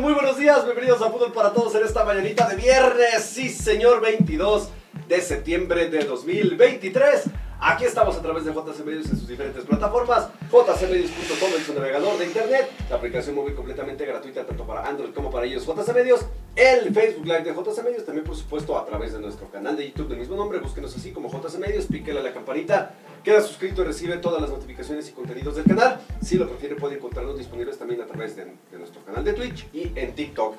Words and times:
Muy 0.00 0.12
buenos 0.12 0.36
días, 0.36 0.62
bienvenidos 0.64 1.00
a 1.00 1.10
Fútbol 1.10 1.32
para 1.32 1.54
Todos 1.54 1.74
en 1.74 1.82
esta 1.82 2.04
mañanita 2.04 2.46
de 2.46 2.56
viernes, 2.56 3.24
sí 3.24 3.48
señor, 3.48 4.02
22 4.02 4.68
de 5.08 5.20
septiembre 5.22 5.88
de 5.88 6.04
2023. 6.04 7.24
Aquí 7.58 7.84
estamos 7.84 8.16
a 8.16 8.22
través 8.22 8.44
de 8.44 8.52
JC 8.52 8.84
Medios 8.84 9.06
en 9.06 9.16
sus 9.18 9.26
diferentes 9.26 9.64
plataformas, 9.64 10.28
jcmedios.com 10.50 11.50
en 11.56 11.64
su 11.64 11.72
navegador 11.72 12.18
de 12.18 12.26
internet, 12.26 12.70
la 12.90 12.96
aplicación 12.96 13.34
móvil 13.34 13.54
completamente 13.54 14.04
gratuita 14.04 14.44
tanto 14.44 14.66
para 14.66 14.86
Android 14.86 15.10
como 15.14 15.30
para 15.30 15.46
ellos 15.46 15.64
JC 15.64 15.94
Medios, 15.94 16.26
el 16.54 16.92
Facebook 16.92 17.24
Live 17.24 17.44
de 17.44 17.54
JC 17.54 17.82
Medios, 17.82 18.04
también 18.04 18.26
por 18.26 18.36
supuesto 18.36 18.78
a 18.78 18.84
través 18.84 19.14
de 19.14 19.20
nuestro 19.20 19.48
canal 19.50 19.74
de 19.74 19.88
YouTube 19.88 20.08
del 20.08 20.18
mismo 20.18 20.36
nombre, 20.36 20.58
búsquenos 20.58 20.94
así 20.94 21.12
como 21.12 21.30
JC 21.30 21.58
Medios, 21.58 21.86
píquele 21.86 22.22
la 22.22 22.34
campanita, 22.34 22.94
queda 23.24 23.40
suscrito 23.40 23.80
y 23.80 23.86
recibe 23.86 24.18
todas 24.18 24.42
las 24.42 24.50
notificaciones 24.50 25.08
y 25.08 25.12
contenidos 25.12 25.56
del 25.56 25.64
canal. 25.64 26.00
Si 26.22 26.36
lo 26.36 26.48
prefiere 26.48 26.76
puede 26.76 26.96
encontrarnos 26.96 27.38
disponibles 27.38 27.78
también 27.78 28.02
a 28.02 28.06
través 28.06 28.36
de, 28.36 28.44
de 28.44 28.78
nuestro 28.78 29.02
canal 29.02 29.24
de 29.24 29.32
Twitch 29.32 29.66
y 29.72 29.92
en 29.96 30.14
TikTok. 30.14 30.56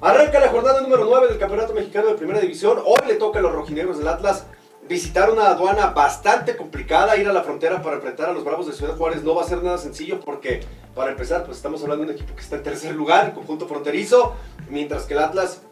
Arranca 0.00 0.38
la 0.38 0.48
jornada 0.48 0.80
número 0.82 1.06
9 1.06 1.28
del 1.28 1.38
Campeonato 1.38 1.74
Mexicano 1.74 2.08
de 2.08 2.14
Primera 2.14 2.38
División. 2.38 2.78
Hoy 2.84 3.00
le 3.08 3.14
toca 3.14 3.40
a 3.40 3.42
los 3.42 3.52
rojinegros 3.52 3.98
del 3.98 4.06
Atlas 4.06 4.46
visitar 4.88 5.30
una 5.30 5.48
aduana 5.48 5.88
bastante 5.88 6.56
complicada, 6.56 7.16
ir 7.16 7.28
a 7.28 7.32
la 7.32 7.42
frontera 7.42 7.82
para 7.82 7.96
enfrentar 7.96 8.30
a 8.30 8.32
los 8.32 8.42
Bravos 8.42 8.66
de 8.66 8.72
Ciudad 8.72 8.96
Juárez 8.96 9.22
no 9.22 9.34
va 9.34 9.42
a 9.42 9.46
ser 9.46 9.62
nada 9.62 9.76
sencillo 9.76 10.18
porque, 10.20 10.60
para 10.94 11.10
empezar, 11.10 11.44
pues 11.44 11.58
estamos 11.58 11.82
hablando 11.82 12.04
de 12.04 12.10
un 12.10 12.16
equipo 12.16 12.34
que 12.34 12.40
está 12.40 12.56
en 12.56 12.62
tercer 12.62 12.94
lugar, 12.94 13.34
conjunto 13.34 13.68
fronterizo, 13.68 14.34
mientras 14.70 15.04
que 15.04 15.14
el 15.14 15.20
Atlas 15.20 15.62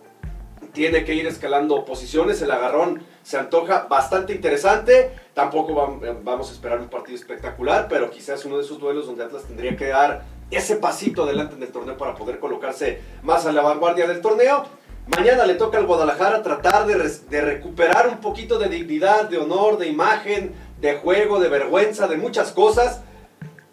tiene 0.72 1.04
que 1.04 1.14
ir 1.14 1.26
escalando 1.26 1.86
posiciones, 1.86 2.42
el 2.42 2.50
agarrón 2.50 3.02
se 3.22 3.38
antoja 3.38 3.86
bastante 3.88 4.34
interesante, 4.34 5.10
tampoco 5.32 5.74
vamos 6.22 6.50
a 6.50 6.52
esperar 6.52 6.78
un 6.80 6.88
partido 6.88 7.16
espectacular, 7.16 7.88
pero 7.88 8.10
quizás 8.10 8.44
uno 8.44 8.58
de 8.58 8.64
esos 8.64 8.78
duelos 8.78 9.06
donde 9.06 9.24
Atlas 9.24 9.44
tendría 9.44 9.74
que 9.76 9.86
dar 9.86 10.24
ese 10.50 10.76
pasito 10.76 11.24
adelante 11.24 11.56
en 11.56 11.62
el 11.62 11.70
torneo 11.70 11.96
para 11.96 12.14
poder 12.14 12.38
colocarse 12.38 13.00
más 13.22 13.46
a 13.46 13.52
la 13.52 13.62
vanguardia 13.62 14.06
del 14.06 14.20
torneo. 14.20 14.64
Mañana 15.06 15.46
le 15.46 15.54
toca 15.54 15.78
al 15.78 15.86
Guadalajara 15.86 16.42
tratar 16.42 16.84
de, 16.84 17.40
recuperar 17.40 18.08
un 18.08 18.18
poquito 18.18 18.58
de 18.58 18.68
dignidad, 18.68 19.28
de 19.28 19.38
honor, 19.38 19.78
de 19.78 19.86
imagen, 19.86 20.52
de 20.80 20.96
juego, 20.96 21.38
de 21.38 21.48
vergüenza, 21.48 22.08
de 22.08 22.16
muchas 22.16 22.50
cosas. 22.50 23.02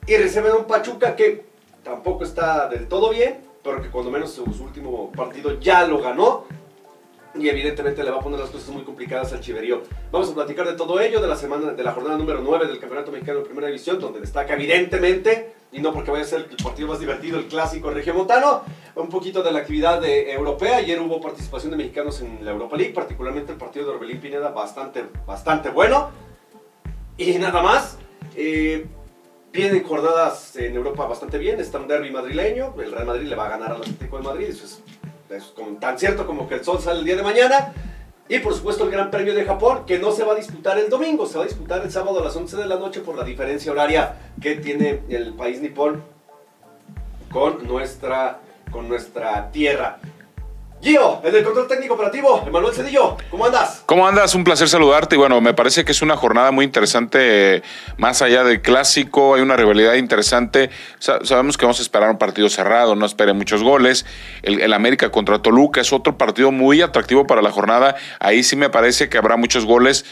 Y 0.06 0.16
reciben 0.16 0.52
a 0.52 0.56
un 0.58 0.66
Pachuca 0.66 1.16
que 1.16 1.46
tampoco 1.84 2.24
está 2.24 2.70
del 2.70 2.88
todo 2.88 3.10
bien, 3.10 3.40
pero 3.64 3.82
que 3.82 3.90
cuando 3.90 4.12
menos 4.12 4.32
su, 4.32 4.44
último 4.44 5.12
partido 5.12 5.60
ya 5.60 5.88
lo 5.88 6.00
ganó. 6.00 6.46
Y 7.34 7.50
evidentemente 7.50 8.04
le 8.04 8.12
va 8.12 8.18
a 8.18 8.22
poner 8.22 8.40
las 8.40 8.52
cosas 8.52 8.70
muy 8.70 8.84
complicadas 8.84 9.34
al 9.34 9.42
Chiverío. 9.42 9.82
Vamos 10.12 10.30
a 10.30 10.36
platicar 10.36 10.68
de 10.68 10.74
todo 10.74 11.00
ello, 11.00 11.20
de 11.20 11.28
la 11.28 11.36
semana, 11.36 11.72
de 11.72 11.84
la 11.84 11.94
jornada 11.94 12.16
número 12.16 12.42
9 12.44 12.68
del 12.68 12.80
Campeonato 12.80 13.12
Mexicano 13.12 13.40
de 13.40 13.46
Primera 13.46 13.68
División, 13.68 14.00
donde 14.00 14.20
destaca 14.20 14.54
evidentemente 14.54 15.56
y 15.74 15.82
no 15.82 15.92
porque 15.92 16.12
vaya 16.12 16.24
a 16.24 16.28
ser 16.28 16.48
el 16.50 16.64
partido 16.64 16.88
más 16.88 17.00
divertido, 17.00 17.40
el 17.40 17.48
clásico 17.48 17.90
regiomontano, 17.90 18.62
un 18.96 19.10
poquito 19.10 19.42
de 19.42 19.52
la 19.52 19.60
actividad 19.60 20.00
de, 20.00 20.32
europea. 20.32 20.78
Ayer 20.78 21.02
hubo 21.02 21.20
participación 21.20 21.72
de 21.72 21.78
mexicanos 21.78 22.22
en 22.22 22.46
la 22.46 22.52
Europa 22.52 22.78
League, 22.78 22.94
particularmente 22.94 23.52
el 23.52 23.58
partido 23.58 23.88
de 23.88 23.92
Orbelín 23.94 24.22
Pineda, 24.22 24.50
bastante, 24.50 25.04
bastante 25.26 25.70
bueno. 25.70 26.12
Y 27.18 27.34
nada 27.40 27.62
más, 27.64 27.98
eh, 28.36 28.86
vienen 29.52 29.84
jornadas 29.84 30.56
en 30.56 30.76
Europa 30.76 31.08
bastante 31.08 31.40
bien, 31.40 31.60
está 31.60 31.80
un 31.80 31.88
derby 31.88 32.12
madrileño, 32.12 32.76
el 32.80 32.92
Real 32.92 33.08
Madrid 33.08 33.28
le 33.28 33.36
va 33.36 33.48
a 33.48 33.50
ganar 33.50 33.72
al 33.72 33.78
Atlético 33.78 34.18
de 34.18 34.24
Madrid, 34.24 34.48
eso 34.50 34.66
es, 34.66 34.84
es 35.30 35.54
tan 35.80 35.98
cierto 35.98 36.28
como 36.28 36.48
que 36.48 36.56
el 36.56 36.64
sol 36.64 36.80
sale 36.80 37.00
el 37.00 37.06
día 37.06 37.16
de 37.16 37.24
mañana. 37.24 37.74
Y 38.30 38.40
por 38.40 38.54
supuesto 38.54 38.86
el 38.86 38.92
Gran 38.92 39.12
Premio 39.12 39.36
de 39.36 39.44
Japón, 39.44 39.84
que 39.86 40.00
no 40.00 40.12
se 40.12 40.24
va 40.24 40.34
a 40.34 40.36
disputar 40.36 40.78
el 40.80 40.90
domingo, 40.90 41.26
se 41.26 41.38
va 41.38 41.44
a 41.44 41.48
disputar 41.48 41.82
el 41.84 41.92
sábado 41.92 42.22
a 42.22 42.24
las 42.24 42.36
11 42.36 42.56
de 42.56 42.66
la 42.68 42.78
noche 42.78 43.02
por 43.02 43.18
la 43.18 43.24
diferencia 43.24 43.72
horaria 43.72 44.16
que 44.42 44.56
tiene 44.56 45.02
el 45.10 45.34
país 45.34 45.62
nipón 45.62 46.02
con 47.32 47.68
nuestra, 47.68 48.40
con 48.72 48.88
nuestra 48.88 49.52
tierra. 49.52 50.00
Gio, 50.84 51.22
el 51.24 51.44
control 51.46 51.66
técnico 51.66 51.94
operativo, 51.94 52.44
Emanuel 52.46 52.76
Cedillo, 52.76 53.16
¿cómo 53.32 53.46
andas? 53.46 53.84
¿Cómo 53.86 54.06
andas? 54.06 54.36
Un 54.36 54.44
placer 54.44 54.68
saludarte 54.68 55.16
y 55.16 55.18
bueno, 55.18 55.40
me 55.40 55.54
parece 55.54 55.86
que 55.86 55.94
es 55.94 56.02
una 56.02 56.18
jornada 56.18 56.52
muy 56.52 56.66
interesante, 56.66 57.64
más 57.98 58.22
allá 58.22 58.44
del 58.44 58.62
clásico, 58.62 59.36
hay 59.36 59.42
una 59.42 59.56
rivalidad 59.56 59.94
interesante, 59.94 60.72
sabemos 61.00 61.58
que 61.58 61.64
vamos 61.64 61.80
a 61.80 61.84
esperar 61.84 62.10
un 62.10 62.18
partido 62.18 62.50
cerrado, 62.50 62.96
no 62.96 63.06
espere 63.06 63.32
muchos 63.32 63.64
goles, 63.64 64.06
el, 64.42 64.74
América 64.74 65.10
contra 65.10 65.42
Toluca 65.42 65.80
es 65.80 65.94
otro 65.94 66.18
partido 66.18 66.52
muy 66.52 66.82
atractivo 66.82 67.26
para 67.26 67.42
la 67.42 67.52
jornada, 67.52 67.96
ahí 68.20 68.44
sí 68.44 68.58
me 68.58 68.70
parece 68.70 69.08
que 69.08 69.18
habrá 69.18 69.38
muchos 69.38 69.66
goles, 69.66 70.04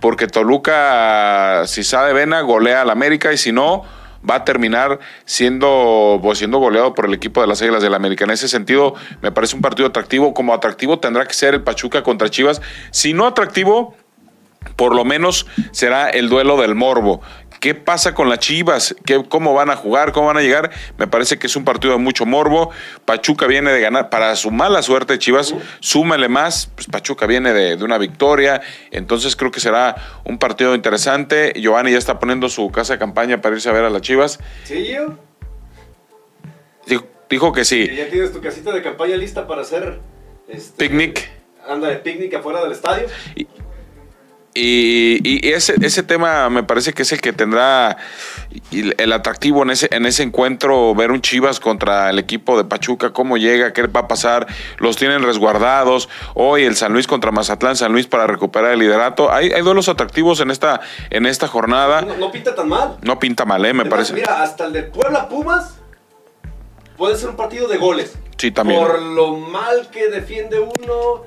porque 0.00 0.28
Toluca, 0.28 1.64
si 1.66 1.82
sabe 1.82 2.12
vena, 2.12 2.40
golea 2.42 2.82
al 2.82 2.90
América 2.90 3.32
y 3.32 3.36
si 3.36 3.50
no 3.50 3.82
va 4.28 4.36
a 4.36 4.44
terminar 4.44 4.98
siendo, 5.24 6.18
pues, 6.22 6.38
siendo 6.38 6.58
goleado 6.58 6.94
por 6.94 7.06
el 7.06 7.14
equipo 7.14 7.40
de 7.40 7.46
las 7.46 7.62
Águilas 7.62 7.82
del 7.82 7.94
América. 7.94 8.24
En 8.24 8.30
ese 8.30 8.48
sentido, 8.48 8.94
me 9.22 9.32
parece 9.32 9.56
un 9.56 9.62
partido 9.62 9.88
atractivo. 9.88 10.34
Como 10.34 10.54
atractivo 10.54 10.98
tendrá 10.98 11.26
que 11.26 11.34
ser 11.34 11.54
el 11.54 11.62
Pachuca 11.62 12.02
contra 12.02 12.28
Chivas. 12.28 12.60
Si 12.90 13.12
no 13.12 13.26
atractivo, 13.26 13.94
por 14.76 14.94
lo 14.94 15.04
menos 15.04 15.46
será 15.72 16.10
el 16.10 16.28
duelo 16.28 16.56
del 16.56 16.74
morbo. 16.74 17.20
¿Qué 17.60 17.74
pasa 17.74 18.14
con 18.14 18.30
las 18.30 18.38
Chivas? 18.38 18.96
¿Qué, 19.04 19.22
¿Cómo 19.28 19.52
van 19.52 19.68
a 19.68 19.76
jugar? 19.76 20.12
¿Cómo 20.12 20.28
van 20.28 20.38
a 20.38 20.40
llegar? 20.40 20.70
Me 20.96 21.06
parece 21.06 21.38
que 21.38 21.46
es 21.46 21.56
un 21.56 21.64
partido 21.64 21.92
de 21.92 21.98
mucho 21.98 22.24
morbo. 22.24 22.70
Pachuca 23.04 23.46
viene 23.46 23.70
de 23.70 23.82
ganar. 23.82 24.08
Para 24.08 24.34
su 24.36 24.50
mala 24.50 24.80
suerte, 24.80 25.18
Chivas, 25.18 25.54
súmele 25.80 26.28
más. 26.28 26.70
Pues 26.74 26.86
Pachuca 26.86 27.26
viene 27.26 27.52
de, 27.52 27.84
una 27.84 27.98
victoria. 27.98 28.62
Entonces 28.90 29.36
creo 29.36 29.50
que 29.50 29.60
será 29.60 29.94
un 30.24 30.38
partido 30.38 30.74
interesante. 30.74 31.52
Giovanni 31.54 31.92
ya 31.92 31.98
está 31.98 32.18
poniendo 32.18 32.48
su 32.48 32.70
casa 32.70 32.94
de 32.94 32.98
campaña 32.98 33.42
para 33.42 33.54
irse 33.54 33.68
a 33.68 33.72
ver 33.72 33.84
a 33.84 33.90
las 33.90 34.00
Chivas. 34.00 34.40
¿Sí, 34.64 34.88
yo? 34.88 35.18
Dijo, 37.28 37.52
que 37.52 37.64
sí. 37.64 37.88
¿Ya 37.94 38.08
tienes 38.08 38.32
tu 38.32 38.40
casita 38.40 38.72
de 38.72 38.82
campaña 38.82 39.16
lista 39.16 39.46
para 39.46 39.60
hacer... 39.60 40.00
Este, 40.48 40.88
picnic. 40.88 41.30
Anda 41.68 41.88
de 41.88 41.96
picnic 41.96 42.34
afuera 42.34 42.62
del 42.62 42.72
estadio. 42.72 43.06
Y, 43.36 43.46
ese, 44.54 45.74
ese 45.80 46.02
tema 46.02 46.50
me 46.50 46.62
parece 46.64 46.92
que 46.92 47.02
es 47.02 47.12
el 47.12 47.20
que 47.20 47.32
tendrá 47.32 47.96
el 48.72 49.12
atractivo 49.12 49.62
en 49.62 49.70
ese, 49.70 49.88
en 49.92 50.06
ese 50.06 50.24
encuentro, 50.24 50.94
ver 50.94 51.12
un 51.12 51.20
Chivas 51.20 51.60
contra 51.60 52.10
el 52.10 52.18
equipo 52.18 52.56
de 52.56 52.64
Pachuca, 52.64 53.12
cómo 53.12 53.36
llega, 53.36 53.72
qué 53.72 53.86
va 53.86 54.00
a 54.00 54.08
pasar, 54.08 54.46
los 54.78 54.96
tienen 54.96 55.22
resguardados, 55.22 56.08
hoy 56.34 56.64
el 56.64 56.76
San 56.76 56.92
Luis 56.92 57.06
contra 57.06 57.30
Mazatlán, 57.30 57.76
San 57.76 57.92
Luis 57.92 58.06
para 58.06 58.26
recuperar 58.26 58.72
el 58.72 58.80
liderato, 58.80 59.32
hay, 59.32 59.52
hay 59.52 59.62
duelos 59.62 59.88
atractivos 59.88 60.40
en 60.40 60.50
esta, 60.50 60.80
en 61.10 61.26
esta 61.26 61.46
jornada. 61.46 62.02
No, 62.02 62.32
pinta 62.32 62.54
tan 62.54 62.68
mal. 62.68 62.96
No 63.02 63.18
pinta 63.18 63.44
mal, 63.44 63.64
eh, 63.64 63.72
me 63.72 63.86
parece. 63.86 64.14
Mira, 64.14 64.42
hasta 64.42 64.66
el 64.66 64.72
de 64.72 64.82
Puebla 64.82 65.28
Pumas 65.28 65.76
puede 66.96 67.16
ser 67.16 67.30
un 67.30 67.36
partido 67.36 67.68
de 67.68 67.76
goles. 67.76 68.16
Sí, 68.36 68.50
también. 68.50 68.80
Por 68.80 69.00
lo 69.00 69.36
mal 69.36 69.90
que 69.90 70.08
defiende 70.08 70.58
uno 70.58 71.24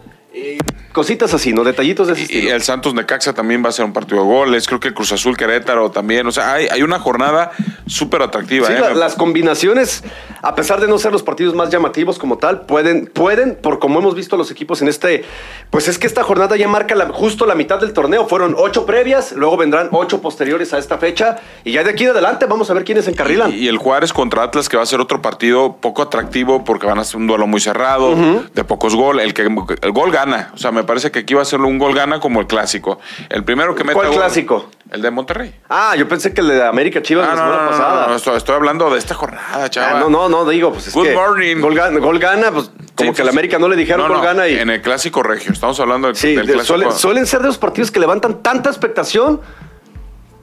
cositas 0.94 1.34
así, 1.34 1.54
¿no? 1.54 1.64
Detallitos 1.64 2.08
de 2.08 2.14
ese 2.14 2.34
y, 2.34 2.48
el 2.48 2.62
Santos 2.62 2.94
Necaxa 2.94 3.34
también 3.34 3.64
va 3.64 3.70
a 3.70 3.72
ser 3.72 3.84
un 3.86 3.94
partido 3.94 4.22
de 4.22 4.28
goles. 4.28 4.68
Creo 4.68 4.80
que 4.80 4.90
el 4.90 4.94
Cruz 4.94 5.12
Azul 5.12 5.36
Querétaro 5.36 5.92
también. 5.92 6.26
O 6.28 6.32
sea, 6.32 6.54
hay, 6.54 6.82
una 6.82 7.00
jornada 7.00 7.52
súper 7.88 8.22
atractiva. 8.22 8.68
Sí, 8.68 8.74
¿eh? 8.74 8.96
las 8.96 9.16
combinaciones, 9.16 10.04
a 10.42 10.56
pesar 10.56 10.80
de 10.80 10.88
no 10.88 10.98
ser 10.98 11.12
los 11.12 11.24
partidos 11.24 11.56
más 11.56 11.70
llamativos 11.70 12.20
como 12.20 12.38
tal, 12.38 12.62
pueden, 12.62 13.08
pueden, 13.08 13.56
por 13.56 13.80
como 13.80 14.00
hemos 14.00 14.16
visto 14.16 14.38
los 14.38 14.52
equipos 14.52 14.82
en 14.82 14.88
este. 14.88 15.24
Pues 15.70 15.88
es 15.88 15.98
que 15.98 16.08
esta 16.08 16.24
jornada 16.24 16.56
ya 16.56 16.68
marca 16.68 16.96
justo 17.12 17.46
la 17.46 17.56
mitad 17.56 17.80
del 17.80 17.94
torneo. 17.94 18.28
Fueron 18.28 18.56
ocho 18.58 18.86
previas, 18.86 19.34
luego 19.34 19.58
vendrán 19.58 19.90
ocho 19.92 20.22
posteriores 20.22 20.74
a 20.74 20.78
esta 20.78 20.98
fecha. 20.98 21.38
Y 21.64 21.74
ya 21.74 21.84
de 21.84 21.92
aquí 21.92 22.04
en 22.04 22.12
adelante 22.12 22.46
vamos 22.46 22.70
a 22.70 22.74
ver 22.74 22.84
quiénes 22.84 23.08
encarrilan. 23.08 23.52
Y, 23.52 23.56
y 23.56 23.68
el 23.68 23.78
Juárez 23.78 24.14
contra 24.14 24.44
Atlas, 24.44 24.70
que 24.70 24.78
va 24.78 24.84
a 24.84 24.88
ser 24.88 25.00
otro 25.00 25.22
partido 25.22 25.78
poco 25.78 26.02
atractivo 26.02 26.64
porque 26.64 26.86
van 26.86 27.00
a 27.00 27.04
ser 27.04 27.18
un 27.18 27.28
duelo 27.28 27.48
muy 27.48 27.62
cerrado, 27.62 28.16
de 28.54 28.64
pocos 28.64 28.96
goles. 28.96 29.26
El 29.26 29.34
que 29.34 29.44
el 29.44 29.92
gol 29.92 30.12
gana 30.12 30.23
o 30.54 30.58
sea, 30.58 30.72
me 30.72 30.84
parece 30.84 31.12
que 31.12 31.20
aquí 31.20 31.34
va 31.34 31.42
a 31.42 31.46
ser 31.46 31.60
un 31.62 31.78
gol 31.78 31.94
gana 31.94 32.20
como 32.20 32.40
el 32.40 32.48
clásico. 32.48 33.00
El 33.30 33.44
primero 33.44 33.76
que 33.76 33.84
mete. 33.84 33.96
¿Cuál 33.96 34.12
clásico? 34.12 34.70
El 34.92 35.02
de 35.02 35.12
Monterrey. 35.12 35.54
Ah, 35.70 35.96
yo 35.98 36.08
pensé 36.08 36.34
que 36.34 36.42
el 36.42 36.50
de 36.50 36.64
América 36.64 37.02
Chivas 37.02 37.28
ah, 37.28 37.36
la 37.36 37.38
semana 37.38 37.70
pasada. 37.70 38.08
No, 38.08 38.16
estoy, 38.16 38.38
estoy, 38.38 38.56
hablando 38.56 38.90
de 38.90 39.00
esta 39.00 39.16
jornada, 39.16 39.70
chaval. 39.70 39.96
Ah, 39.96 40.00
no, 40.00 40.10
no, 40.10 40.30
no, 40.30 40.50
digo, 40.50 40.72
pues 40.72 40.88
es 40.88 40.94
Good 40.94 41.14
morning. 41.14 41.62
Gol, 41.62 42.20
gana, 42.20 42.52
pues 42.52 42.72
como 42.96 43.14
que 43.14 43.22
el 43.22 43.28
pues, 43.28 43.30
América 43.30 43.60
no 43.60 43.68
le 43.68 43.76
dijeron 43.76 44.08
gol 44.08 44.22
gana. 44.22 44.48
Y... 44.48 44.60
En 44.60 44.70
el 44.70 44.82
clásico 44.82 45.24
regio, 45.24 45.52
estamos 45.52 45.80
hablando 45.80 46.08
del, 46.08 46.16
sí, 46.16 46.36
clásico. 46.36 46.92
Suelen, 46.92 47.26
ser 47.26 47.42
de 47.42 47.48
los 47.48 47.58
partidos 47.58 47.92
que 47.92 48.00
levantan 48.00 48.44
tanta 48.44 48.70
expectación 48.70 49.42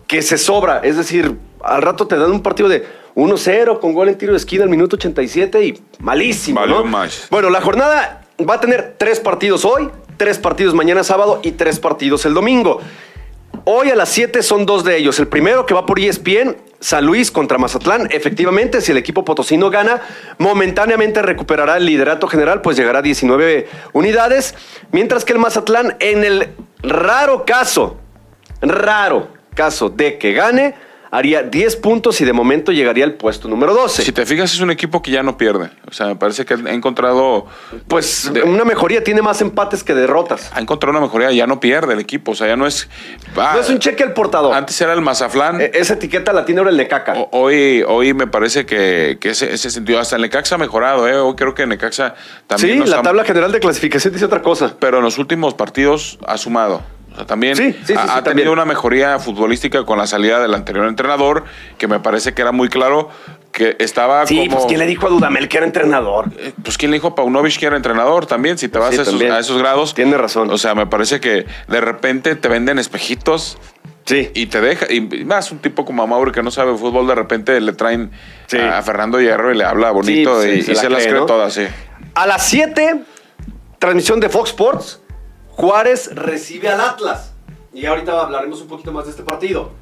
que 0.06 0.22
se 0.22 0.36
sobra. 0.36 0.80
Es 0.82 0.96
decir, 0.96 1.36
al 1.62 1.82
rato 1.82 2.06
te 2.06 2.16
dan 2.16 2.30
un 2.30 2.42
partido 2.42 2.68
de 2.68 2.84
1-0 3.14 3.80
con 3.80 3.92
gol 3.92 4.08
en 4.08 4.18
tiro 4.18 4.32
de 4.32 4.38
esquina 4.38 4.64
al 4.64 4.70
minuto 4.70 4.96
87 4.96 5.64
y 5.64 5.80
malísimo. 6.00 6.64
¿no? 6.66 6.84
Bueno, 7.30 7.50
la 7.50 7.60
jornada 7.60 8.19
va 8.48 8.54
a 8.54 8.60
tener 8.60 8.94
tres 8.98 9.20
partidos 9.20 9.64
hoy, 9.64 9.90
tres 10.16 10.38
partidos 10.38 10.74
mañana 10.74 11.04
sábado 11.04 11.40
y 11.42 11.52
tres 11.52 11.78
partidos 11.80 12.24
el 12.26 12.34
domingo. 12.34 12.80
Hoy 13.64 13.90
a 13.90 13.94
las 13.94 14.08
7 14.10 14.42
son 14.42 14.64
dos 14.64 14.84
de 14.84 14.96
ellos. 14.96 15.18
El 15.18 15.28
primero 15.28 15.66
que 15.66 15.74
va 15.74 15.84
por 15.84 15.98
ESPN, 15.98 16.56
San 16.78 17.04
Luis 17.04 17.30
contra 17.30 17.58
Mazatlán. 17.58 18.08
Efectivamente, 18.10 18.80
si 18.80 18.92
el 18.92 18.98
equipo 18.98 19.24
potosino 19.24 19.68
gana, 19.70 20.00
momentáneamente 20.38 21.20
recuperará 21.20 21.76
el 21.76 21.84
liderato 21.84 22.26
general, 22.26 22.62
pues 22.62 22.76
llegará 22.76 23.00
a 23.00 23.02
19 23.02 23.68
unidades. 23.92 24.54
Mientras 24.92 25.24
que 25.24 25.34
el 25.34 25.38
Mazatlán, 25.38 25.96
en 26.00 26.24
el 26.24 26.48
raro 26.82 27.44
caso, 27.44 27.98
raro 28.62 29.28
caso 29.54 29.90
de 29.90 30.16
que 30.16 30.32
gane, 30.32 30.74
haría 31.10 31.42
10 31.42 31.76
puntos 31.76 32.20
y 32.20 32.24
de 32.24 32.32
momento 32.32 32.72
llegaría 32.72 33.04
al 33.04 33.14
puesto 33.14 33.48
número 33.48 33.74
12. 33.74 34.02
Si 34.02 34.12
te 34.12 34.24
fijas, 34.24 34.52
es 34.54 34.60
un 34.60 34.70
equipo 34.70 35.02
que 35.02 35.10
ya 35.10 35.22
no 35.22 35.36
pierde. 35.36 35.70
O 35.88 35.92
sea, 35.92 36.06
me 36.06 36.16
parece 36.16 36.44
que 36.44 36.54
ha 36.54 36.72
encontrado. 36.72 37.46
Pues 37.88 38.30
una 38.44 38.64
mejoría, 38.64 39.02
tiene 39.02 39.22
más 39.22 39.40
empates 39.40 39.82
que 39.82 39.94
derrotas. 39.94 40.50
Ha 40.54 40.60
encontrado 40.60 40.96
una 40.96 41.06
mejoría, 41.06 41.32
ya 41.32 41.46
no 41.46 41.60
pierde 41.60 41.94
el 41.94 42.00
equipo. 42.00 42.32
O 42.32 42.34
sea, 42.34 42.46
ya 42.46 42.56
no 42.56 42.66
es. 42.66 42.88
no 43.34 43.60
es 43.60 43.68
un 43.68 43.78
cheque 43.78 44.02
al 44.02 44.12
portador. 44.12 44.54
Antes 44.54 44.80
era 44.80 44.92
el 44.92 45.00
Mazaflán. 45.00 45.60
E, 45.60 45.72
esa 45.74 45.94
etiqueta 45.94 46.32
la 46.32 46.44
tiene 46.44 46.60
ahora 46.60 46.70
el 46.70 46.76
Necaxa. 46.76 47.14
Hoy, 47.32 47.84
hoy 47.86 48.14
me 48.14 48.26
parece 48.26 48.66
que, 48.66 49.18
ese, 49.20 49.56
sentido, 49.58 49.98
hasta 49.98 50.16
el 50.16 50.22
Necaxa 50.22 50.54
ha 50.54 50.58
mejorado. 50.58 51.08
¿eh? 51.08 51.16
Hoy 51.16 51.34
creo 51.34 51.54
que 51.54 51.66
Necaxa 51.66 52.14
también. 52.46 52.84
Sí, 52.84 52.90
la 52.90 53.02
tabla 53.02 53.24
general 53.24 53.52
de 53.52 53.60
clasificación 53.60 54.12
dice 54.12 54.26
otra 54.26 54.42
cosa. 54.42 54.76
Pero 54.78 54.98
en 54.98 55.04
los 55.04 55.18
últimos 55.18 55.54
partidos 55.54 56.18
ha 56.26 56.38
sumado. 56.38 56.82
O 57.12 57.16
sea, 57.16 57.26
también 57.26 57.76
ha, 57.96 58.22
tenido 58.22 58.52
una 58.52 58.64
mejoría 58.64 59.18
futbolística 59.18 59.84
con 59.84 59.98
la 59.98 60.06
salida 60.06 60.40
del 60.40 60.54
anterior 60.54 60.86
entrenador, 60.86 61.44
que 61.78 61.88
me 61.88 62.00
parece 62.00 62.34
que 62.34 62.42
era 62.42 62.52
muy 62.52 62.68
claro 62.68 63.10
que 63.52 63.76
estaba 63.80 64.24
sí, 64.26 64.48
pues 64.48 64.64
¿quién 64.66 64.78
le 64.78 64.86
dijo 64.86 65.06
a 65.06 65.10
Dudamel 65.10 65.48
que 65.48 65.56
era 65.56 65.66
entrenador? 65.66 66.26
Eh, 66.38 66.52
pues 66.62 66.78
¿quién 66.78 66.92
le 66.92 66.98
dijo 66.98 67.08
a 67.08 67.14
Paunovic 67.16 67.58
que 67.58 67.66
era 67.66 67.76
entrenador 67.76 68.26
también? 68.26 68.58
Si 68.58 68.68
te 68.68 68.78
vas 68.78 68.96
a, 68.96 69.02
esos, 69.02 69.58
grados. 69.58 69.94
Tiene 69.94 70.16
razón. 70.16 70.50
O 70.50 70.58
sea, 70.58 70.74
me 70.74 70.86
parece 70.86 71.20
que 71.20 71.46
de 71.66 71.80
repente 71.80 72.36
te 72.36 72.48
venden 72.48 72.78
espejitos 72.78 73.58
Sí. 74.06 74.30
Y 74.34 74.46
te 74.46 74.60
deja, 74.60 74.92
y 74.92 75.02
más 75.24 75.52
un 75.52 75.58
tipo 75.58 75.84
como 75.84 76.04
Mauro 76.06 76.32
que 76.32 76.42
no 76.42 76.50
sabe 76.50 76.76
fútbol, 76.76 77.06
de 77.06 77.14
repente 77.14 77.60
le 77.60 77.72
traen 77.74 78.10
a 78.52 78.82
Fernando 78.82 79.20
Hierro 79.20 79.52
y 79.52 79.56
le 79.56 79.64
habla 79.64 79.90
bonito 79.90 80.44
y, 80.44 80.62
se, 80.62 80.88
las 80.88 81.06
cree 81.06 81.26
todas, 81.26 81.52
sí. 81.52 81.66
A 82.14 82.26
las 82.26 82.44
7, 82.46 83.02
transmisión 83.78 84.18
de 84.18 84.28
Fox 84.28 84.50
Sports, 84.50 84.99
Juárez 85.60 86.14
recibe 86.14 86.70
al 86.70 86.80
Atlas. 86.80 87.34
Y 87.74 87.84
ahorita 87.84 88.18
hablaremos 88.18 88.62
un 88.62 88.68
poquito 88.68 88.92
más 88.92 89.04
de 89.04 89.10
este 89.10 89.22
partido. 89.22 89.72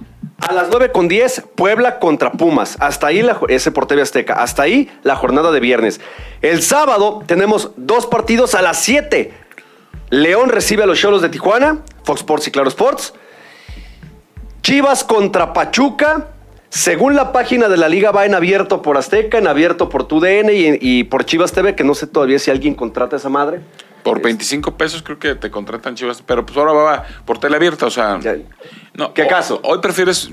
A 0.41 0.53
las 0.53 0.69
9 0.71 0.91
con 0.91 1.07
10, 1.07 1.45
Puebla 1.55 2.01
contra 2.01 2.33
Pumas. 2.33 2.77
Hasta 2.81 3.07
ahí 3.07 3.23
la, 3.23 3.39
ese 3.49 3.73
Azteca. 4.03 4.35
Hasta 4.35 4.63
ahí 4.63 4.91
la 5.05 5.15
jornada 5.15 5.53
de 5.53 5.61
viernes. 5.61 6.01
El 6.43 6.63
sábado 6.63 7.23
tenemos 7.27 7.71
dos 7.77 8.07
partidos 8.07 8.57
a 8.57 8.63
las 8.63 8.81
7. 8.81 9.33
León 10.11 10.49
recibe 10.49 10.83
a 10.83 10.87
los 10.87 10.99
Cholos 10.99 11.23
de 11.23 11.29
Tijuana, 11.29 11.79
Fox 12.03 12.21
Sports 12.21 12.49
y 12.49 12.51
Claro 12.51 12.69
Sports. 12.69 13.15
Chivas 14.63 15.05
contra 15.05 15.53
Pachuca. 15.53 16.31
Según 16.71 17.15
la 17.15 17.31
página 17.31 17.69
de 17.69 17.77
la 17.77 17.89
liga 17.89 18.11
va 18.11 18.27
en 18.27 18.35
abierto 18.35 18.83
por 18.83 18.99
Azteca, 18.99 19.39
en 19.39 19.47
abierto 19.47 19.89
por 19.89 20.09
TUDN 20.09 20.51
y, 20.51 20.77
y 20.81 21.05
por 21.05 21.25
Chivas 21.25 21.53
TV, 21.53 21.77
que 21.77 21.85
no 21.85 21.95
sé 21.95 22.09
todavía 22.09 22.41
si 22.41 22.51
alguien 22.51 22.75
contrata 22.75 23.15
a 23.15 23.19
esa 23.21 23.29
madre. 23.29 23.61
Por 24.09 24.23
25 24.23 24.77
pesos 24.77 25.03
creo 25.03 25.19
que 25.19 25.35
te 25.35 25.51
contratan 25.51 25.95
Chivas, 25.95 26.23
pero 26.23 26.47
pues 26.47 26.57
ahora 26.57 26.73
va 26.73 27.05
por 27.25 27.39
tele 27.39 27.57
abierta, 27.57 27.87
o 27.87 27.91
sea... 27.91 28.19
No, 28.95 29.13
¿Qué 29.13 29.27
caso? 29.27 29.61
Hoy 29.65 29.79
prefieres, 29.81 30.31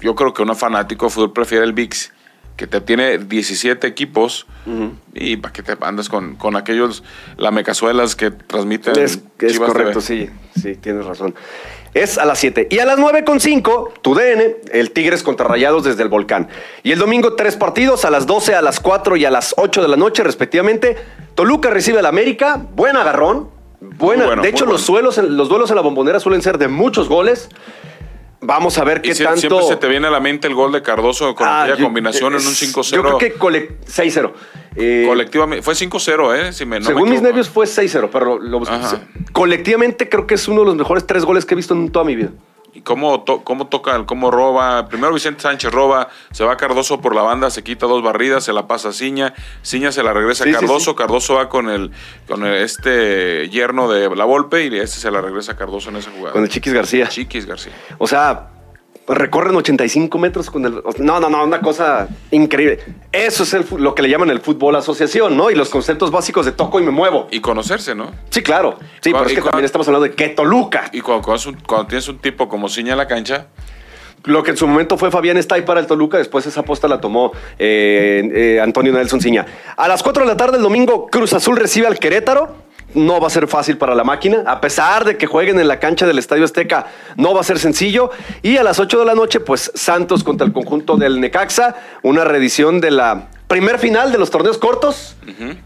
yo 0.00 0.14
creo 0.14 0.32
que 0.34 0.42
un 0.42 0.54
fanático 0.56 1.06
de 1.06 1.10
fútbol 1.10 1.32
prefiere 1.32 1.64
el 1.64 1.72
VIX, 1.72 2.12
que 2.56 2.66
te 2.66 2.80
tiene 2.80 3.18
17 3.18 3.86
equipos 3.86 4.46
y 5.14 5.36
para 5.36 5.52
que 5.52 5.62
te 5.62 5.76
andas 5.82 6.08
con, 6.08 6.36
con 6.36 6.56
aquellos 6.56 7.04
lamecazuelas 7.36 8.16
que 8.16 8.30
transmiten 8.30 8.98
es, 8.98 9.20
es 9.38 9.58
correcto, 9.58 10.00
sí, 10.00 10.28
sí, 10.60 10.74
tienes 10.74 11.04
razón. 11.04 11.34
Es 11.96 12.18
a 12.18 12.26
las 12.26 12.38
7. 12.40 12.68
Y 12.70 12.78
a 12.78 12.84
las 12.84 12.98
9.5, 12.98 13.92
tu 14.02 14.14
DN, 14.14 14.56
el 14.70 14.90
Tigres 14.90 15.22
contra 15.22 15.48
Rayados 15.48 15.82
desde 15.82 16.02
el 16.02 16.10
Volcán. 16.10 16.46
Y 16.82 16.92
el 16.92 16.98
domingo 16.98 17.36
tres 17.36 17.56
partidos, 17.56 18.04
a 18.04 18.10
las 18.10 18.26
12, 18.26 18.54
a 18.54 18.60
las 18.60 18.80
4 18.80 19.16
y 19.16 19.24
a 19.24 19.30
las 19.30 19.54
8 19.56 19.80
de 19.80 19.88
la 19.88 19.96
noche 19.96 20.22
respectivamente. 20.22 20.98
Toluca 21.34 21.70
recibe 21.70 22.00
al 22.00 22.04
América, 22.04 22.60
buen 22.74 22.98
agarrón. 22.98 23.48
Buena. 23.80 24.36
de 24.36 24.46
hecho, 24.46 24.66
los, 24.66 24.82
suelos, 24.82 25.16
los 25.16 25.48
duelos 25.48 25.70
en 25.70 25.76
la 25.76 25.82
bombonera 25.82 26.20
suelen 26.20 26.42
ser 26.42 26.58
de 26.58 26.68
muchos 26.68 27.08
goles. 27.08 27.48
Vamos 28.40 28.78
a 28.78 28.84
ver 28.84 29.02
qué 29.02 29.14
tanto. 29.14 29.40
Siempre 29.40 29.66
se 29.66 29.76
te 29.76 29.88
viene 29.88 30.06
a 30.06 30.10
la 30.10 30.20
mente 30.20 30.46
el 30.46 30.54
gol 30.54 30.72
de 30.72 30.82
Cardoso 30.82 31.34
con 31.34 31.46
ah, 31.46 31.64
aquella 31.64 31.82
combinación 31.82 32.34
en 32.34 32.40
un 32.40 32.54
5-0. 32.54 32.94
Yo 32.94 33.02
creo 33.02 33.18
que 33.18 33.34
6-0. 33.34 34.32
Eh, 34.76 35.04
colectivamente, 35.06 35.62
fue 35.62 35.74
5-0, 35.74 36.48
¿eh? 36.48 36.52
según 36.52 37.08
mis 37.08 37.22
nervios 37.22 37.48
fue 37.48 37.64
6-0, 37.64 38.10
pero 38.12 38.38
colectivamente 39.32 40.08
creo 40.08 40.26
que 40.26 40.34
es 40.34 40.48
uno 40.48 40.60
de 40.60 40.66
los 40.66 40.76
mejores 40.76 41.06
tres 41.06 41.24
goles 41.24 41.46
que 41.46 41.54
he 41.54 41.56
visto 41.56 41.72
en 41.72 41.90
toda 41.90 42.04
mi 42.04 42.14
vida. 42.14 42.30
¿Y 42.76 42.82
cómo, 42.82 43.24
cómo 43.24 43.68
toca, 43.68 44.04
cómo 44.04 44.30
roba? 44.30 44.86
Primero 44.88 45.14
Vicente 45.14 45.40
Sánchez 45.40 45.72
roba, 45.72 46.10
se 46.30 46.44
va 46.44 46.58
Cardoso 46.58 47.00
por 47.00 47.14
la 47.14 47.22
banda, 47.22 47.48
se 47.48 47.64
quita 47.64 47.86
dos 47.86 48.02
barridas, 48.02 48.44
se 48.44 48.52
la 48.52 48.66
pasa 48.66 48.90
a 48.90 48.92
Ciña, 48.92 49.32
Ciña 49.64 49.92
se 49.92 50.02
la 50.02 50.12
regresa 50.12 50.44
a 50.44 50.52
Cardoso, 50.52 50.94
Cardoso 50.94 51.36
va 51.36 51.48
con 51.48 51.70
el 51.70 51.90
con 52.28 52.44
este 52.44 53.48
yerno 53.48 53.90
de 53.90 54.14
la 54.14 54.26
Volpe 54.26 54.66
y 54.66 54.78
este 54.78 54.98
se 54.98 55.10
la 55.10 55.22
regresa 55.22 55.52
a 55.52 55.56
Cardoso 55.56 55.88
en 55.88 55.96
esa 55.96 56.10
jugada. 56.10 56.34
Con 56.34 56.42
el 56.42 56.50
Chiquis 56.50 56.74
García. 56.74 57.08
Chiquis 57.08 57.46
García. 57.46 57.72
O 57.96 58.06
sea, 58.06 58.50
recorren 59.08 59.54
85 59.54 60.18
metros 60.18 60.50
con 60.50 60.64
el... 60.64 60.82
No, 60.98 61.20
no, 61.20 61.30
no, 61.30 61.44
una 61.44 61.60
cosa 61.60 62.08
increíble. 62.30 62.80
Eso 63.12 63.44
es 63.44 63.70
lo 63.72 63.94
que 63.94 64.02
le 64.02 64.08
llaman 64.08 64.30
el 64.30 64.40
fútbol 64.40 64.74
asociación, 64.76 65.36
¿no? 65.36 65.50
Y 65.50 65.54
los 65.54 65.68
conceptos 65.68 66.10
básicos 66.10 66.44
de 66.46 66.52
toco 66.52 66.80
y 66.80 66.82
me 66.82 66.90
muevo. 66.90 67.28
Y 67.30 67.40
conocerse, 67.40 67.94
¿no? 67.94 68.10
Sí, 68.30 68.42
claro. 68.42 68.78
Sí, 69.00 69.12
pero 69.12 69.26
es 69.26 69.32
que 69.32 69.42
también 69.42 69.64
estamos 69.64 69.86
hablando 69.86 70.08
de 70.08 70.14
que 70.14 70.30
Toluca. 70.30 70.90
Y 70.92 71.00
cuando, 71.00 71.36
tienes 71.88 72.08
un 72.08 72.18
tipo 72.18 72.48
como 72.48 72.68
Ciña 72.68 72.92
en 72.92 72.98
la 72.98 73.06
cancha, 73.06 73.46
lo 74.24 74.42
que 74.42 74.50
en 74.50 74.56
su 74.56 74.66
momento 74.66 74.98
fue 74.98 75.10
Fabián 75.10 75.36
Stay 75.36 75.62
para 75.62 75.78
el 75.78 75.86
Toluca, 75.86 76.18
después 76.18 76.44
esa 76.46 76.60
aposta 76.60 76.88
la 76.88 77.00
tomó 77.00 77.32
eh, 77.58 78.28
eh, 78.34 78.60
Antonio 78.60 78.92
Nelson 78.92 79.20
Ciña. 79.20 79.46
A 79.76 79.86
las 79.86 80.02
4 80.02 80.24
de 80.24 80.28
la 80.28 80.36
tarde 80.36 80.56
el 80.56 80.62
domingo, 80.62 81.06
Cruz 81.06 81.32
Azul 81.32 81.56
recibe 81.56 81.86
al 81.86 81.98
Querétaro 81.98 82.65
no 82.96 83.20
va 83.20 83.28
a 83.28 83.30
ser 83.30 83.46
fácil 83.46 83.78
para 83.78 83.94
la 83.94 84.04
máquina. 84.04 84.42
A 84.46 84.60
pesar 84.60 85.04
de 85.04 85.16
que 85.16 85.26
jueguen 85.26 85.60
en 85.60 85.68
la 85.68 85.78
cancha 85.78 86.06
del 86.06 86.18
Estadio 86.18 86.44
Azteca, 86.44 86.86
no 87.16 87.34
va 87.34 87.40
a 87.40 87.44
ser 87.44 87.58
sencillo. 87.58 88.10
Y 88.42 88.56
a 88.56 88.62
las 88.62 88.80
8 88.80 88.98
de 88.98 89.04
la 89.04 89.14
noche, 89.14 89.40
pues 89.40 89.70
Santos 89.74 90.24
contra 90.24 90.46
el 90.46 90.52
conjunto 90.52 90.96
del 90.96 91.20
Necaxa, 91.20 91.76
una 92.02 92.24
reedición 92.24 92.80
de 92.80 92.90
la 92.90 93.28
primer 93.48 93.78
final 93.78 94.10
de 94.10 94.18
los 94.18 94.30
torneos 94.30 94.58
cortos, 94.58 95.16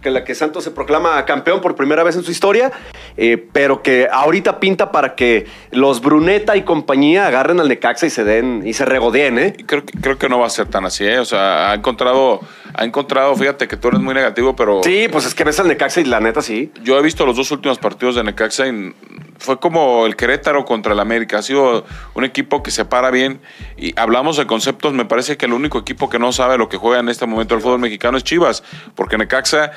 que 0.03 0.11
la 0.11 0.25
que 0.25 0.35
Santos 0.35 0.65
se 0.65 0.71
proclama 0.71 1.25
campeón 1.25 1.61
por 1.61 1.77
primera 1.77 2.03
vez 2.03 2.15
en 2.15 2.23
su 2.23 2.31
historia, 2.31 2.73
eh, 3.17 3.49
pero 3.53 3.83
que 3.83 4.07
ahorita 4.11 4.61
pinta 4.61 4.93
para 4.93 5.15
que 5.15 5.47
los 5.71 6.03
Bruneta 6.03 6.57
y 6.57 6.63
compañía 6.63 7.27
agarren 7.27 7.59
al 7.59 7.69
Necaxa 7.69 8.07
y 8.07 8.11
se 8.11 8.25
den 8.25 8.63
y 8.67 8.75
se 8.75 8.85
regodeen, 8.85 9.39
¿eh? 9.39 9.57
Creo, 9.67 9.85
creo 9.85 10.19
que 10.19 10.29
no 10.29 10.39
va 10.39 10.47
a 10.47 10.51
ser 10.51 10.67
tan 10.67 10.85
así, 10.85 11.07
¿eh? 11.07 11.19
O 11.19 11.25
sea, 11.25 11.71
ha 11.71 11.75
encontrado, 11.75 12.41
ha 12.75 12.85
encontrado, 12.85 13.35
fíjate 13.37 13.69
que 13.69 13.77
tú 13.77 13.89
eres 13.89 14.01
muy 14.01 14.15
negativo, 14.15 14.55
pero. 14.57 14.83
Sí, 14.83 15.07
pues 15.11 15.27
es 15.27 15.35
que 15.35 15.45
ves 15.45 15.59
al 15.61 15.69
Necaxa 15.69 16.01
y 16.01 16.05
la 16.05 16.21
neta 16.21 16.43
sí. 16.43 16.73
Yo 16.83 16.99
he 16.99 17.03
visto 17.03 17.27
los 17.27 17.37
dos 17.37 17.51
últimos 17.51 17.79
partidos 17.79 18.15
de 18.15 18.25
Necaxa 18.25 18.67
y 18.67 18.95
fue 19.39 19.59
como 19.59 20.07
el 20.07 20.17
Querétaro 20.17 20.65
contra 20.65 20.93
el 20.93 21.01
América. 21.01 21.39
Ha 21.39 21.43
sido 21.43 21.85
un 22.15 22.25
equipo 22.25 22.63
que 22.63 22.71
se 22.71 22.85
para 22.85 23.11
bien. 23.11 23.41
Y 23.77 23.99
hablamos 23.99 24.37
de 24.37 24.47
conceptos, 24.47 24.93
me 24.93 25.05
parece 25.05 25.37
que 25.37 25.47
el 25.47 25.53
único 25.53 25.79
equipo 25.79 26.09
que 26.11 26.19
no 26.19 26.33
sabe 26.33 26.59
lo 26.59 26.69
que 26.69 26.77
juega 26.77 27.01
en 27.01 27.09
este 27.09 27.27
momento 27.27 27.55
el 27.55 27.61
fútbol 27.61 27.81
mexicano 27.81 28.17
es 28.17 28.25
Chivas. 28.25 28.63
Porque 28.95 29.17
Necaxa, 29.19 29.73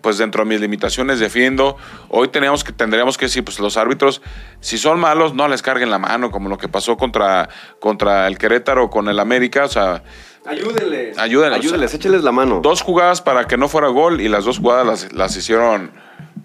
pues 0.00 0.18
dentro 0.18 0.44
de 0.44 0.48
mis 0.50 0.60
limitaciones 0.60 1.20
defiendo. 1.20 1.76
Hoy 2.08 2.28
teníamos 2.28 2.64
que, 2.64 2.72
tendríamos 2.72 3.16
que 3.16 3.26
decir, 3.26 3.44
pues 3.44 3.58
los 3.60 3.76
árbitros, 3.76 4.20
si 4.60 4.78
son 4.78 4.98
malos, 4.98 5.34
no 5.34 5.48
les 5.48 5.62
carguen 5.62 5.90
la 5.90 5.98
mano, 5.98 6.30
como 6.30 6.48
lo 6.48 6.58
que 6.58 6.68
pasó 6.68 6.96
contra, 6.96 7.48
contra 7.80 8.26
el 8.26 8.36
Querétaro 8.36 8.90
con 8.90 9.08
el 9.08 9.20
América. 9.20 9.64
O 9.64 9.68
sea. 9.68 10.02
Ayúdenles. 10.46 11.18
Ayúdenles. 11.18 11.58
Ayúdenles, 11.58 11.94
échenles 11.94 12.22
la 12.22 12.32
mano. 12.32 12.60
Dos 12.60 12.82
jugadas 12.82 13.22
para 13.22 13.46
que 13.46 13.56
no 13.56 13.68
fuera 13.68 13.88
gol 13.88 14.20
y 14.20 14.28
las 14.28 14.44
dos 14.44 14.58
jugadas 14.58 14.86
las, 14.86 15.12
las 15.12 15.36
hicieron 15.36 15.90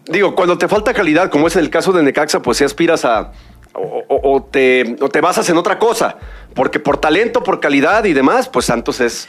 digo, 0.09 0.35
cuando 0.35 0.57
te 0.57 0.67
falta 0.67 0.93
calidad, 0.93 1.29
como 1.29 1.47
es 1.47 1.55
el 1.55 1.69
caso 1.69 1.91
de 1.93 2.03
Necaxa, 2.03 2.41
pues 2.41 2.57
si 2.57 2.63
aspiras 2.63 3.05
a. 3.05 3.31
O, 3.71 4.43
te, 4.43 4.97
o 4.99 5.09
te 5.09 5.21
basas 5.21 5.49
en 5.49 5.57
otra 5.57 5.77
cosa. 5.77 6.17
Porque 6.53 6.79
por 6.79 6.97
talento, 6.97 7.43
por 7.43 7.59
calidad 7.59 8.03
y 8.05 8.13
demás, 8.13 8.49
pues 8.49 8.65
Santos 8.65 8.99
es, 8.99 9.27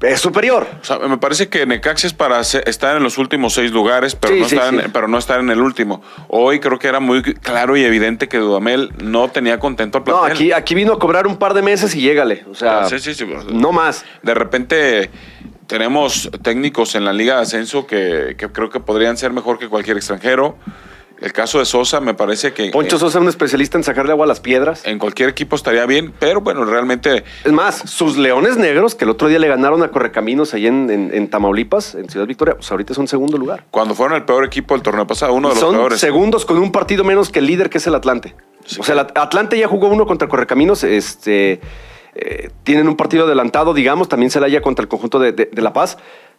es 0.00 0.20
superior. 0.20 0.66
O 0.80 0.84
sea, 0.84 0.98
me 0.98 1.18
parece 1.18 1.48
que 1.48 1.64
Necaxa 1.66 2.06
es 2.06 2.12
para 2.12 2.40
estar 2.40 2.96
en 2.96 3.02
los 3.02 3.18
últimos 3.18 3.54
seis 3.54 3.70
lugares, 3.72 4.14
pero, 4.14 4.36
no 4.36 4.46
estar 4.46 4.74
En, 4.74 4.92
pero 4.92 5.08
no 5.08 5.18
estar 5.18 5.40
en 5.40 5.50
el 5.50 5.60
último. 5.60 6.02
Hoy 6.28 6.60
creo 6.60 6.78
que 6.78 6.88
era 6.88 7.00
muy 7.00 7.22
claro 7.22 7.76
y 7.76 7.84
evidente 7.84 8.28
que 8.28 8.38
Dudamel 8.38 8.92
no 9.02 9.28
tenía 9.28 9.58
contento 9.58 9.98
al 9.98 10.04
plantel. 10.04 10.28
No, 10.28 10.32
aquí, 10.32 10.52
aquí 10.52 10.74
vino 10.74 10.92
a 10.92 10.98
cobrar 10.98 11.26
un 11.26 11.36
par 11.36 11.54
de 11.54 11.62
meses 11.62 11.94
y 11.94 12.00
llégale. 12.00 12.44
O 12.50 12.54
sea, 12.54 12.86
no 13.50 13.72
más. 13.72 14.04
De 14.22 14.34
repente 14.34 15.10
tenemos 15.66 16.30
técnicos 16.42 16.94
en 16.94 17.04
la 17.04 17.12
Liga 17.12 17.36
de 17.36 17.42
Ascenso 17.42 17.86
que, 17.86 18.36
creo 18.52 18.70
que 18.70 18.80
podrían 18.80 19.16
ser 19.16 19.32
mejor 19.32 19.58
que 19.58 19.68
cualquier 19.68 19.96
extranjero. 19.96 20.56
El 21.20 21.32
caso 21.32 21.58
de 21.58 21.64
Sosa 21.64 22.00
me 22.00 22.14
parece 22.14 22.52
que... 22.52 22.70
Poncho 22.70 22.98
Sosa 22.98 23.18
es 23.18 23.22
un 23.22 23.28
especialista 23.28 23.78
en 23.78 23.84
sacarle 23.84 24.12
agua 24.12 24.26
a 24.26 24.28
las 24.28 24.40
piedras. 24.40 24.82
En 24.84 24.98
cualquier 24.98 25.30
equipo 25.30 25.56
estaría 25.56 25.86
bien, 25.86 26.12
pero 26.18 26.42
bueno, 26.42 26.64
realmente... 26.64 27.24
Es 27.44 27.52
más, 27.52 27.76
sus 27.76 28.18
Leones 28.18 28.58
Negros, 28.58 28.94
que 28.94 29.04
el 29.04 29.10
otro 29.10 29.28
día 29.28 29.38
le 29.38 29.48
ganaron 29.48 29.82
a 29.82 29.88
Correcaminos 29.88 30.52
ahí 30.52 30.66
en, 30.66 31.28
Tamaulipas, 31.28 31.94
en 31.94 32.08
Ciudad 32.10 32.26
Victoria, 32.26 32.54
pues 32.56 32.70
ahorita 32.70 32.92
son 32.92 33.08
segundo 33.08 33.38
lugar. 33.38 33.64
Cuando 33.70 33.94
fueron 33.94 34.16
el 34.16 34.24
peor 34.24 34.44
equipo 34.44 34.74
del 34.74 34.82
torneo 34.82 35.06
pasado, 35.06 35.32
uno 35.32 35.48
de 35.48 35.54
los 35.54 35.60
son 35.60 35.98
segundos 35.98 36.44
con 36.44 36.58
un 36.58 36.70
partido 36.70 37.02
menos 37.02 37.30
que 37.30 37.38
el 37.38 37.46
líder, 37.46 37.70
que 37.70 37.78
es 37.78 37.86
el 37.86 37.94
Atlante. 37.94 38.34
o 38.78 38.84
sea, 38.84 38.94
el 38.94 39.00
Atlante 39.00 39.58
ya 39.58 39.68
jugó 39.68 39.88
uno 39.88 40.06
contra 40.06 40.28
Correcaminos, 40.28 40.84
este... 40.84 41.60
Eh, 42.18 42.48
tienen 42.62 42.88
un 42.88 42.96
partido 42.96 43.26
adelantado, 43.26 43.74
digamos, 43.74 44.08
también 44.08 44.30
se 44.30 44.40
la 44.40 44.46
haya 44.46 44.62
contra 44.62 44.82
el 44.82 44.88
conjunto 44.88 45.18
de, 45.18 45.50
La 45.52 45.74
Paz, 45.74 45.98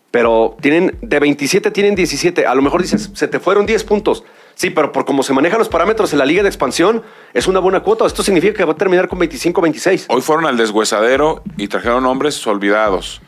pero 0.10 0.58
tienen 0.60 0.98
de 1.04 1.20
27 1.20 1.70
tienen 1.70 1.94
17. 1.94 2.48
A 2.48 2.56
lo 2.56 2.64
mejor 2.64 2.82
dices, 2.82 3.12
se 3.14 3.28
te 3.28 3.40
fueron 3.40 3.68
10 3.68 3.84
puntos. 3.84 4.24
Sí, 4.58 4.72
pero 4.72 4.92
por 4.92 5.06
cómo 5.06 5.22
se 5.22 5.34
manejan 5.34 5.60
los 5.60 5.70
parámetros 5.70 6.12
en 6.14 6.20
la 6.20 6.26
liga 6.26 6.42
de 6.42 6.50
expansión, 6.50 7.04
es 7.34 7.46
una 7.48 7.60
buena 7.60 7.82
cuota. 7.82 8.08
Esto 8.08 8.24
significa 8.24 8.56
que 8.56 8.66
va 8.66 8.74
a 8.74 8.76
terminar 8.76 9.08
con 9.08 9.20
25-26. 9.20 10.06
Hoy 10.10 10.22
fueron 10.22 10.48
al 10.48 10.58
deshuesadero 10.58 11.44
y 11.58 11.68
trajeron 11.68 12.06
hombres 12.08 12.46
olvidados. 12.48 13.22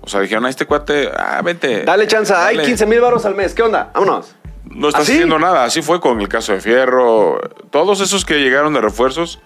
O 0.00 0.06
sea, 0.08 0.20
dijeron 0.20 0.46
a 0.46 0.48
este 0.48 0.66
cuate, 0.66 1.10
ah, 1.14 1.42
vente. 1.42 1.82
Dale 1.84 2.06
chance, 2.06 2.32
hay 2.32 2.56
dale". 2.56 2.68
15 2.68 2.86
mil 2.86 3.00
baros 3.00 3.24
al 3.26 3.34
mes. 3.34 3.52
¿Qué 3.52 3.62
onda? 3.62 3.90
Vámonos. 3.92 4.36
No 4.64 4.86
estás 4.88 5.02
¿Así? 5.02 5.12
haciendo 5.14 5.40
nada. 5.40 5.64
Así 5.64 5.82
fue 5.82 6.00
con 6.00 6.20
el 6.20 6.28
caso 6.28 6.52
de 6.52 6.60
Fierro. 6.60 7.40
Todos 7.70 8.00
esos 8.00 8.24
que 8.24 8.38
llegaron 8.38 8.72
de 8.72 8.80
refuerzos, 8.80 9.40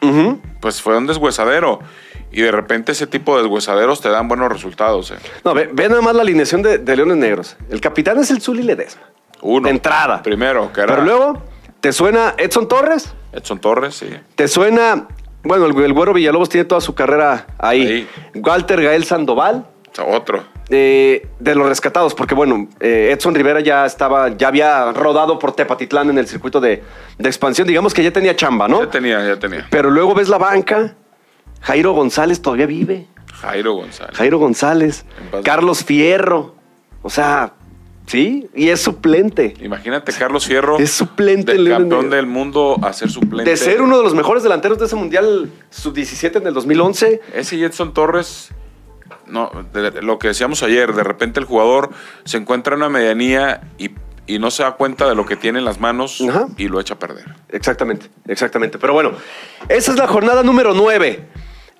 pues 0.60 0.82
fue 0.82 0.98
un 0.98 1.06
deshuesadero. 1.06 1.80
Y 2.32 2.42
de 2.42 2.52
repente 2.52 2.92
ese 2.92 3.06
tipo 3.06 3.34
de 3.36 3.44
deshuesaderos 3.44 4.02
te 4.02 4.10
dan 4.10 4.28
buenos 4.28 4.52
resultados. 4.52 5.10
eh. 5.12 5.14
No, 5.42 5.54
ve, 5.54 5.70
ve 5.72 5.88
nada 5.88 6.02
más 6.02 6.14
la 6.14 6.20
alineación 6.22 6.60
de, 6.62 6.76
de 6.76 6.96
Leones 6.96 7.16
Negros. 7.16 7.56
El 7.70 7.80
capitán 7.80 8.18
es 8.18 8.30
el 8.30 8.42
Zuli 8.42 8.62
Ledesma. 8.62 9.02
Uno. 9.44 9.66
De 9.68 9.70
entrada. 9.74 10.22
Primero, 10.22 10.72
que 10.72 10.80
era 10.80 10.94
Pero 10.94 11.04
luego, 11.04 11.42
¿te 11.80 11.92
suena 11.92 12.34
Edson 12.36 12.66
Torres? 12.66 13.14
Edson 13.32 13.58
Torres, 13.60 13.94
sí. 13.94 14.08
¿Te 14.34 14.48
suena... 14.48 15.06
Bueno, 15.42 15.66
el, 15.66 15.78
el 15.84 15.92
Güero 15.92 16.12
Villalobos 16.14 16.48
tiene 16.48 16.64
toda 16.64 16.80
su 16.80 16.94
carrera 16.94 17.46
ahí. 17.58 18.08
Walter 18.34 18.82
Gael 18.82 19.04
Sandoval. 19.04 19.66
Otro. 20.06 20.42
eh, 20.70 21.28
de 21.38 21.54
los 21.54 21.68
rescatados, 21.68 22.14
porque 22.14 22.34
bueno, 22.34 22.66
eh, 22.80 23.10
Edson 23.12 23.34
Rivera 23.34 23.60
ya 23.60 23.84
estaba, 23.86 24.30
ya 24.30 24.48
había 24.48 24.90
rodado 24.92 25.38
por 25.38 25.52
Tepatitlán 25.52 26.10
en 26.10 26.18
el 26.18 26.26
circuito 26.26 26.60
de, 26.60 26.82
de 27.18 27.28
expansión. 27.28 27.68
Digamos 27.68 27.94
que 27.94 28.02
ya 28.02 28.10
tenía 28.10 28.34
chamba, 28.34 28.66
¿no? 28.66 28.80
Ya 28.82 28.90
tenía, 28.90 29.24
ya 29.24 29.38
tenía. 29.38 29.66
Pero 29.70 29.90
luego 29.90 30.14
ves 30.14 30.28
la 30.28 30.38
banca. 30.38 30.94
Jairo 31.60 31.92
González 31.92 32.42
todavía 32.42 32.66
vive. 32.66 33.06
Jairo 33.34 33.74
González. 33.74 34.16
Jairo 34.16 34.38
González. 34.38 35.04
Carlos 35.44 35.84
Fierro. 35.84 36.54
O 37.02 37.10
sea, 37.10 37.52
sí, 38.06 38.48
y 38.54 38.68
es 38.68 38.80
suplente. 38.80 39.54
Imagínate 39.60 40.12
Carlos 40.12 40.46
Fierro. 40.46 40.78
Es 40.78 40.90
suplente 40.92 41.52
del 41.52 41.68
campeón 41.68 42.10
del 42.10 42.26
mundo 42.26 42.78
a 42.82 42.92
ser 42.92 43.10
suplente. 43.10 43.50
De 43.50 43.56
ser 43.56 43.80
uno 43.82 43.96
de 43.98 44.02
los 44.04 44.14
mejores 44.14 44.42
delanteros 44.42 44.78
de 44.78 44.86
ese 44.86 44.96
Mundial 44.96 45.50
Sub-17 45.70 46.36
en 46.36 46.46
el 46.46 46.54
2011. 46.54 47.20
Ese 47.34 47.62
Edson 47.64 47.92
Torres, 47.94 48.50
no, 49.26 49.50
de- 49.72 49.90
de 49.90 50.02
lo 50.02 50.18
que 50.18 50.28
decíamos 50.28 50.62
ayer, 50.62 50.92
de 50.94 51.02
repente 51.04 51.40
el 51.40 51.46
jugador 51.46 51.90
se 52.24 52.36
encuentra 52.36 52.74
en 52.74 52.80
una 52.82 52.88
medianía 52.90 53.62
y, 53.78 53.90
y 54.26 54.38
no 54.38 54.50
se 54.50 54.62
da 54.62 54.72
cuenta 54.72 55.08
de 55.08 55.14
lo 55.14 55.24
que 55.26 55.36
tiene 55.36 55.58
en 55.58 55.64
las 55.64 55.80
manos 55.80 56.20
Ajá. 56.28 56.46
y 56.56 56.68
lo 56.68 56.80
echa 56.80 56.94
a 56.94 56.98
perder. 56.98 57.24
Exactamente, 57.50 58.06
exactamente. 58.28 58.78
Pero 58.78 58.92
bueno, 58.92 59.12
esa 59.68 59.92
es 59.92 59.98
la 59.98 60.06
jornada 60.08 60.42
número 60.42 60.74
9. 60.74 61.26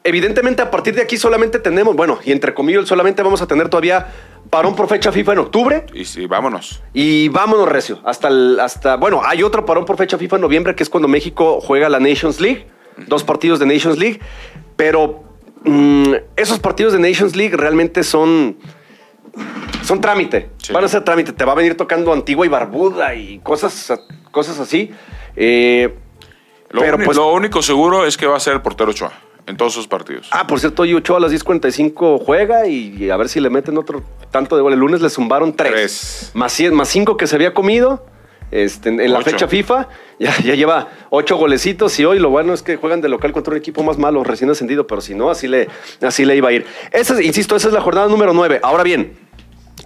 Evidentemente, 0.06 0.60
a 0.60 0.70
partir 0.70 0.94
de 0.94 1.00
aquí 1.00 1.16
solamente 1.16 1.58
tenemos, 1.58 1.96
bueno, 1.96 2.18
y 2.22 2.30
entre 2.30 2.52
comillas, 2.52 2.86
solamente 2.86 3.22
vamos 3.22 3.40
a 3.40 3.46
tener 3.46 3.70
todavía 3.70 4.08
parón 4.50 4.76
por 4.76 4.86
fecha 4.86 5.10
FIFA 5.10 5.32
en 5.32 5.38
octubre. 5.38 5.86
Y 5.94 6.04
sí, 6.04 6.26
vámonos. 6.26 6.82
Y 6.92 7.30
vámonos, 7.30 7.66
Recio. 7.66 8.00
Hasta, 8.04 8.28
el- 8.28 8.60
hasta, 8.60 8.96
bueno, 8.96 9.22
hay 9.24 9.42
otro 9.42 9.64
parón 9.64 9.86
por 9.86 9.96
fecha 9.96 10.18
FIFA 10.18 10.36
en 10.36 10.42
noviembre, 10.42 10.74
que 10.74 10.82
es 10.82 10.90
cuando 10.90 11.08
México 11.08 11.58
juega 11.62 11.88
la 11.88 12.00
Nations 12.00 12.38
League. 12.38 12.66
Dos 13.06 13.24
partidos 13.24 13.58
de 13.58 13.64
Nations 13.66 13.96
League. 13.98 14.20
Pero 14.76 15.24
mm, 15.64 16.12
esos 16.36 16.58
partidos 16.58 16.92
de 16.92 16.98
Nations 16.98 17.34
League 17.34 17.56
realmente 17.56 18.02
son. 18.02 18.58
Son 19.82 20.00
trámite. 20.02 20.50
Sí. 20.58 20.72
Van 20.74 20.84
a 20.84 20.88
ser 20.88 21.02
trámite. 21.02 21.32
Te 21.32 21.46
va 21.46 21.52
a 21.52 21.56
venir 21.56 21.78
tocando 21.78 22.12
Antigua 22.12 22.44
y 22.44 22.50
Barbuda 22.50 23.14
y 23.14 23.38
cosas, 23.38 23.92
cosas 24.30 24.60
así. 24.60 24.90
Eh, 25.34 25.94
Lo, 26.70 26.80
Pero, 26.82 26.96
uni- 26.96 27.04
pues- 27.06 27.16
lo 27.16 27.32
único 27.32 27.62
seguro 27.62 28.04
es 28.04 28.16
que 28.18 28.26
va 28.26 28.36
a 28.36 28.40
ser 28.40 28.52
el 28.52 28.60
portero 28.60 28.90
Ochoa 28.90 29.12
en 29.46 29.56
todos 29.56 29.72
sus 29.74 29.86
partidos. 29.86 30.28
Ah, 30.30 30.46
por 30.46 30.58
cierto, 30.60 30.82
hoy 30.82 30.94
Ochoa 30.94 31.18
a 31.18 31.20
las 31.20 31.32
10.45 31.32 32.24
juega 32.24 32.66
y, 32.66 32.96
y 32.98 33.10
a 33.10 33.16
ver 33.16 33.28
si 33.28 33.40
le 33.40 33.50
meten 33.50 33.76
otro 33.78 34.02
tanto 34.30 34.56
de 34.56 34.62
gol. 34.62 34.72
El 34.72 34.78
lunes 34.80 35.00
le 35.00 35.10
zumbaron 35.10 35.54
tres. 35.54 35.72
Tres. 35.72 36.30
Más, 36.34 36.58
cien- 36.58 36.72
más 36.72 36.88
cinco 36.88 37.16
que 37.16 37.26
se 37.26 37.36
había 37.36 37.52
comido 37.54 38.06
este, 38.50 38.88
en 38.88 39.12
la 39.12 39.18
Ocho. 39.18 39.30
fecha 39.30 39.48
FIFA. 39.48 39.88
Ya, 40.18 40.32
ya 40.44 40.54
lleva 40.54 40.88
ocho 41.10 41.36
golecitos 41.36 41.98
y 41.98 42.04
hoy 42.04 42.18
lo 42.20 42.30
bueno 42.30 42.54
es 42.54 42.62
que 42.62 42.76
juegan 42.76 43.00
de 43.00 43.08
local 43.08 43.32
contra 43.32 43.52
un 43.52 43.58
equipo 43.58 43.82
más 43.82 43.98
malo, 43.98 44.22
recién 44.24 44.48
ascendido, 44.50 44.86
pero 44.86 45.00
si 45.00 45.14
no, 45.14 45.28
así 45.30 45.48
le, 45.48 45.68
así 46.00 46.24
le 46.24 46.36
iba 46.36 46.48
a 46.48 46.52
ir. 46.52 46.64
Esa, 46.92 47.14
es- 47.18 47.26
insisto, 47.26 47.56
esa 47.56 47.68
es 47.68 47.74
la 47.74 47.80
jornada 47.80 48.06
número 48.08 48.32
9. 48.32 48.60
Ahora 48.62 48.82
bien, 48.84 49.18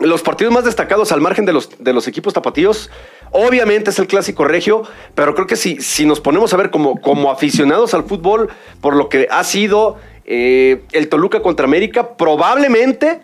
los 0.00 0.22
partidos 0.22 0.52
más 0.52 0.64
destacados 0.64 1.10
al 1.12 1.20
margen 1.20 1.44
de 1.46 1.52
los, 1.52 1.70
de 1.78 1.92
los 1.92 2.06
equipos 2.06 2.32
tapatíos, 2.34 2.90
obviamente 3.30 3.90
es 3.90 3.98
el 3.98 4.06
clásico 4.06 4.44
regio, 4.44 4.82
pero 5.14 5.34
creo 5.34 5.46
que 5.46 5.56
si, 5.56 5.80
si 5.80 6.06
nos 6.06 6.20
ponemos 6.20 6.52
a 6.54 6.56
ver 6.56 6.70
como, 6.70 7.00
como 7.00 7.30
aficionados 7.30 7.94
al 7.94 8.04
fútbol, 8.04 8.50
por 8.80 8.94
lo 8.96 9.08
que 9.08 9.28
ha 9.30 9.44
sido 9.44 9.96
eh, 10.24 10.84
el 10.92 11.08
Toluca 11.08 11.40
contra 11.40 11.64
América, 11.64 12.16
probablemente, 12.16 13.22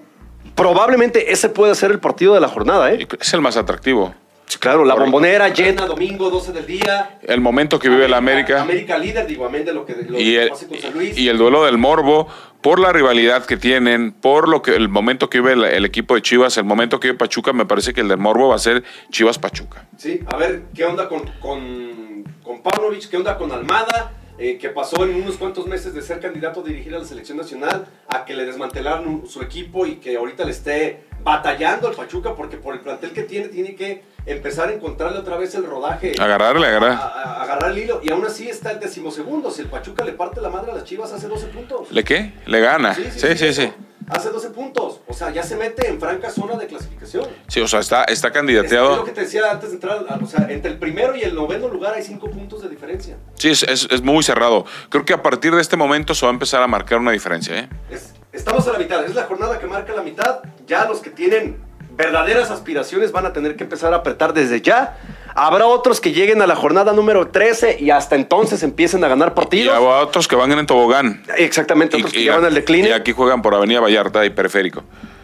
probablemente 0.54 1.32
ese 1.32 1.49
puede 1.49 1.75
ser 1.75 1.90
el 1.90 2.00
partido 2.00 2.34
de 2.34 2.40
la 2.40 2.49
jornada, 2.49 2.92
¿eh? 2.92 3.06
Es 3.20 3.34
el 3.34 3.40
más 3.40 3.56
atractivo. 3.56 4.14
Claro, 4.58 4.84
la 4.84 4.94
bombonera 4.94 5.49
llena, 5.49 5.87
domingo, 5.87 6.30
12 6.30 6.52
del 6.52 6.66
día. 6.66 7.18
El 7.23 7.40
momento 7.40 7.78
que 7.78 7.88
vive 7.88 8.08
la 8.08 8.16
América. 8.16 8.62
América 8.62 8.99
líder, 8.99 9.26
digo, 9.26 9.46
amén 9.46 9.64
de 9.64 9.75
lo 9.75 9.84
que, 9.84 9.94
lo 10.08 10.18
y 10.18 10.37
el, 10.37 10.50
con 10.50 10.58
San 10.58 10.94
Luis. 10.94 11.16
y 11.18 11.28
el 11.28 11.38
duelo 11.38 11.64
del 11.64 11.78
Morbo, 11.78 12.28
por 12.61 12.78
la 12.78 12.92
rivalidad 12.92 13.44
que 13.44 13.56
tienen, 13.56 14.12
por 14.12 14.49
lo 14.49 14.62
que 14.62 14.75
el 14.75 14.88
momento 14.88 15.28
que 15.28 15.40
vive 15.40 15.52
el, 15.52 15.64
el 15.64 15.84
equipo 15.84 16.14
de 16.14 16.23
Chivas, 16.23 16.56
el 16.56 16.64
momento 16.64 17.00
que 17.00 17.08
vive 17.08 17.18
Pachuca, 17.18 17.52
me 17.52 17.66
parece 17.66 17.92
que 17.92 18.00
el 18.00 18.08
del 18.08 18.18
Morbo 18.18 18.49
va 18.49 18.56
a 18.56 18.58
ser 18.58 18.84
Chivas 19.11 19.38
Pachuca. 19.38 19.87
Sí, 19.99 20.20
a 20.26 20.37
ver, 20.37 20.62
¿qué 20.75 20.84
onda 20.84 21.08
con, 21.08 21.23
con, 21.40 22.25
con 22.42 22.62
Pavlovich? 22.62 23.08
¿Qué 23.08 23.16
onda 23.16 23.37
con 23.37 23.52
Almada? 23.52 24.12
Eh, 24.37 24.58
que 24.58 24.68
pasó 24.68 25.04
en 25.04 25.14
unos 25.14 25.37
cuantos 25.37 25.68
meses 25.68 25.94
de 25.94 26.02
ser 26.02 26.18
candidato 26.18 26.61
a 26.61 26.64
dirigir 26.64 26.92
a 26.92 26.99
la 26.99 27.04
selección 27.04 27.38
nacional 27.38 27.87
a 28.08 28.25
que 28.25 28.34
le 28.34 28.44
desmantelaron 28.44 29.28
su 29.28 29.40
equipo 29.42 29.87
y 29.87 29.96
que 29.96 30.16
ahorita 30.16 30.44
le 30.44 30.50
esté 30.50 31.04
batallando 31.23 31.87
al 31.87 31.94
Pachuca 31.94 32.34
porque 32.34 32.56
por 32.56 32.75
el 32.75 32.80
plantel 32.80 33.12
que 33.12 33.23
tiene, 33.23 33.46
tiene 33.46 33.76
que 33.76 34.02
empezar 34.26 34.69
a 34.69 34.73
encontrarle 34.73 35.19
otra 35.19 35.37
vez 35.37 35.54
el 35.54 35.64
rodaje. 35.66 36.12
Agarrarle, 36.19 36.66
A, 36.66 36.71
agarrar. 36.71 36.93
a- 36.93 37.43
agarrar 37.43 37.71
el 37.73 37.78
hilo. 37.78 38.00
Y 38.02 38.11
aún 38.11 38.25
así 38.25 38.49
está 38.49 38.71
el 38.71 38.81
decimosegundo. 38.81 39.50
Si 39.50 39.61
el 39.62 39.69
Pachuca 39.69 40.04
le 40.04 40.12
parte 40.12 40.40
la 40.40 40.49
madre 40.50 40.73
a 40.73 40.75
las 40.75 40.85
Chivas, 40.85 41.12
hace 41.12 41.28
12 41.28 41.47
puntos. 41.49 41.90
¿Le 41.90 42.04
qué? 42.04 42.33
Le 42.47 42.61
gana. 42.61 42.95
Sí, 42.95 43.04
sí, 43.12 43.37
sí. 43.37 43.45
eso. 43.47 43.62
Sí, 43.62 43.73
Hace 44.07 44.28
12 44.28 44.50
puntos. 44.50 45.00
O 45.09 45.14
sea, 45.14 45.31
ya 45.31 45.43
se 45.43 45.57
mete 45.57 45.88
en 45.88 45.99
franca 45.99 46.28
zona 46.31 46.57
de 46.57 46.66
clasificación. 46.66 47.25
o 47.25 47.69
sea, 47.69 47.81
está, 47.81 48.04
está 48.04 48.12
Es, 48.12 48.19
es 48.19 48.23
lo 48.25 48.33
candidateado. 48.33 49.04
que 49.04 49.12
te 49.12 49.23
decía 49.23 49.50
antes 49.50 49.71
de 49.71 49.76
entrar. 49.76 50.04
O 50.23 50.26
sea, 50.26 50.47
entre 50.50 50.73
el 50.73 50.78
primero 50.78 51.16
y 51.16 51.23
el 51.23 51.35
noveno 51.35 51.69
lugar 51.69 51.95
hay 51.95 52.02
5 52.02 52.31
puntos 52.31 52.61
de 52.62 52.69
diferencia. 52.69 53.16
Sí, 53.37 53.49
es, 53.50 53.62
es- 53.62 53.88
es 53.90 54.02
muy 54.02 54.23
cerrado. 54.23 54.66
Creo 54.90 55.07
que 55.07 55.14
a 55.14 55.23
partir 55.23 55.54
de 55.54 55.62
este 55.62 55.76
momento 55.78 56.14
se 56.14 56.26
va 56.26 56.31
a 56.31 56.35
empezar 56.35 56.62
a 56.62 56.66
marcar 56.66 56.99
una 56.99 57.12
diferencia. 57.12 57.59
¿eh? 57.59 57.69
Es- 57.90 58.12
estamos 58.33 58.69
a 58.69 58.73
la 58.73 58.78
mitad. 58.78 59.02
Es 59.07 59.14
la 59.14 59.23
jornada 59.25 59.59
que 59.59 59.66
marca 59.66 59.95
la 59.95 60.02
mitad. 60.02 60.40
Ya 60.66 60.85
los 60.85 60.99
que 61.00 61.09
tienen 61.09 61.57
verdaderas 61.96 62.50
aspiraciones 62.50 63.12
van 63.12 63.26
a 63.26 63.32
tener 63.32 63.56
que 63.56 63.64
empezar 63.64 63.92
a 63.92 63.96
apretar 63.98 64.32
desde 64.34 64.60
ya. 64.60 64.96
Habrá 65.36 65.66
otros 65.66 66.00
que 66.00 66.12
lleguen 66.12 66.42
a 66.42 66.46
la 66.46 66.54
jornada 66.54 66.92
número 66.92 67.28
13 67.28 67.78
y 67.80 67.90
hasta 67.90 68.14
entonces 68.14 68.62
empiecen 68.62 69.02
a 69.04 69.08
ganar 69.08 69.28
Y 69.28 69.34
partidos. 69.34 69.74
habrá 69.76 70.00
otros 70.02 70.28
que 70.28 70.36
van 70.36 70.52
en 70.52 70.64
tobogán. 70.66 71.22
Exactamente, 71.36 71.96
otros 71.96 72.12
que 72.12 72.22
llevan 72.22 72.44
a- 72.44 72.48
al 72.48 72.54
decline. 72.54 72.88
y 72.88 72.92
aquí 72.92 73.12
juegan 73.12 73.42
por 73.42 73.54
Avenida 73.54 73.80
Vallarta 73.80 74.24
y 74.24 74.30
Periférico. 74.30 74.82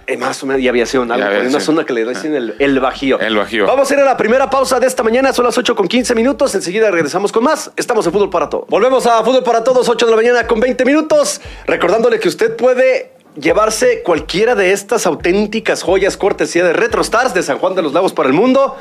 Eh, 0.09 0.17
más 0.17 0.43
o 0.43 0.47
menos, 0.47 0.61
y 0.61 0.67
aviación, 0.67 1.13
algo, 1.13 1.25
Y 1.45 1.47
una 1.47 1.61
zona 1.61 1.85
que 1.85 1.93
le 1.93 2.05
dicen 2.05 2.35
el, 2.35 2.57
el 2.59 2.81
Bajío. 2.81 3.21
El 3.21 3.37
Bajío. 3.37 3.67
Vamos 3.67 3.89
a 3.89 3.95
ir 3.95 4.01
a 4.01 4.05
la 4.05 4.17
primera 4.17 4.51
pausa 4.51 4.81
de 4.81 4.89
esta 4.89 5.05
mañana, 5.05 5.33
son 5.33 5.45
las 5.45 5.57
8 5.57 5.77
con 5.77 5.87
15 5.87 6.17
minutos. 6.17 6.53
Enseguida 6.57 6.91
regresamos 6.91 7.31
con 7.31 7.45
más. 7.45 7.71
Estamos 7.77 8.05
en 8.07 8.13
Fútbol 8.13 8.29
para 8.31 8.49
Todos. 8.49 8.67
Volvemos 8.69 9.07
a 9.07 9.23
Fútbol 9.23 9.45
para 9.45 9.63
Todos, 9.63 9.89
8 9.89 10.07
de 10.07 10.11
la 10.11 10.17
mañana 10.17 10.47
con 10.49 10.59
20 10.59 10.85
minutos. 10.85 11.41
Recordándole 11.65 12.19
que 12.19 12.27
usted 12.27 12.57
puede 12.57 13.13
llevarse 13.37 14.03
cualquiera 14.03 14.55
de 14.55 14.73
estas 14.73 15.07
auténticas 15.07 15.83
joyas 15.83 16.17
cortesía 16.17 16.65
de 16.65 16.73
RetroStars 16.73 17.35
de 17.35 17.43
San 17.43 17.59
Juan 17.59 17.75
de 17.75 17.83
los 17.83 17.93
Lagos 17.93 18.13
para 18.13 18.29
el 18.29 18.35
mundo. 18.35 18.77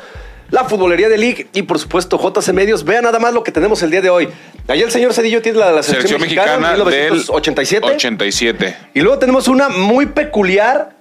La 0.50 0.64
futbolería 0.64 1.08
de 1.08 1.16
League 1.16 1.46
y 1.52 1.62
por 1.62 1.78
supuesto 1.78 2.18
JC 2.18 2.52
Medios. 2.52 2.84
Vean 2.84 3.04
nada 3.04 3.20
más 3.20 3.32
lo 3.32 3.44
que 3.44 3.52
tenemos 3.52 3.82
el 3.84 3.90
día 3.90 4.00
de 4.00 4.10
hoy. 4.10 4.28
Allá 4.66 4.84
el 4.84 4.90
señor 4.90 5.12
Cedillo 5.12 5.40
tiene 5.42 5.58
la 5.58 5.70
la 5.70 5.82
selección, 5.82 6.20
Selección 6.20 6.20
mexicana, 6.22 6.70
del 6.70 6.78
1987. 6.78 7.86
87. 7.86 8.76
Y 8.94 9.00
luego 9.00 9.18
tenemos 9.20 9.46
una 9.46 9.68
muy 9.68 10.06
peculiar, 10.06 10.96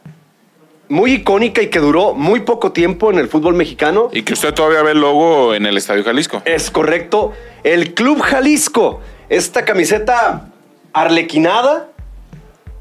muy 0.88 1.14
icónica 1.14 1.64
y 1.64 1.68
que 1.68 1.80
duró 1.80 2.14
muy 2.14 2.42
poco 2.42 2.74
tiempo 2.74 3.12
en 3.12 3.18
el 3.18 3.28
fútbol 3.28 3.56
mexicano. 3.56 4.10
Y 4.14 4.22
que 4.22 4.34
usted 4.34 4.54
todavía 4.54 4.84
ve 4.84 4.92
el 4.92 5.02
logo 5.02 5.56
en 5.56 5.66
el 5.66 5.78
Estadio 5.78 6.04
Jalisco. 6.04 6.44
Es 6.46 6.70
correcto, 6.70 7.34
el 7.64 7.96
Club 7.96 8.22
Jalisco. 8.22 9.02
Esta 9.30 9.66
camiseta 9.66 10.50
arlequinada 10.94 11.90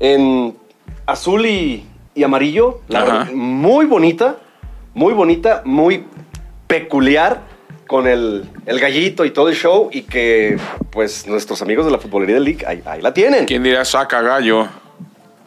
en 0.00 0.56
azul 1.06 1.46
y, 1.46 1.86
y 2.14 2.22
amarillo. 2.22 2.80
La 2.88 3.28
muy 3.32 3.86
bonita, 3.86 4.36
muy 4.94 5.12
bonita, 5.14 5.62
muy 5.64 6.04
peculiar 6.66 7.40
con 7.86 8.06
el, 8.06 8.44
el 8.66 8.80
gallito 8.80 9.24
y 9.24 9.30
todo 9.30 9.48
el 9.48 9.54
show 9.54 9.88
y 9.90 10.02
que 10.02 10.58
pues 10.90 11.26
nuestros 11.26 11.62
amigos 11.62 11.86
de 11.86 11.92
la 11.92 11.98
Futbolería 11.98 12.34
del 12.34 12.44
League 12.44 12.64
ahí, 12.66 12.82
ahí 12.84 13.00
la 13.00 13.14
tienen. 13.14 13.46
¿Quién 13.46 13.62
diría 13.62 13.84
saca 13.84 14.20
gallo? 14.20 14.68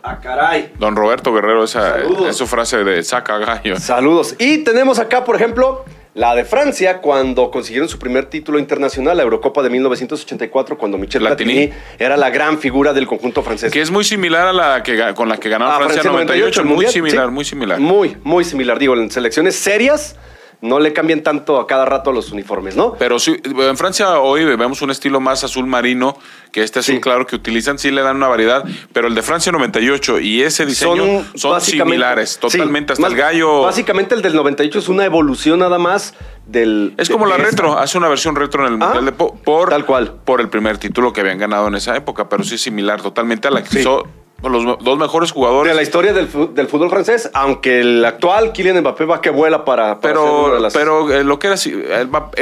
Ah, 0.04 0.20
caray. 0.20 0.72
Don 0.80 0.96
Roberto 0.96 1.32
Guerrero, 1.32 1.64
esa 1.64 1.92
Saludos. 2.00 2.28
es 2.30 2.36
su 2.36 2.48
frase 2.48 2.84
de 2.84 3.04
saca 3.04 3.38
gallo. 3.38 3.76
Saludos. 3.80 4.36
Y 4.40 4.60
tenemos 4.64 4.98
acá, 4.98 5.24
por 5.24 5.36
ejemplo, 5.36 5.86
la 6.14 6.36
de 6.36 6.44
Francia, 6.44 6.98
cuando 7.00 7.50
consiguieron 7.52 7.88
su 7.88 7.98
primer 7.98 8.26
título 8.26 8.60
internacional, 8.60 9.16
la 9.16 9.24
Eurocopa 9.24 9.64
de 9.64 9.70
1984, 9.70 10.78
cuando 10.78 10.98
Michel 10.98 11.22
Platini. 11.22 11.68
Platini, 11.68 11.74
era 12.00 12.18
la 12.18 12.30
gran 12.30 12.58
figura 12.60 12.92
del 12.92 13.08
conjunto 13.08 13.42
francés. 13.44 13.72
Que 13.72 13.82
es 13.82 13.92
muy 13.92 14.04
similar 14.04 14.48
a 14.48 14.54
la 14.54 14.84
que 14.84 15.14
con 15.16 15.30
la 15.30 15.38
que 15.38 15.48
ganaron 15.50 15.74
Ah, 15.74 15.78
Francia, 15.78 16.02
Francia 16.02 16.12
98. 16.12 16.60
el 16.62 16.66
muy 16.66 16.74
Mundial, 16.76 16.92
similar, 16.94 17.26
sí. 17.28 17.32
muy 17.34 17.46
similar. 17.46 17.80
Muy, 17.80 18.18
muy 18.24 18.44
similar. 18.44 18.78
Digo, 18.78 18.96
en 18.98 19.10
selecciones 19.10 19.56
serias, 19.56 20.18
no 20.62 20.80
le 20.80 20.94
cambien 20.94 21.24
tanto 21.24 21.60
a 21.60 21.66
cada 21.66 21.86
rato 21.86 22.12
los 22.12 22.32
uniformes, 22.32 22.76
¿no? 22.76 22.94
Pero 23.00 23.18
sí, 23.18 23.36
en 23.44 23.78
Francia 23.78 24.20
hoy 24.20 24.46
vemos 24.56 24.82
un 24.84 24.92
estilo 24.92 25.20
más 25.20 25.44
azul 25.44 25.66
marino, 25.66 26.18
que 26.52 26.62
este 26.64 26.80
azul 26.80 26.96
Sí. 26.96 27.02
claro 27.02 27.26
que 27.26 27.36
utilizan, 27.36 27.80
sí 27.80 27.90
le 27.90 28.02
dan 28.04 28.18
una 28.18 28.28
variedad, 28.28 28.64
pero 28.94 29.08
el 29.08 29.16
de 29.16 29.22
Francia 29.24 29.52
98 29.52 30.20
y 30.20 30.44
ese 30.44 30.66
diseño 30.68 31.24
son, 31.36 31.60
similares, 31.62 32.32
sí, 32.34 32.40
totalmente, 32.40 32.94
hasta 32.94 33.02
más- 33.02 33.12
el 33.12 33.18
gallo. 33.18 33.62
Básicamente 33.64 34.14
el 34.14 34.22
del 34.22 34.36
98 34.36 34.80
es 34.80 34.88
una 34.90 35.04
evolución 35.06 35.60
nada 35.60 35.80
más 35.80 36.14
del... 36.46 36.94
Es 36.98 37.08
de- 37.08 37.14
como 37.14 37.26
la 37.26 37.38
esta. 37.38 37.48
retro, 37.50 37.80
hace 37.80 37.98
una 37.98 38.08
versión 38.10 38.36
retro 38.36 38.68
en 38.68 38.74
el 38.76 38.82
Ah, 38.82 38.86
Mundial 38.86 39.06
de 39.06 39.12
Po- 39.14 39.36
por, 39.44 39.70
tal 39.70 39.86
cual. 39.86 40.14
por 40.26 40.42
el 40.42 40.50
primer 40.50 40.78
título 40.78 41.12
que 41.14 41.22
habían 41.22 41.40
ganado 41.40 41.68
en 41.70 41.76
esa 41.76 41.96
época, 41.96 42.30
pero 42.30 42.44
sí 42.44 42.58
similar 42.58 43.02
totalmente 43.02 43.48
a 43.48 43.52
la 43.52 43.64
que 43.64 43.80
hizo 43.80 44.06
los 44.50 44.80
dos 44.84 44.98
mejores 44.98 45.32
jugadores. 45.32 45.72
De 45.72 45.76
la 45.76 45.82
historia 45.84 46.14
del, 46.14 46.28
del 46.56 46.68
fútbol 46.68 46.90
francés, 46.90 47.30
aunque 47.34 47.80
el 47.82 48.04
actual 48.04 48.52
Kylian 48.54 48.80
Mbappé 48.82 49.06
va 49.06 49.22
que 49.22 49.30
vuela 49.30 49.64
para, 49.66 50.00
para 50.00 50.14
Pero, 50.14 50.60
las- 50.60 50.74
pero 50.74 51.12
eh, 51.14 51.24
lo 51.24 51.38
que 51.40 51.48
era, 51.48 51.54
así, 51.56 51.72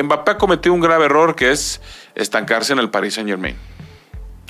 Mbappé 0.04 0.32
ha 0.32 0.38
cometido 0.38 0.74
un 0.74 0.80
grave 0.82 1.06
error 1.06 1.36
que 1.36 1.52
es 1.52 1.82
estancarse 2.16 2.74
en 2.74 2.80
el 2.80 2.90
Paris 2.90 3.16
Saint 3.16 3.30
Germain. 3.30 3.56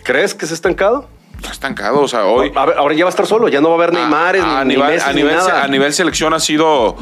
¿Crees 0.03 0.33
que 0.35 0.45
se 0.45 0.53
ha 0.53 0.55
estancado? 0.55 1.07
Está 1.39 1.51
estancado, 1.53 2.01
o 2.01 2.07
sea, 2.07 2.25
hoy... 2.25 2.51
A 2.53 2.65
ver, 2.65 2.77
ahora 2.77 2.93
ya 2.93 3.05
va 3.05 3.09
a 3.09 3.11
estar 3.11 3.25
solo, 3.25 3.47
ya 3.47 3.61
no 3.61 3.69
va 3.69 3.75
a 3.75 3.77
haber 3.77 3.93
Neymar, 3.93 4.35
a, 4.37 4.59
a 4.59 4.65
ni, 4.65 4.69
ni 4.71 4.75
nivel, 4.75 4.93
Messi, 4.95 5.09
a, 5.09 5.13
ni 5.13 5.21
nivel, 5.21 5.35
nada. 5.37 5.63
a 5.63 5.67
nivel 5.69 5.93
selección 5.93 6.33
ha 6.33 6.39
sido 6.39 6.97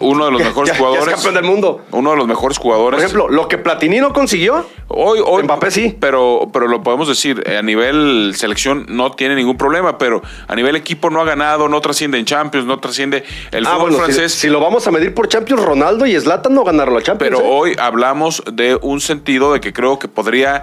uno 0.00 0.24
de 0.24 0.30
los 0.30 0.40
mejores 0.44 0.68
Ya- 0.70 0.72
ya 0.72 0.72
es 0.72 0.78
jugadores. 0.78 1.14
campeón 1.14 1.34
del 1.34 1.44
mundo. 1.44 1.82
Uno 1.90 2.10
de 2.12 2.16
los 2.16 2.26
mejores 2.26 2.56
Por 2.58 2.64
jugadores. 2.64 3.00
ejemplo, 3.00 3.28
lo 3.28 3.48
que 3.48 3.58
Platini 3.58 3.98
no 4.00 4.12
consiguió, 4.14 4.64
Hoy, 4.94 5.20
hoy 5.24 5.42
Mbappé 5.42 5.70
sí. 5.70 5.96
Pero, 6.00 6.48
pero 6.52 6.68
lo 6.68 6.82
podemos 6.82 7.08
decir, 7.08 7.42
eh, 7.46 7.56
a 7.58 7.62
nivel 7.62 8.32
selección 8.36 8.84
no 8.88 9.12
tiene 9.12 9.34
ningún 9.34 9.56
problema, 9.56 9.96
pero 9.98 10.22
a 10.48 10.54
nivel 10.54 10.76
equipo 10.76 11.08
no 11.10 11.20
ha 11.20 11.24
ganado, 11.24 11.68
no 11.68 11.80
trasciende 11.80 12.18
en 12.18 12.24
Champions, 12.26 12.66
no 12.66 12.78
trasciende 12.78 13.24
el 13.52 13.66
ah, 13.66 13.70
fútbol 13.70 13.90
bueno, 13.92 13.96
si- 14.06 14.12
francés. 14.12 14.32
Si, 14.34 14.48
lo 14.48 14.60
vamos 14.60 14.86
a 14.86 14.90
medir 14.90 15.14
por 15.14 15.28
Champions, 15.28 15.62
Ronaldo 15.64 16.04
y 16.06 16.18
Zlatan 16.18 16.54
no 16.54 16.62
ganaron 16.64 16.94
la 16.94 17.02
Champions. 17.02 17.36
pero 17.36 17.46
¿eh? 17.46 17.48
hoy 17.50 17.76
hablamos 17.78 18.42
de 18.52 18.78
un 18.82 19.00
sentido 19.00 19.52
de 19.52 19.60
que 19.60 19.72
creo 19.72 19.98
que 19.98 20.08
podría 20.08 20.62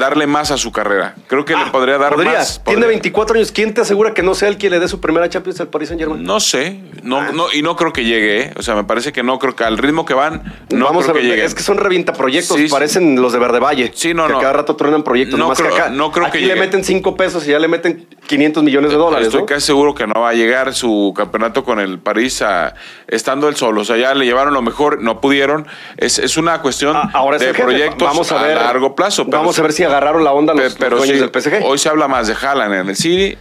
darle 0.00 0.26
más 0.26 0.50
a 0.50 0.56
su 0.56 0.72
carrera. 0.72 1.14
Creo 1.28 1.44
que 1.44 1.54
le 1.54 1.60
Ah, 1.62 1.70
podría 1.70 1.96
dar 1.98 2.14
podría. 2.14 2.32
más. 2.38 2.60
Tiene 2.64 2.80
podría. 2.80 2.88
24 2.88 3.36
años. 3.36 3.52
¿Quién 3.52 3.72
te 3.72 3.82
asegura 3.82 4.12
que 4.14 4.24
no 4.24 4.34
sea 4.34 4.48
el 4.48 4.58
que 4.58 4.68
le 4.68 4.80
dé 4.80 4.88
su 4.88 5.00
primera 5.00 5.28
Champions 5.28 5.60
al 5.60 5.68
Paris 5.68 5.88
Saint 5.88 6.00
Germain? 6.00 6.24
No 6.24 6.40
sé, 6.40 6.80
no, 7.04 7.18
Ah. 7.20 7.28
no, 7.32 7.52
y 7.52 7.62
no 7.62 7.76
creo 7.76 7.92
que 7.92 8.04
llegue, 8.04 8.40
¿eh? 8.42 8.54
o 8.56 8.62
sea, 8.62 8.74
me 8.74 8.82
parece 8.82 9.12
que 9.12 9.22
no 9.22 9.38
creo 9.38 9.54
que 9.54 9.62
al 9.62 9.78
ritmo 9.78 10.04
que 10.04 10.14
van, 10.14 10.42
no 10.70 10.86
Vamos 10.86 11.04
creo 11.04 11.12
a 11.12 11.14
ver, 11.14 11.22
que 11.22 11.28
llegue. 11.28 11.44
es 11.44 11.54
que 11.54 11.62
son 11.62 11.78
revienta 11.78 12.12
proyectos, 12.14 12.56
Sí, 12.56 12.64
sí. 12.64 12.68
parecen 12.72 13.20
los 13.22 13.32
de 13.32 13.38
Verde 13.38 13.60
Valle. 13.60 13.92
Sí, 13.94 14.14
no, 14.14 14.26
que 14.26 14.32
no. 14.32 14.38
a 14.38 14.40
cada 14.40 14.52
rato 14.54 14.74
truenan 14.74 15.04
proyectos. 15.04 15.38
No 15.38 15.44
nomás 15.44 15.58
que 15.58 15.64
creo- 15.68 15.76
acá, 15.76 15.88
no 15.90 16.10
creo 16.10 16.26
aquí 16.26 16.38
que 16.38 16.46
le 16.46 16.54
llegue. 16.54 16.60
meten 16.60 16.82
5 16.82 17.16
pesos 17.16 17.46
y 17.46 17.50
ya 17.50 17.58
le 17.58 17.68
meten 17.68 18.06
500 18.26 18.62
millones 18.64 18.90
de 18.90 18.96
dólares. 18.96 19.26
Estoy 19.28 19.40
¿no? 19.42 19.46
casi 19.46 19.66
seguro 19.66 19.94
que 19.94 20.06
no 20.06 20.20
va 20.20 20.30
a 20.30 20.34
llegar 20.34 20.74
su 20.74 21.12
campeonato 21.16 21.62
con 21.64 21.78
el 21.78 21.98
París 21.98 22.40
a- 22.42 22.74
estando 23.06 23.48
él 23.48 23.56
solo. 23.56 23.82
O 23.82 23.84
sea, 23.84 23.96
ya 23.96 24.14
le 24.14 24.24
llevaron 24.24 24.54
lo 24.54 24.62
mejor, 24.62 25.02
no 25.02 25.20
pudieron. 25.20 25.66
Es, 25.96 26.18
es 26.18 26.36
una 26.36 26.62
cuestión 26.62 26.96
Ah, 26.96 27.10
Ahora 27.12 27.36
es 27.36 27.42
de 27.42 27.52
proyectos 27.54 28.08
vamos 28.08 28.32
a, 28.32 28.42
ver, 28.42 28.56
largo 28.56 28.94
plazo. 28.94 29.24
pero 29.26 29.38
vamos 29.38 29.58
a 29.58 29.62
ver 29.62 29.72
si 29.72 29.82
agarraron 29.90 30.24
la 30.24 30.32
onda 30.32 30.54
los, 30.54 30.74
pero 30.76 30.96
los 30.96 31.06
sí, 31.06 31.12
del 31.12 31.30
PSG. 31.30 31.62
hoy 31.64 31.78
se 31.78 31.88
habla 31.88 32.08
más 32.08 32.26
de 32.26 32.34
Haaland 32.34 32.74
en 32.74 32.88
el 32.88 32.96
City. 32.96 33.36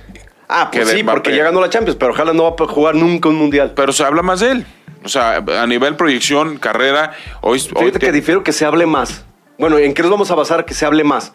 ah, 0.48 0.70
pues 0.72 0.90
que 0.90 0.98
sí, 0.98 1.04
porque 1.04 1.36
ya 1.36 1.44
ganó 1.44 1.62
la 1.62 1.70
Champions, 1.70 1.98
pero 2.00 2.12
ojalá 2.14 2.34
no 2.34 2.44
va 2.44 2.56
a 2.66 2.68
jugar 2.68 2.96
nunca 2.96 3.30
un 3.30 3.36
mundial. 3.36 3.74
Pero 3.76 3.92
se 3.94 4.04
habla 4.04 4.22
más 4.22 4.40
de 4.42 4.52
él. 4.52 4.66
O 5.04 5.08
sea, 5.08 5.38
a 5.38 5.66
nivel 5.68 5.96
proyección, 5.96 6.58
carrera, 6.58 7.14
hoy... 7.42 7.58
hoy 7.60 7.60
Fíjate 7.86 8.00
te- 8.00 8.06
que 8.08 8.12
difiero 8.12 8.44
que 8.44 8.52
se 8.52 8.66
hable 8.66 8.86
más. 8.86 9.24
Bueno, 9.58 9.78
¿en 9.78 9.94
qué 9.94 10.02
nos 10.02 10.12
vamos 10.12 10.30
a 10.32 10.36
basar 10.36 10.66
que 10.66 10.74
se 10.74 10.86
hable 10.86 11.04
más? 11.06 11.32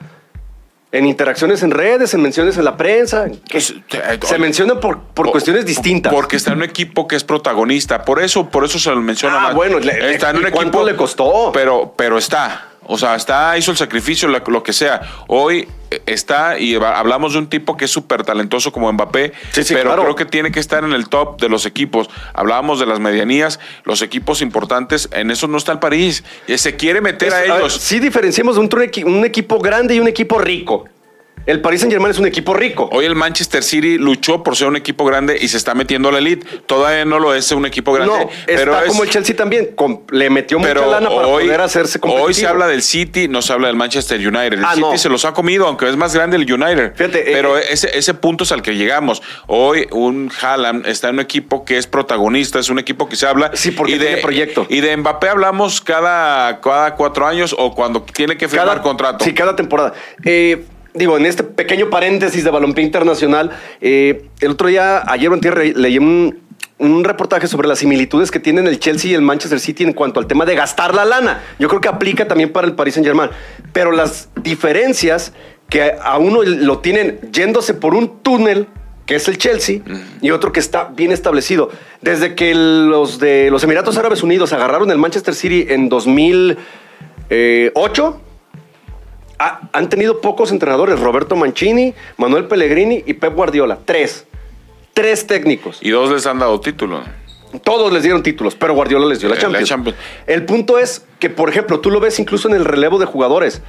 En 0.92 1.06
interacciones 1.06 1.62
en 1.64 1.73
redes, 1.73 2.14
en 2.14 2.23
menciones 2.23 2.56
en 2.56 2.64
la 2.64 2.76
prensa. 2.76 3.25
Pues, 3.50 3.75
se 4.23 4.38
menciona 4.38 4.78
por, 4.78 5.00
por 5.00 5.30
cuestiones 5.33 5.66
distintas. 5.66 6.12
Porque 6.12 6.37
está 6.37 6.52
en 6.52 6.59
un 6.59 6.62
equipo 6.64 7.09
que 7.09 7.16
es 7.16 7.25
protagonista. 7.25 8.04
Por 8.04 8.23
eso, 8.23 8.49
por 8.49 8.64
eso 8.64 8.78
se 8.78 8.90
lo 8.90 9.00
menciona 9.00 9.38
Ah, 9.38 9.40
más. 9.40 9.54
bueno, 9.54 9.80
le- 9.80 10.12
está 10.14 10.30
en 10.30 10.37
¿y 10.37 10.38
un 10.44 10.50
cuánto 10.52 10.78
equipo. 10.78 10.85
le 10.85 10.94
costó? 10.97 11.50
Pero, 11.52 11.94
pero 11.97 12.16
está. 12.18 12.68
O 12.87 12.99
sea, 12.99 13.14
está, 13.17 13.57
hizo 13.59 13.71
el 13.71 13.76
sacrificio, 13.76 14.29
lo 14.29 14.62
que 14.62 14.73
sea. 14.73 15.00
Hoy 15.29 15.69
eh, 15.91 16.03
está 16.07 16.59
y 16.59 16.75
hablamos 16.76 17.33
de 17.33 17.38
un 17.38 17.49
tipo 17.49 17.76
que 17.76 17.85
es 17.87 17.91
súper 17.91 18.23
talentoso 18.25 18.73
como 18.73 18.93
Mbappé, 18.93 19.33
Sí, 19.53 19.64
sí, 19.64 19.75
pero 19.75 19.91
claro. 19.91 20.03
creo 20.03 20.17
que 20.17 20.25
tiene 20.25 20.50
que 20.53 20.61
estar 20.61 20.85
en 20.85 20.93
el 20.93 21.09
top 21.09 21.41
de 21.41 21.49
los 21.49 21.67
equipos. 21.67 22.09
Hablábamos 22.33 22.79
de 22.81 22.87
las 22.87 23.00
medianías, 23.00 23.61
los 23.85 24.03
equipos 24.03 24.43
importantes, 24.43 25.09
en 25.12 25.31
eso 25.31 25.47
no 25.49 25.57
está 25.59 25.73
el 25.73 25.79
París. 25.79 26.25
Y 26.47 26.59
se 26.59 26.76
quiere 26.76 27.00
meter 27.00 27.29
Es- 27.29 27.35
a 27.35 27.41
ver, 27.41 27.50
ellos. 27.61 27.73
sí 27.75 28.01
diferenciamos 28.01 28.57
un, 28.59 28.68
equi- 28.68 29.05
un 29.05 29.25
equipo 29.25 29.59
grande 29.59 29.94
y 29.94 30.01
un 30.01 30.09
equipo 30.09 30.38
rico. 30.38 30.87
El 31.47 31.61
Paris 31.61 31.81
Saint 31.81 31.92
Germain 31.92 32.11
es 32.11 32.18
un 32.18 32.25
equipo 32.27 32.55
rico. 32.55 32.88
Hoy 32.90 33.05
el 33.05 33.14
Manchester 33.14 33.62
City 33.62 33.99
luchó 33.99 34.42
por 34.42 34.57
ser 34.57 34.66
un 34.66 34.77
equipo 34.77 35.05
grande 35.05 35.37
y 35.38 35.49
se 35.49 35.59
está 35.59 35.75
metiendo 35.75 36.09
a 36.09 36.12
la 36.12 36.16
elite. 36.18 36.47
Todavía 36.64 37.05
no 37.05 37.18
lo 37.18 37.35
es 37.35 37.53
un 37.53 37.66
equipo 37.66 37.92
grande. 37.92 38.14
no, 38.18 38.31
pero 38.47 38.73
está 38.73 38.85
es- 38.85 38.88
como 38.88 39.03
el 39.05 39.11
Chelsea 39.11 39.37
también. 39.37 39.75
le 40.11 40.31
metió 40.31 40.59
mucha 40.59 40.75
lana 40.75 41.11
para 41.11 41.27
hoy, 41.29 41.44
poder 41.44 41.61
hacerse 41.61 42.01
competitivo. 42.01 42.27
hoy 42.29 42.33
se 42.33 42.47
habla 42.47 42.66
del 42.66 42.81
City, 42.81 43.29
no 43.29 43.42
se 43.42 43.53
habla 43.53 43.66
del 43.66 43.77
Manchester 43.77 44.18
United. 44.27 44.55
El 44.55 44.64
Ah, 44.64 44.70
City 44.70 44.81
no. 44.92 44.97
se 44.97 45.11
los 45.11 45.27
ha 45.27 45.35
comido, 45.35 45.66
aunque 45.66 45.87
es 45.87 45.97
más 45.97 46.14
grande 46.14 46.38
el 46.38 46.51
United. 46.51 46.94
Fíjate, 46.97 47.23
pero 47.31 47.59
eh, 47.59 47.64
ese, 47.68 47.90
ese 47.99 48.14
punto 48.14 48.44
es 48.44 48.53
al 48.53 48.62
que 48.62 48.75
llegamos. 48.75 49.23
Hoy 49.47 49.87
un 49.90 50.33
Haaland 50.40 50.87
está 50.87 51.11
en 51.11 51.16
un 51.16 51.20
equipo 51.20 51.66
que 51.66 51.77
es 51.77 51.87
protagonista, 51.87 52.59
es 52.59 52.70
un 52.70 52.79
equipo 52.79 53.07
que 53.07 53.16
se 53.16 53.27
habla. 53.27 53.51
Sí, 53.53 53.70
porque 53.70 53.97
y 53.97 53.99
de, 53.99 54.16
proyecto. 54.16 54.66
Y 54.70 54.81
de 54.81 54.97
Mbappé 54.97 55.29
hablamos 55.29 55.83
cada, 55.83 56.59
cada 56.62 56.94
cuatro 56.94 57.27
años 57.27 57.55
o 57.59 57.75
cuando 57.75 58.01
tiene 58.01 58.38
que 58.38 58.49
firmar 58.49 58.81
contrato. 58.81 59.23
Sí, 59.27 59.35
cada 59.35 59.55
temporada. 59.55 59.92
Eh, 60.25 60.64
digo, 60.94 61.16
en 61.16 61.26
este 61.26 61.42
pequeño 61.42 61.90
paréntesis 61.90 62.44
de 62.44 62.50
balompié 62.50 62.85
internacional, 62.85 63.50
eh, 63.80 64.26
el 64.40 64.52
otro 64.52 64.68
día, 64.68 65.02
ayer 65.07 65.28
o 65.28 65.35
antier, 65.35 65.76
leí 65.76 65.98
un, 65.98 66.38
un 66.78 67.04
reportaje 67.04 67.46
sobre 67.46 67.68
las 67.68 67.80
similitudes 67.80 68.30
que 68.30 68.40
tienen 68.40 68.66
el 68.66 68.78
Chelsea 68.78 69.11
y 69.11 69.14
el 69.14 69.22
Manchester 69.22 69.61
City 69.61 69.85
en 69.85 69.92
cuanto 69.92 70.20
al 70.20 70.26
tema 70.26 70.44
de 70.44 70.54
gastar 70.54 70.94
la 70.94 71.04
lana. 71.04 71.42
Yo 71.59 71.68
creo 71.68 71.80
que 71.80 71.88
aplica 71.88 72.26
también 72.26 72.52
para 72.52 72.66
el 72.66 72.74
Paris 72.74 72.94
Saint 72.94 73.07
Germain. 73.07 73.30
Pero 73.72 73.92
las 73.92 74.28
diferencias 74.42 75.33
que 75.68 75.94
a 76.00 76.18
uno 76.18 76.42
lo 76.42 76.78
tienen 76.78 77.20
yéndose 77.33 77.74
por 77.74 77.94
un 77.94 78.22
túnel 78.22 78.66
que 79.07 79.16
es 79.16 79.28
el 79.28 79.37
Chelsea, 79.37 79.80
y 80.22 80.30
otro 80.30 80.50
que 80.50 80.61
está 80.61 80.85
bien 80.85 81.12
establecido. 81.12 81.68
Desde 82.00 82.35
que 82.35 82.54
los 82.54 83.18
de 83.18 83.50
los 83.50 83.62
Emiratos 83.62 83.98
Árabes 83.98 84.22
Unidos 84.22 84.54
agarraron 84.54 84.90
el 84.90 84.96
Manchester 84.96 85.35
City 85.35 85.66
en 85.68 85.90
2008, 85.90 88.20
ha- 89.38 89.61
han 89.73 89.88
tenido 89.88 90.20
pocos 90.20 90.51
entrenadores, 90.53 91.01
Roberto 91.01 91.37
Mancini, 91.37 91.94
Manuel 92.16 92.47
Pellegrini 92.47 93.03
y 93.07 93.14
Pep 93.14 93.35
Guardiola. 93.35 93.79
Tres. 93.85 94.27
Tres 94.92 95.27
técnicos. 95.27 95.79
Y 95.81 95.90
dos 95.90 96.11
les 96.11 96.27
han 96.27 96.38
dado 96.38 96.61
título. 96.61 97.01
Todos 97.62 97.92
les 97.92 98.03
dieron 98.03 98.23
títulos, 98.23 98.55
pero 98.57 98.75
Guardiola 98.75 99.07
les 99.07 99.20
dio 99.20 99.29
la 99.29 99.35
Eh, 99.35 99.38
la 99.38 99.42
Champions. 99.42 99.68
Champions. 99.68 99.99
El 100.27 100.44
punto 100.44 100.79
es 100.79 101.05
que, 101.20 101.31
por 101.31 101.49
ejemplo, 101.49 101.81
tú 101.81 101.90
lo 101.90 102.01
ves 102.01 102.18
incluso 102.18 102.49
en 102.49 102.55
el 102.55 102.64
relevo 102.64 102.99
de 102.99 103.07
jugadores. 103.07 103.62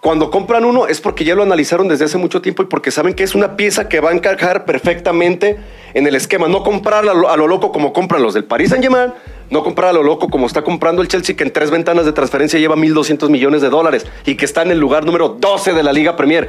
Cuando 0.00 0.30
compran 0.30 0.64
uno 0.64 0.86
es 0.86 1.00
porque 1.00 1.24
ya 1.24 1.34
lo 1.34 1.42
analizaron 1.42 1.88
desde 1.88 2.04
hace 2.04 2.18
mucho 2.18 2.40
tiempo 2.40 2.62
y 2.62 2.66
porque 2.66 2.92
saben 2.92 3.14
que 3.14 3.24
es 3.24 3.34
una 3.34 3.56
pieza 3.56 3.88
que 3.88 3.98
va 4.00 4.10
a 4.10 4.12
encajar 4.12 4.64
perfectamente 4.64 5.56
en 5.94 6.06
el 6.06 6.14
esquema. 6.14 6.46
No 6.46 6.62
comprar 6.62 7.08
a 7.08 7.14
lo, 7.14 7.28
a 7.28 7.36
lo 7.36 7.48
loco 7.48 7.72
como 7.72 7.92
compran 7.92 8.22
los 8.22 8.34
del 8.34 8.44
Paris 8.44 8.70
Saint-Germain, 8.70 9.12
no 9.50 9.62
comprar 9.62 9.90
a 9.90 9.92
lo 9.92 10.02
loco 10.02 10.28
como 10.28 10.46
está 10.46 10.62
comprando 10.62 11.02
el 11.02 11.08
Chelsea, 11.08 11.36
que 11.36 11.44
en 11.44 11.52
tres 11.52 11.70
ventanas 11.70 12.04
de 12.04 12.12
transferencia 12.12 12.58
lleva 12.58 12.76
1.200 12.76 13.28
millones 13.30 13.62
de 13.62 13.70
dólares 13.70 14.06
y 14.26 14.36
que 14.36 14.44
está 14.44 14.62
en 14.62 14.70
el 14.70 14.78
lugar 14.78 15.04
número 15.04 15.28
12 15.30 15.72
de 15.72 15.82
la 15.82 15.92
Liga 15.92 16.16
Premier. 16.16 16.48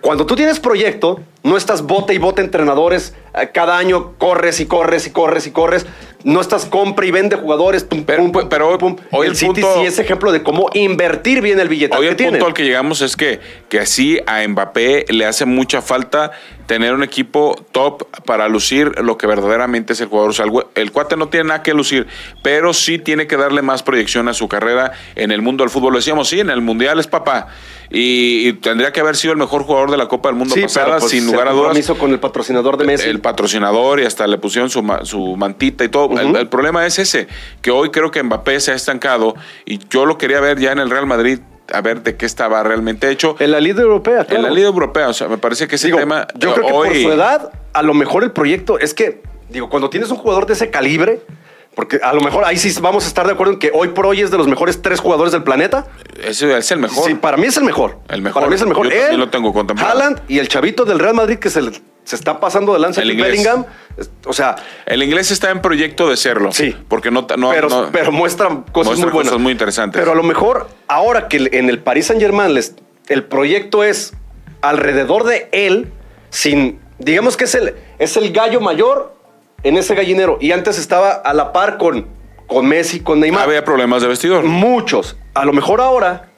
Cuando 0.00 0.26
tú 0.26 0.36
tienes 0.36 0.60
proyecto, 0.60 1.20
no 1.42 1.56
estás 1.56 1.82
bote 1.82 2.14
y 2.14 2.18
bote 2.18 2.40
entrenadores, 2.40 3.14
cada 3.46 3.78
año 3.78 4.14
corres 4.18 4.60
y 4.60 4.66
corres 4.66 5.06
y 5.06 5.10
corres 5.10 5.46
y 5.46 5.50
corres, 5.50 5.86
no 6.24 6.40
estás 6.40 6.64
compra 6.66 7.06
y 7.06 7.10
vende 7.12 7.36
jugadores, 7.36 7.84
pum, 7.84 8.02
Pero- 8.04 8.22
pum, 8.22 8.32
pum, 8.32 8.48
pero 8.48 8.68
hoy- 9.12 9.26
el, 9.26 9.30
el 9.32 9.36
City 9.36 9.60
punto- 9.62 9.80
sí 9.80 9.86
es 9.86 9.98
ejemplo 9.98 10.32
de 10.32 10.42
cómo 10.42 10.68
invertir 10.74 11.40
bien 11.40 11.60
el 11.60 11.68
billete 11.68 11.96
Hoy 11.96 12.06
que 12.14 12.24
el 12.24 12.30
punto 12.30 12.46
al 12.46 12.54
que 12.54 12.64
llegamos 12.64 13.00
es 13.02 13.16
que, 13.16 13.40
que 13.68 13.78
así 13.80 14.18
a 14.26 14.46
Mbappé 14.46 15.06
le 15.10 15.24
hace 15.26 15.44
mucha 15.44 15.80
falta 15.80 16.32
tener 16.66 16.92
un 16.92 17.02
equipo 17.02 17.56
top 17.72 18.04
para 18.26 18.46
lucir 18.48 18.92
lo 19.00 19.16
que 19.16 19.26
verdaderamente 19.26 19.94
es 19.94 20.00
el 20.02 20.08
jugador. 20.08 20.30
O 20.30 20.32
sea, 20.34 20.44
el, 20.74 20.92
cuate 20.92 21.16
no 21.16 21.28
tiene 21.28 21.48
nada 21.48 21.62
que 21.62 21.72
lucir, 21.72 22.06
pero 22.42 22.74
sí 22.74 22.98
tiene 22.98 23.26
que 23.26 23.38
darle 23.38 23.62
más 23.62 23.82
proyección 23.82 24.28
a 24.28 24.34
su 24.34 24.48
carrera 24.48 24.92
en 25.14 25.30
el 25.30 25.40
mundo 25.40 25.64
del 25.64 25.70
fútbol. 25.70 25.94
Lo 25.94 25.98
decíamos, 25.98 26.28
sí, 26.28 26.40
en 26.40 26.50
el 26.50 26.60
Mundial 26.60 27.00
es 27.00 27.06
papá. 27.06 27.48
Y, 27.90 28.48
y 28.48 28.52
tendría 28.52 28.92
que 28.92 29.00
haber 29.00 29.16
sido 29.16 29.32
el 29.32 29.38
mejor 29.38 29.62
jugador 29.62 29.90
de 29.90 29.96
la 29.96 30.08
Copa 30.08 30.28
del 30.28 30.36
Mundo 30.36 30.54
Sí, 30.54 30.60
pasada, 30.60 30.98
pues, 30.98 31.10
sin 31.10 31.24
lugar 31.24 31.48
a 31.48 31.52
dudas. 31.52 31.90
con 31.98 32.10
el 32.12 32.20
patrocinador 32.20 32.76
de 32.76 32.84
Messi. 32.84 33.08
El 33.08 33.20
patrocinador 33.28 34.00
y 34.00 34.06
hasta 34.06 34.26
le 34.26 34.38
pusieron 34.38 34.70
su, 34.70 34.82
su 35.02 35.36
mantita 35.36 35.84
y 35.84 35.90
todo. 35.90 36.18
el, 36.18 36.34
el 36.34 36.48
problema 36.48 36.86
es 36.86 36.98
ese, 36.98 37.28
que 37.60 37.70
hoy 37.70 37.90
creo 37.90 38.10
que 38.10 38.22
Mbappé 38.22 38.58
se 38.58 38.72
ha 38.72 38.74
estancado 38.74 39.34
y 39.66 39.78
yo 39.90 40.06
lo 40.06 40.16
quería 40.16 40.40
ver 40.40 40.58
ya 40.58 40.72
en 40.72 40.78
el 40.78 40.88
Real 40.88 41.06
Madrid, 41.06 41.40
a 41.70 41.82
ver 41.82 42.02
de 42.02 42.16
qué 42.16 42.24
estaba 42.24 42.62
realmente 42.62 43.10
hecho. 43.10 43.36
en 43.38 43.50
la 43.50 43.60
Liga 43.60 43.82
Europea, 43.82 44.24
claro. 44.24 44.36
En 44.36 44.42
la 44.48 44.50
Liga 44.50 44.68
Europea, 44.68 45.08
o 45.08 45.12
sea, 45.12 45.28
me 45.28 45.36
parece 45.36 45.68
que 45.68 45.76
ese 45.76 45.88
Digo, 45.88 45.98
tema 45.98 46.26
yo 46.36 46.54
creo 46.54 46.66
que 46.66 46.72
hoy, 46.72 46.88
por 46.88 46.96
su 46.96 47.12
edad, 47.12 47.52
a 47.74 47.82
lo 47.82 47.92
mejor 47.92 48.24
el 48.24 48.32
proyecto 48.32 48.78
es 48.78 48.94
que, 48.94 49.20
digo, 49.50 49.68
cuando 49.68 49.90
tienes 49.90 50.10
un 50.10 50.16
jugador 50.16 50.46
de 50.46 50.54
ese 50.54 50.70
calibre, 50.70 51.20
porque 51.74 52.00
a 52.02 52.12
lo 52.12 52.20
mejor 52.20 52.44
ahí 52.44 52.56
sí 52.58 52.72
vamos 52.80 53.04
a 53.04 53.08
estar 53.08 53.26
de 53.26 53.32
acuerdo 53.34 53.52
en 53.52 53.58
que 53.60 53.70
hoy 53.72 53.88
por 53.88 54.06
hoy 54.06 54.20
es 54.20 54.30
de 54.30 54.36
los 54.38 54.48
mejores 54.48 54.82
tres 54.82 54.98
jugadores 55.00 55.32
del 55.32 55.42
planeta. 55.44 55.86
ese 56.22 56.56
es 56.58 56.70
el 56.72 56.78
mejor. 56.80 57.04
Sí, 57.06 57.14
para 57.14 57.36
mí 57.36 57.46
es 57.46 57.56
el 57.56 57.64
mejor. 57.64 57.98
El 58.08 58.22
mejor. 58.22 58.40
Para 58.40 58.48
mí 58.48 58.56
es 58.56 58.62
el 58.62 58.68
mejor. 58.68 58.90
Yo 58.92 59.06
Él, 59.08 59.18
lo 59.18 59.28
tengo 59.30 59.52
contemplado. 59.52 59.90
Haaland 59.92 60.20
y 60.28 60.38
el 60.40 60.48
chavito 60.48 60.84
del 60.84 60.98
Real 60.98 61.14
Madrid 61.14 61.38
que 61.38 61.50
se, 61.50 61.62
le- 61.62 61.80
se 62.04 62.16
está 62.16 62.40
pasando 62.40 62.72
de 62.72 62.80
lanza 62.80 63.02
El 63.02 63.12
inglés. 63.12 63.30
Bellingham. 63.30 63.64
O 64.26 64.32
sea, 64.32 64.56
El 64.86 65.02
inglés 65.02 65.30
está 65.30 65.50
en 65.50 65.60
proyecto 65.60 66.08
de 66.08 66.16
serlo. 66.16 66.50
Sí. 66.52 66.74
Porque 66.88 67.10
no. 67.12 67.26
no- 67.36 67.50
pero, 67.50 67.68
no- 67.68 67.88
pero 67.92 68.10
muestra 68.10 68.48
cosas 68.72 68.86
muestra 68.88 69.06
muy 69.06 69.12
buenas. 69.12 69.30
cosas 69.32 69.42
muy 69.42 69.52
interesantes. 69.52 70.00
Pero 70.00 70.12
a 70.12 70.14
lo 70.16 70.22
mejor, 70.24 70.68
ahora 70.88 71.28
que 71.28 71.48
en 71.52 71.68
el 71.70 71.78
Paris 71.80 72.06
Saint 72.06 72.20
Germain 72.20 72.58
el 73.08 73.24
proyecto 73.24 73.84
es 73.84 74.14
alrededor 74.62 75.24
de 75.24 75.48
él, 75.52 75.92
sin. 76.30 76.80
Digamos 76.98 77.36
que 77.36 77.44
es 77.44 77.54
el, 77.54 77.76
es 78.00 78.16
el 78.16 78.32
gallo 78.32 78.60
mayor 78.60 79.14
en 79.62 79.76
ese 79.76 79.94
gallinero. 79.94 80.38
Y 80.40 80.52
antes 80.52 80.78
estaba 80.78 81.10
a 81.10 81.34
la 81.34 81.52
par 81.52 81.78
con, 81.78 82.06
con 82.46 82.66
Messi, 82.66 83.00
con 83.00 83.20
Neymar. 83.20 83.44
Había 83.44 83.64
problemas 83.64 84.02
de 84.02 84.08
vestidor. 84.08 84.44
Muchos. 84.44 85.16
A 85.34 85.44
lo 85.44 85.52
mejor 85.52 85.80
ahora, 85.80 86.28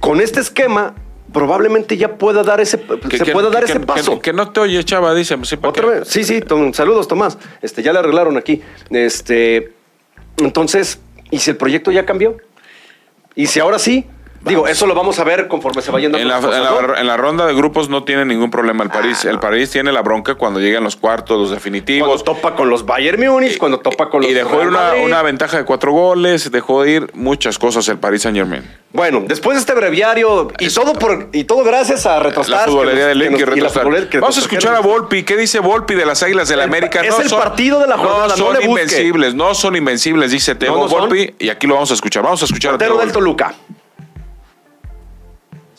con 0.00 0.20
este 0.20 0.40
esquema, 0.40 0.94
probablemente 1.32 1.96
ya 1.96 2.16
pueda 2.16 2.42
dar 2.42 2.60
ese, 2.60 2.78
Que- 3.08 3.18
se 3.18 3.24
que- 3.24 3.32
pueda 3.32 3.50
dar 3.50 3.64
que- 3.64 3.72
ese 3.72 3.80
paso. 3.80 4.20
Que, 4.20 4.32
no 4.32 4.50
te 4.50 4.60
oye, 4.60 4.82
chava, 4.84 5.14
dice. 5.14 5.36
sí, 5.44 5.56
¿para 5.56 5.68
Otra 5.70 5.86
vez. 5.86 6.08
Sí, 6.08 6.24
sí, 6.24 6.40
saludos, 6.72 7.06
Tomás. 7.08 7.38
Este, 7.62 7.82
ya 7.82 7.92
le 7.92 8.00
arreglaron 8.00 8.36
aquí. 8.36 8.62
Este, 8.90 9.72
entonces, 10.38 11.00
¿y 11.30 11.38
si 11.38 11.50
el 11.50 11.56
proyecto 11.56 11.90
ya 11.92 12.04
cambió? 12.06 12.36
¿Y 13.36 13.46
si 13.46 13.60
ahora 13.60 13.78
sí? 13.78 14.06
Digo, 14.42 14.66
eso 14.66 14.86
lo 14.86 14.94
vamos 14.94 15.18
a 15.18 15.24
ver 15.24 15.48
conforme 15.48 15.82
se 15.82 15.90
vayan 15.90 16.12
dando 16.12 16.22
En 16.22 16.28
la, 16.28 16.36
cosas, 16.40 16.56
en 16.56 16.64
la- 16.64 16.70
¿no? 16.70 16.96
en 16.96 17.06
la 17.06 17.16
ronda 17.18 17.46
de 17.46 17.52
grupos 17.54 17.90
no 17.90 18.04
tiene 18.04 18.24
ningún 18.24 18.50
problema 18.50 18.82
el 18.82 18.88
París. 18.88 19.18
Ah, 19.24 19.28
el 19.28 19.34
no. 19.34 19.40
París 19.40 19.70
tiene 19.70 19.92
la 19.92 20.00
bronca 20.00 20.34
cuando 20.36 20.60
llegan 20.60 20.82
los 20.82 20.96
cuartos, 20.96 21.30
los 21.38 21.48
Cuando 21.48 21.54
definitivos. 21.56 22.24
topa 22.24 22.54
con 22.54 22.70
los 22.70 22.86
Bayern 22.86 23.20
Múnich, 23.20 23.58
cuando 23.58 23.80
topa 23.80 24.08
con 24.08 24.22
los 24.22 24.30
Y 24.30 24.34
dejó 24.34 24.62
ir 24.62 24.68
una, 24.68 25.22
ventaja 25.22 25.58
de 25.58 25.64
cuatro 25.64 25.92
goles, 25.92 26.50
dejó 26.50 26.86
ir 26.86 27.10
muchas 27.12 27.58
cosas 27.58 27.86
el 27.88 27.98
Paris 27.98 28.22
Saint 28.22 28.38
Germain. 28.38 28.62
Bueno, 28.92 29.22
después 29.26 29.56
de 29.56 29.60
este 29.60 29.74
breviario 29.74 30.48
y 30.58 30.68
todo 30.72 30.94
por 30.94 31.28
y 31.32 31.44
todo 31.44 31.62
gracias 31.62 32.06
a 32.06 32.18
Retrostar. 32.18 32.60
La 32.62 32.66
futbolería 32.72 33.06
de 33.08 33.14
Link 33.14 33.38
y 33.38 33.44
Retrostar. 33.44 33.86
Vamos 34.20 34.36
a 34.38 34.40
escuchar 34.40 34.74
a 34.74 34.80
Volpi. 34.80 35.22
¿Qué 35.22 35.36
dice 35.36 35.60
Volpi 35.60 35.94
de 35.94 36.06
las 36.06 36.22
Águilas 36.22 36.48
del 36.48 36.58
la 36.58 36.64
El- 36.64 36.70
América? 36.70 37.02
es 37.02 37.18
el 37.18 37.28
partido 37.30 37.78
de 37.80 37.86
la 37.88 37.98
jornada, 37.98 38.28
no 38.28 38.36
son 38.36 38.62
invencibles, 38.62 39.34
no 39.34 39.54
son 39.54 39.76
invencibles, 39.76 40.30
dice 40.30 40.54
Teo 40.54 40.74
No. 40.76 40.88
Volpi. 40.88 41.34
Y 41.38 41.50
aquí 41.50 41.66
lo 41.66 41.74
vamos 41.74 41.90
a 41.90 41.94
escuchar. 41.94 42.22
Vamos 42.22 42.40
a 42.40 42.46
escuchar 42.46 42.70
a 42.70 42.72
Portero 42.78 42.94
Teo 42.96 43.00
del 43.06 43.12
Volpi. 43.12 43.44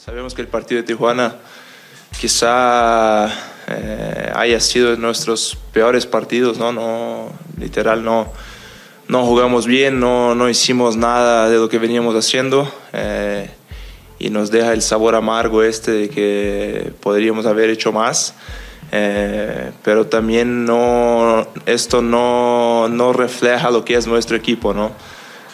Sabemos 0.04 0.34
que 0.34 0.42
el 0.42 0.48
partido 0.48 0.82
de 0.82 0.88
Tijuana 0.88 1.36
quizá 2.20 3.28
eh, 3.68 4.32
haya 4.34 4.60
sido 4.60 4.90
de 4.90 4.98
nuestros 4.98 5.56
peores 5.74 6.08
partidos, 6.08 6.58
¿no? 6.58 6.72
no 6.72 7.32
literal, 7.60 8.04
no, 8.04 8.28
no 9.08 9.24
jugamos 9.28 9.68
bien, 9.68 10.00
no, 10.00 10.34
no 10.34 10.50
hicimos 10.50 10.98
nada 10.98 11.52
de 11.52 11.58
lo 11.58 11.70
que 11.70 11.78
veníamos 11.78 12.16
haciendo 12.16 12.68
eh, 12.94 13.52
y 14.18 14.32
nos 14.32 14.50
deja 14.50 14.74
el 14.74 14.82
sabor 14.82 15.14
amargo 15.14 15.62
este 15.62 15.92
de 15.92 16.10
que 16.10 16.94
podríamos 17.00 17.46
haber 17.46 17.70
hecho 17.70 17.92
más. 17.92 18.34
Eh, 18.92 19.72
pero 19.84 20.08
también 20.08 20.66
no, 20.66 21.48
esto 21.68 22.02
no, 22.02 22.90
no 22.90 23.14
refleja 23.14 23.70
lo 23.70 23.86
que 23.86 23.94
es 23.94 24.08
nuestro 24.08 24.36
equipo, 24.36 24.74
¿no? 24.74 24.94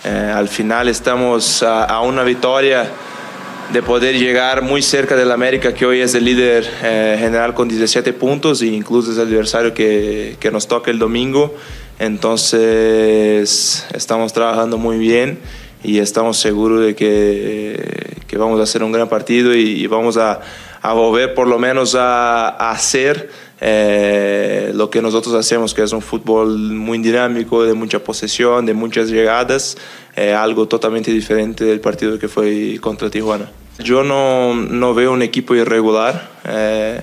Eh, 0.05 0.31
al 0.33 0.47
final 0.47 0.87
estamos 0.87 1.63
a, 1.63 1.83
a 1.83 1.99
una 1.99 2.23
victoria 2.23 2.89
de 3.71 3.83
poder 3.83 4.17
llegar 4.17 4.61
muy 4.61 4.81
cerca 4.81 5.15
del 5.15 5.31
América, 5.31 5.73
que 5.73 5.85
hoy 5.85 5.99
es 5.99 6.15
el 6.15 6.23
líder 6.23 6.65
eh, 6.83 7.17
general 7.19 7.53
con 7.53 7.67
17 7.67 8.13
puntos 8.13 8.61
e 8.61 8.67
incluso 8.67 9.11
es 9.11 9.17
el 9.17 9.27
adversario 9.27 9.73
que, 9.73 10.37
que 10.39 10.51
nos 10.51 10.67
toca 10.67 10.89
el 10.89 10.99
domingo. 10.99 11.53
Entonces 11.99 13.85
estamos 13.93 14.31
trabajando 14.31 14.77
muy 14.77 14.97
bien 14.97 15.39
y 15.83 15.99
estamos 15.99 16.37
seguros 16.37 16.81
de 16.85 16.95
que, 16.95 18.15
que 18.27 18.37
vamos 18.37 18.59
a 18.59 18.63
hacer 18.63 18.83
un 18.83 18.91
gran 18.91 19.09
partido 19.09 19.53
y, 19.53 19.81
y 19.81 19.87
vamos 19.87 20.17
a, 20.17 20.39
a 20.81 20.93
volver 20.93 21.33
por 21.33 21.47
lo 21.47 21.59
menos 21.59 21.95
a, 21.95 22.49
hacer 22.69 23.29
eh, 23.59 24.71
lo 24.73 24.89
que 24.89 25.01
nosotros 25.01 25.33
hacemos, 25.35 25.73
que 25.73 25.83
es 25.83 25.91
un 25.91 26.01
fútbol 26.01 26.57
muy 26.57 26.99
dinámico, 26.99 27.63
de 27.63 27.73
mucha 27.73 27.99
posesión, 27.99 28.65
de 28.65 28.73
muchas 28.73 29.09
llegadas, 29.09 29.77
eh, 30.15 30.33
algo 30.33 30.67
totalmente 30.67 31.11
diferente 31.11 31.65
del 31.65 31.79
partido 31.79 32.19
que 32.19 32.27
fue 32.27 32.77
contra 32.81 33.09
Tijuana. 33.09 33.49
Yo 33.79 34.03
no, 34.03 34.55
no 34.55 34.93
veo 34.93 35.11
un 35.11 35.21
equipo 35.21 35.55
irregular. 35.55 36.29
eh, 36.45 37.01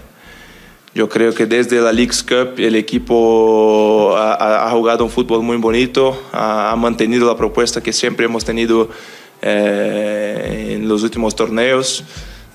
yo 0.94 1.08
creo 1.08 1.34
que 1.34 1.46
desde 1.46 1.80
la 1.80 1.92
Leagues 1.92 2.22
Cup 2.22 2.54
el 2.56 2.76
equipo 2.76 4.14
ha, 4.16 4.70
jugado 4.70 5.02
un 5.02 5.10
fútbol 5.10 5.42
muy 5.42 5.56
bonito, 5.56 6.16
ha, 6.32 6.72
mantenido 6.78 7.26
la 7.26 7.36
propuesta 7.36 7.82
que 7.82 7.92
siempre 7.92 8.26
hemos 8.26 8.44
tenido 8.44 8.90
en 9.42 10.86
los 10.88 11.02
últimos 11.02 11.34
torneos, 11.34 12.04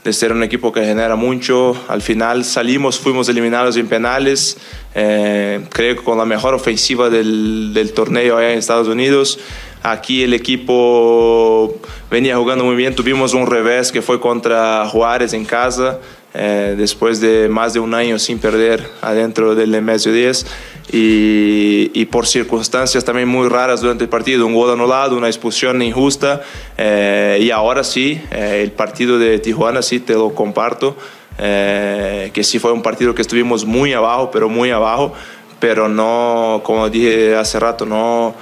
de 0.04 0.14
ser 0.14 0.32
un 0.32 0.44
equipo 0.44 0.72
que 0.72 0.84
genera 0.84 1.16
mucho. 1.16 1.76
Al 1.88 2.02
final 2.02 2.46
salimos, 2.46 3.00
fuimos 3.00 3.28
eliminados 3.30 3.78
en 3.78 3.88
penales, 3.88 4.58
eh, 4.96 5.66
creo 5.72 5.96
que 5.96 6.04
con 6.04 6.18
la 6.18 6.26
mejor 6.26 6.54
ofensiva 6.54 7.10
del, 7.10 7.74
del 7.74 7.94
torneo 7.94 8.38
allá 8.38 8.52
en 8.52 8.60
Estados 8.60 8.88
Unidos. 8.88 9.40
Aquí 9.82 10.24
el 10.24 10.34
equipo 10.34 11.80
venía 12.12 12.36
jugando 12.36 12.66
muy 12.66 12.76
bien, 12.76 12.96
tuvimos 12.96 13.34
un 13.34 13.48
revés 13.48 13.92
que 13.92 14.02
fue 14.02 14.20
contra 14.20 14.86
Juárez 14.88 15.34
en 15.34 15.46
casa. 15.46 16.00
Eh, 16.34 16.76
después 16.78 17.20
de 17.20 17.50
más 17.50 17.74
de 17.74 17.80
un 17.80 17.96
año 17.96 18.20
sin 18.20 18.38
perder 18.38 18.88
adentro 19.02 19.56
del 19.56 19.82
MSU 19.82 20.12
10 20.12 20.46
y, 20.92 21.92
y 21.94 22.06
por 22.06 22.28
circunstancias 22.28 23.04
también 23.06 23.28
muy 23.28 23.48
raras 23.48 23.82
durante 23.82 24.04
el 24.04 24.10
partido, 24.10 24.46
un 24.46 24.54
gol 24.54 24.72
anulado, 24.72 25.18
una 25.18 25.28
expulsión 25.28 25.82
injusta 25.82 26.42
eh, 26.78 27.40
y 27.42 27.52
ahora 27.52 27.84
sí, 27.84 28.22
eh, 28.32 28.62
el 28.64 28.72
partido 28.72 29.20
de 29.20 29.40
Tijuana 29.40 29.82
sí 29.82 30.00
te 30.00 30.14
lo 30.14 30.34
comparto, 30.34 30.96
eh, 31.38 32.32
que 32.34 32.44
sí 32.44 32.60
fue 32.60 32.72
un 32.72 32.82
partido 32.82 33.14
que 33.14 33.22
estuvimos 33.22 33.66
muy 33.66 33.94
abajo, 33.94 34.32
pero 34.32 34.50
muy 34.50 34.72
abajo, 34.72 35.14
pero 35.60 35.90
no, 35.90 36.62
como 36.64 36.90
dije 36.90 37.36
hace 37.36 37.60
rato, 37.60 37.86
no 37.86 38.34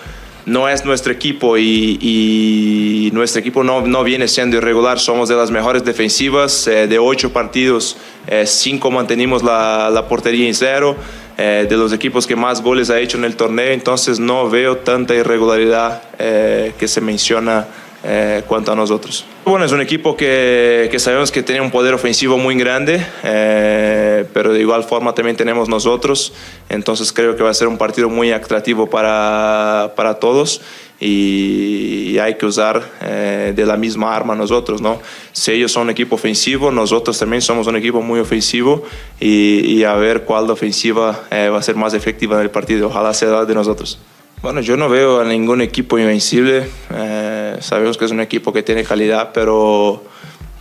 no 0.48 0.70
es 0.70 0.86
nuestro 0.86 1.12
equipo 1.12 1.58
y, 1.58 3.10
nuestro 3.14 3.42
equipo 3.42 3.64
no, 3.64 4.04
viene 4.04 4.28
siendo 4.28 4.58
irregular. 4.58 4.98
Somos 4.98 5.28
de 5.28 5.36
las 5.36 5.52
mejores 5.52 5.84
defensivas. 5.84 6.68
eh, 6.68 6.88
de 6.88 7.00
ocho 7.00 7.34
partidos, 7.34 7.98
eh, 8.28 8.46
cinco 8.46 8.90
mantenimos 8.90 9.44
la, 9.44 10.06
portería 10.10 10.48
en 10.48 10.56
cero. 10.56 10.96
eh, 11.38 11.68
de 11.70 11.78
los 11.78 11.94
equipos 11.94 12.26
que 12.26 12.36
más 12.36 12.64
goles 12.64 12.90
ha 12.90 13.00
hecho 13.00 13.18
en 13.18 13.26
el 13.26 13.36
torneo. 13.36 13.72
Entonces 13.72 14.20
no 14.20 14.50
veo 14.50 14.78
tanta 14.78 15.14
irregularidad 15.14 16.02
que 16.18 16.88
se 16.88 17.02
menciona 17.02 17.68
eh, 18.08 18.44
cuanto 18.48 18.72
a 18.72 18.76
nosotros. 18.76 19.26
Bueno, 19.44 19.66
es 19.66 19.72
un 19.72 19.82
equipo 19.82 20.16
que, 20.16 20.88
que 20.90 20.98
sabemos 20.98 21.32
que 21.32 21.44
tiene 21.44 21.62
un 21.62 21.72
poder 21.72 21.94
ofensivo 21.94 22.38
muy 22.38 22.56
grande, 22.56 23.06
eh, 23.24 24.26
pero 24.34 24.54
de 24.54 24.62
igual 24.62 24.84
forma 24.84 25.14
también 25.14 25.36
tenemos 25.36 25.68
nosotros, 25.68 26.34
entonces 26.70 27.12
creo 27.12 27.36
que 27.36 27.44
va 27.44 27.50
a 27.50 27.54
ser 27.54 27.68
un 27.68 27.78
partido 27.78 28.10
muy 28.10 28.32
atractivo 28.32 28.90
para, 28.90 29.94
para 29.96 30.16
todos 30.16 30.62
y, 31.00 32.18
hay 32.18 32.36
que 32.36 32.48
usar 32.48 32.82
eh, 33.02 33.54
de 33.56 33.66
la 33.66 33.78
misma 33.78 34.16
arma 34.16 34.36
nosotros, 34.36 34.82
¿no? 34.82 35.00
Si 35.32 35.52
ellos 35.52 35.72
son 35.72 35.84
un 35.84 35.90
equipo 35.92 36.16
ofensivo, 36.16 36.72
nosotros 36.72 37.20
también 37.20 37.42
somos 37.42 37.68
un 37.68 37.76
equipo 37.76 38.02
muy 38.02 38.20
ofensivo 38.20 38.84
y, 39.20 39.60
y 39.66 39.84
a 39.84 39.94
ver 39.96 40.24
cuál 40.24 40.50
ofensiva 40.50 41.26
eh, 41.30 41.50
va 41.50 41.60
a 41.60 41.62
ser 41.62 41.76
más 41.76 41.94
efectiva 41.94 42.38
en 42.38 42.44
el 42.44 42.50
partido, 42.50 42.88
ojalá 42.88 43.14
sea 43.14 43.30
la 43.30 43.46
de 43.46 43.54
nosotros. 43.54 44.00
Bueno, 44.42 44.62
yo 44.62 44.78
no 44.78 44.88
veo 44.88 45.20
a 45.20 45.24
ningún 45.24 45.62
equipo 45.62 45.98
invencible. 45.98 46.68
Eh, 46.94 47.17
sabemos 47.60 47.98
que 47.98 48.06
es 48.06 48.12
un 48.12 48.20
equipo 48.20 48.54
que 48.54 48.64
tiene 48.64 48.84
calidad, 48.84 49.32
pero 49.34 50.04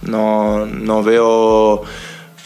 no, 0.02 0.66
no 0.66 1.02
veo. 1.02 1.82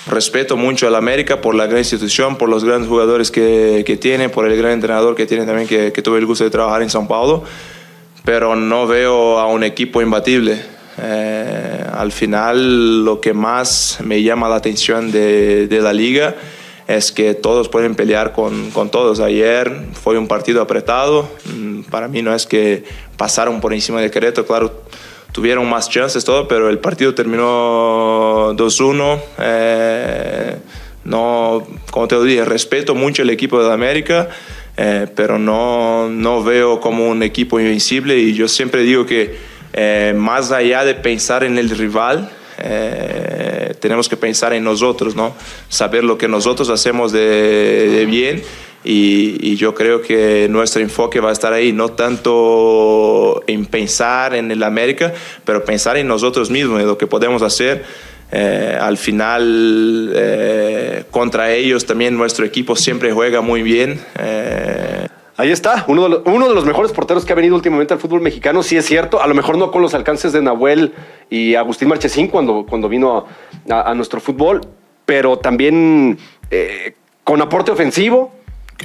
Respeto 0.06 0.56
mucho 0.56 0.86
al 0.88 0.94
América 0.94 1.42
por 1.42 1.54
la 1.54 1.66
gran 1.66 1.78
institución, 1.78 2.36
por 2.36 2.48
los 2.48 2.64
grandes 2.64 2.88
jugadores 2.88 3.30
que, 3.30 3.84
que 3.86 3.96
tiene, 3.98 4.30
por 4.30 4.46
el 4.46 4.56
gran 4.56 4.72
entrenador 4.72 5.14
que 5.14 5.26
tiene 5.26 5.44
también, 5.44 5.68
que, 5.68 5.92
que 5.92 6.02
tuve 6.02 6.18
el 6.18 6.26
gusto 6.26 6.42
de 6.42 6.50
trabajar 6.50 6.80
en 6.82 6.88
São 6.88 7.06
Paulo, 7.06 7.44
pero 8.24 8.56
no 8.56 8.86
veo 8.86 9.38
a 9.38 9.46
un 9.46 9.62
equipo 9.62 10.00
imbatible. 10.00 10.58
Eh, 11.02 11.84
al 11.92 12.12
final, 12.12 13.04
lo 13.04 13.20
que 13.20 13.34
más 13.34 13.98
me 14.02 14.22
llama 14.22 14.48
la 14.48 14.56
atención 14.56 15.12
de, 15.12 15.66
de 15.68 15.80
la 15.80 15.92
liga 15.92 16.34
es 16.88 17.12
que 17.12 17.34
todos 17.34 17.68
pueden 17.68 17.94
pelear 17.94 18.32
con, 18.32 18.70
con 18.70 18.90
todos. 18.90 19.20
Ayer 19.20 19.70
fue 19.92 20.18
un 20.18 20.26
partido 20.26 20.60
apretado. 20.60 21.28
Mm, 21.44 21.82
Para 21.82 22.08
mí 22.08 22.20
no 22.22 22.34
es 22.34 22.46
que 22.46 22.84
pasaron 23.20 23.60
por 23.60 23.74
encima 23.74 24.00
de 24.00 24.10
Querétaro, 24.10 24.46
claro, 24.46 24.82
tuvieron 25.30 25.68
más 25.68 25.90
chances, 25.90 26.24
todo, 26.24 26.48
pero 26.48 26.70
el 26.70 26.78
partido 26.78 27.14
terminó 27.14 28.56
2-1. 28.56 29.20
Eh, 29.38 30.56
no, 31.04 31.66
como 31.90 32.08
te 32.08 32.14
lo 32.14 32.22
dije, 32.22 32.46
respeto 32.46 32.94
mucho 32.94 33.20
el 33.20 33.28
equipo 33.28 33.62
de 33.62 33.70
América. 33.70 34.30
eh, 34.78 35.06
pero 35.14 35.38
no, 35.38 36.08
no 36.08 36.42
veo 36.42 36.80
como 36.80 37.10
un 37.10 37.22
equipo 37.22 37.60
invencible 37.60 38.16
y 38.16 38.32
yo 38.32 38.48
siempre 38.48 38.84
digo 38.84 39.04
que 39.04 39.36
eh, 39.74 40.14
más 40.16 40.50
allá 40.50 40.86
de 40.86 40.94
pensar 40.94 41.44
en 41.44 41.58
el 41.58 41.68
rival, 41.68 42.30
tenemos 43.80 44.08
que 44.08 44.16
pensar 44.16 44.52
en 44.52 44.64
nosotros, 44.64 45.14
¿no? 45.14 45.34
Saber 45.68 46.04
lo 46.04 46.18
que 46.18 46.28
nosotros 46.28 46.68
hacemos 46.68 47.10
de 47.10 48.06
bien 48.08 48.42
y, 48.84 49.36
y 49.40 49.56
yo 49.56 49.74
creo 49.74 50.00
que 50.02 50.46
nuestro 50.50 50.80
enfoque 50.82 51.20
va 51.20 51.30
a 51.30 51.32
estar 51.32 51.52
ahí, 51.52 51.72
no 51.72 51.90
tanto 51.90 53.42
en 53.46 53.66
pensar 53.66 54.34
en 54.34 54.50
el 54.50 54.62
América, 54.62 55.12
pero 55.44 55.64
pensar 55.64 55.96
en 55.96 56.06
nosotros 56.08 56.50
mismos, 56.50 56.80
en 56.80 56.86
lo 56.86 56.96
que 56.96 57.06
podemos 57.06 57.42
hacer. 57.42 57.84
eh, 58.32 58.78
al 58.80 58.96
final 58.96 60.12
eh, 60.14 61.04
contra 61.10 61.50
ellos 61.52 61.84
también 61.84 62.16
nuestro 62.16 62.44
equipo 62.44 62.76
siempre 62.76 63.12
juega 63.12 63.40
muy 63.40 63.62
bien. 63.62 64.00
Eh, 64.18 65.06
Ahí 65.36 65.50
está, 65.50 65.86
uno 65.88 66.02
de, 66.02 66.08
los, 66.10 66.22
uno 66.26 66.48
de 66.50 66.54
los 66.54 66.66
mejores 66.66 66.92
porteros 66.92 67.24
que 67.24 67.32
ha 67.32 67.34
venido 67.34 67.54
últimamente 67.54 67.94
al 67.94 68.00
fútbol 68.00 68.20
mexicano, 68.20 68.62
sí 68.62 68.76
es 68.76 68.84
cierto, 68.84 69.22
a 69.22 69.26
lo 69.26 69.34
mejor 69.34 69.56
no 69.56 69.70
con 69.70 69.80
los 69.80 69.94
alcances 69.94 70.34
de 70.34 70.42
Nahuel 70.42 70.92
y 71.30 71.54
Agustín 71.54 71.88
Marchesín 71.88 72.28
cuando, 72.28 72.66
cuando 72.68 72.90
vino 72.90 73.26
a, 73.70 73.90
a 73.90 73.94
nuestro 73.94 74.20
fútbol, 74.20 74.60
pero 75.06 75.38
también 75.38 76.18
eh, 76.50 76.92
con 77.24 77.40
aporte 77.40 77.70
ofensivo, 77.70 78.34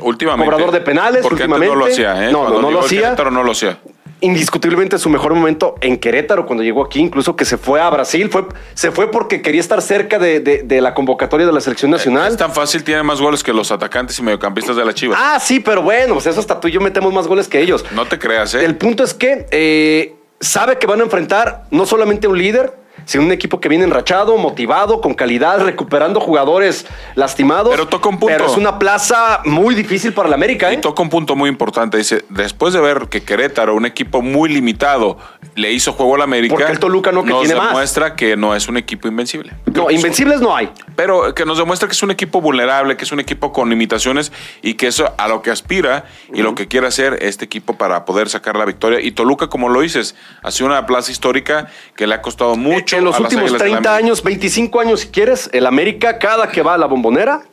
Últimamente. 0.01 0.51
Cobrador 0.51 0.73
de 0.73 0.81
penales, 0.81 1.21
Porque 1.21 1.43
últimamente. 1.43 1.73
no 1.73 1.79
lo 1.79 1.85
hacía, 1.85 2.27
¿eh? 2.27 2.31
No, 2.31 2.49
no, 2.49 2.61
no 2.61 2.71
lo 2.71 2.79
hacía. 2.81 3.01
Querétaro 3.01 3.31
no 3.31 3.43
lo 3.43 3.51
hacía. 3.51 3.79
indiscutiblemente 4.21 4.97
su 4.97 5.09
mejor 5.09 5.33
momento 5.35 5.75
en 5.81 5.97
Querétaro 5.97 6.45
cuando 6.45 6.63
llegó 6.63 6.83
aquí, 6.83 6.99
incluso 6.99 7.35
que 7.35 7.45
se 7.45 7.57
fue 7.57 7.79
a 7.81 7.89
Brasil, 7.89 8.29
fue, 8.29 8.45
se 8.73 8.91
fue 8.91 9.11
porque 9.11 9.41
quería 9.41 9.59
estar 9.61 9.81
cerca 9.81 10.17
de, 10.19 10.39
de- 10.39 10.63
de 10.63 10.81
la 10.81 10.93
convocatoria 10.93 11.45
de 11.45 11.51
la 11.51 11.61
selección 11.61 11.91
nacional. 11.91 12.31
Es 12.31 12.37
tan 12.37 12.51
fácil, 12.53 12.83
tiene 12.83 13.03
más 13.03 13.21
goles 13.21 13.43
que 13.43 13.53
los 13.53 13.71
atacantes 13.71 14.17
y 14.17 14.23
mediocampistas 14.23 14.75
de 14.77 14.85
la 14.85 14.93
Chivas. 14.93 15.19
Ah, 15.21 15.39
sí, 15.39 15.59
pero 15.59 15.81
bueno, 15.81 16.13
pues 16.13 16.25
eso 16.27 16.39
hasta 16.39 16.59
tú 16.59 16.67
y 16.67 16.71
yo 16.71 16.81
metemos 16.81 17.13
más 17.13 17.27
goles 17.27 17.47
que 17.47 17.59
ellos. 17.59 17.85
No 17.91 18.05
te 18.05 18.17
creas, 18.17 18.55
¿eh? 18.55 18.65
El 18.65 18.77
punto 18.77 19.03
es 19.03 19.13
que 19.13 19.45
eh, 19.51 20.15
sabe 20.39 20.77
que 20.79 20.87
van 20.87 21.01
a 21.01 21.03
enfrentar 21.03 21.65
no 21.71 21.85
solamente 21.85 22.25
a 22.27 22.29
un 22.29 22.37
líder, 22.37 22.73
sino 23.05 23.23
un 23.23 23.31
equipo 23.31 23.59
que 23.59 23.69
viene 23.69 23.85
enrachado, 23.85 24.37
motivado, 24.37 25.01
con 25.01 25.13
calidad, 25.13 25.61
recuperando 25.61 26.19
jugadores 26.19 26.85
lastimados. 27.15 27.69
Pero 27.69 27.87
toca 27.87 28.09
un 28.09 28.19
punto. 28.19 28.35
Pero 28.35 28.47
es 28.47 28.57
una 28.57 28.77
plaza 28.79 29.41
muy 29.45 29.75
difícil 29.75 30.13
para 30.13 30.29
la 30.29 30.35
América, 30.35 30.71
¿eh? 30.71 30.75
Y 30.75 30.77
toca 30.77 31.01
un 31.01 31.09
punto 31.09 31.35
muy 31.35 31.49
importante. 31.49 31.97
Dice, 31.97 32.25
después 32.29 32.73
de 32.73 32.81
ver 32.81 33.07
que 33.09 33.23
Querétaro, 33.23 33.75
un 33.75 33.85
equipo 33.85 34.21
muy 34.21 34.49
limitado, 34.49 35.17
le 35.55 35.71
hizo 35.71 35.93
juego 35.93 36.15
al 36.15 36.21
América. 36.21 36.55
Porque 36.55 36.71
el 36.71 36.79
Toluca 36.79 37.11
no, 37.11 37.23
que 37.23 37.29
nos 37.29 37.41
tiene 37.41 37.55
más. 37.55 37.69
demuestra 37.69 38.15
que 38.15 38.35
no 38.35 38.55
es 38.55 38.67
un 38.67 38.77
equipo 38.77 39.07
invencible. 39.07 39.53
No, 39.73 39.89
invencibles 39.91 40.41
no 40.41 40.55
hay. 40.55 40.71
Pero 40.95 41.33
que 41.33 41.45
nos 41.45 41.57
demuestra 41.57 41.87
que 41.87 41.93
es 41.93 42.03
un 42.03 42.11
equipo 42.11 42.41
vulnerable, 42.41 42.97
que 42.97 43.05
es 43.05 43.11
un 43.11 43.19
equipo 43.19 43.53
con 43.53 43.69
limitaciones 43.69 44.31
y 44.61 44.73
que 44.73 44.87
eso 44.87 45.13
a 45.17 45.27
lo 45.27 45.41
que 45.41 45.51
aspira 45.51 46.05
y 46.33 46.41
lo 46.41 46.55
que 46.55 46.67
quiere 46.67 46.87
hacer 46.87 47.19
este 47.21 47.45
equipo 47.45 47.77
para 47.77 48.05
poder 48.05 48.29
sacar 48.29 48.55
la 48.55 48.65
victoria. 48.65 48.99
Y 48.99 49.11
Toluca, 49.11 49.47
como 49.47 49.69
lo 49.69 49.81
dices, 49.81 50.15
ha 50.41 50.51
sido 50.51 50.67
una 50.67 50.85
plaza 50.85 51.11
histórica 51.11 51.67
que 51.95 52.07
le 52.07 52.15
ha 52.15 52.21
costado 52.21 52.55
mucho. 52.55 52.94
En 52.97 53.03
los 53.03 53.19
últimos 53.19 53.45
Águilas 53.45 53.51
del 53.51 53.59
30 53.59 53.77
América. 53.77 53.95
años, 53.95 54.23
25 54.23 54.79
años 54.79 54.99
si 55.01 55.07
quieres, 55.09 55.49
el 55.53 55.65
América, 55.65 56.19
cada 56.19 56.49
que 56.49 56.61
va 56.61 56.75
a 56.75 56.77
la 56.77 56.85
bombonera, 56.85 57.43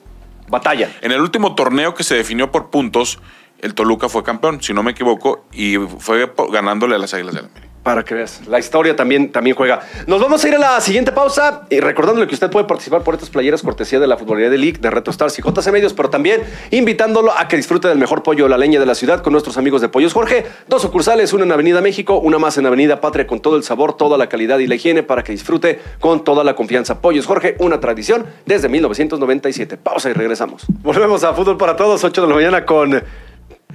batalla. 0.49 0.91
En 1.01 1.13
el 1.13 1.21
último 1.21 1.55
torneo 1.55 1.95
que 1.95 2.05
se 2.05 2.15
definió 2.15 2.51
por 2.51 2.71
puntos, 2.71 3.19
el 3.63 3.75
Toluca 3.75 4.09
fue 4.09 4.23
campeón, 4.23 4.61
si 4.61 4.75
no 4.75 4.83
me 4.83 4.91
equivoco, 4.91 5.45
y 5.53 5.77
fue 5.77 6.31
ganándole 6.51 6.97
a 6.97 6.99
las 6.99 7.15
Águilas 7.15 7.35
del 7.35 7.45
América. 7.47 7.69
Para 7.83 8.05
que 8.05 8.15
veas, 8.15 8.47
la 8.47 8.61
historia 8.61 8.95
también, 8.95 9.33
también 9.33 9.57
juega. 9.57 9.81
Nos 10.07 10.21
vamos 10.21 10.45
a 10.45 10.49
ir 10.49 10.55
a 10.55 10.59
la 10.59 10.81
siguiente 10.81 11.11
pausa 11.11 11.63
y 11.69 11.81
recordándole 11.81 12.29
que 12.29 12.35
usted 12.35 12.49
puede 12.49 12.65
participar 12.65 13.03
por 13.03 13.15
estas 13.15 13.29
playeras 13.29 13.63
cortesía 13.63 13.99
de 13.99 14.07
la 14.07 14.17
Futbolía 14.17 14.51
de 14.51 14.57
League, 14.57 14.79
de 14.81 14.89
Reto 14.89 15.11
Stars 15.11 15.37
y 15.41 15.43
JC 15.43 15.73
Medios, 15.73 15.93
pero 15.93 16.09
también 16.09 16.43
invitándolo 16.71 17.37
a 17.37 17.49
que 17.49 17.57
disfrute 17.57 17.89
del 17.89 17.99
mejor 17.99 18.23
pollo 18.23 18.45
de 18.45 18.51
la 18.51 18.57
leña 18.57 18.79
de 18.79 18.87
la 18.87 18.95
ciudad 18.95 19.21
con 19.21 19.33
nuestros 19.33 19.57
amigos 19.59 19.81
de 19.81 19.89
Pollos 19.89 20.13
Jorge. 20.13 20.47
Dos 20.69 20.83
sucursales, 20.83 21.33
una 21.33 21.45
en 21.45 21.51
Avenida 21.51 21.81
México, 21.81 22.19
una 22.19 22.39
más 22.39 22.57
en 22.57 22.67
Avenida 22.67 23.01
Patria 23.01 23.27
con 23.27 23.41
todo 23.41 23.57
el 23.57 23.65
sabor, 23.65 23.97
toda 23.97 24.17
la 24.17 24.29
calidad 24.29 24.61
y 24.61 24.69
la 24.69 24.77
higiene 24.77 25.03
para 25.03 25.25
que 25.25 25.33
disfrute 25.33 25.81
con 25.99 26.23
toda 26.23 26.45
la 26.45 26.55
confianza. 26.55 27.01
Pollos 27.01 27.27
Jorge, 27.27 27.57
una 27.59 27.81
tradición 27.81 28.27
desde 28.47 28.69
1997. 28.69 29.77
Pausa 29.77 30.09
y 30.09 30.13
regresamos. 30.13 30.67
Volvemos 30.83 31.25
a 31.25 31.35
Fútbol 31.35 31.57
para 31.57 31.75
Todos, 31.75 32.05
8 32.05 32.23
de 32.23 32.29
la 32.29 32.35
mañana 32.35 32.65
con 32.65 33.03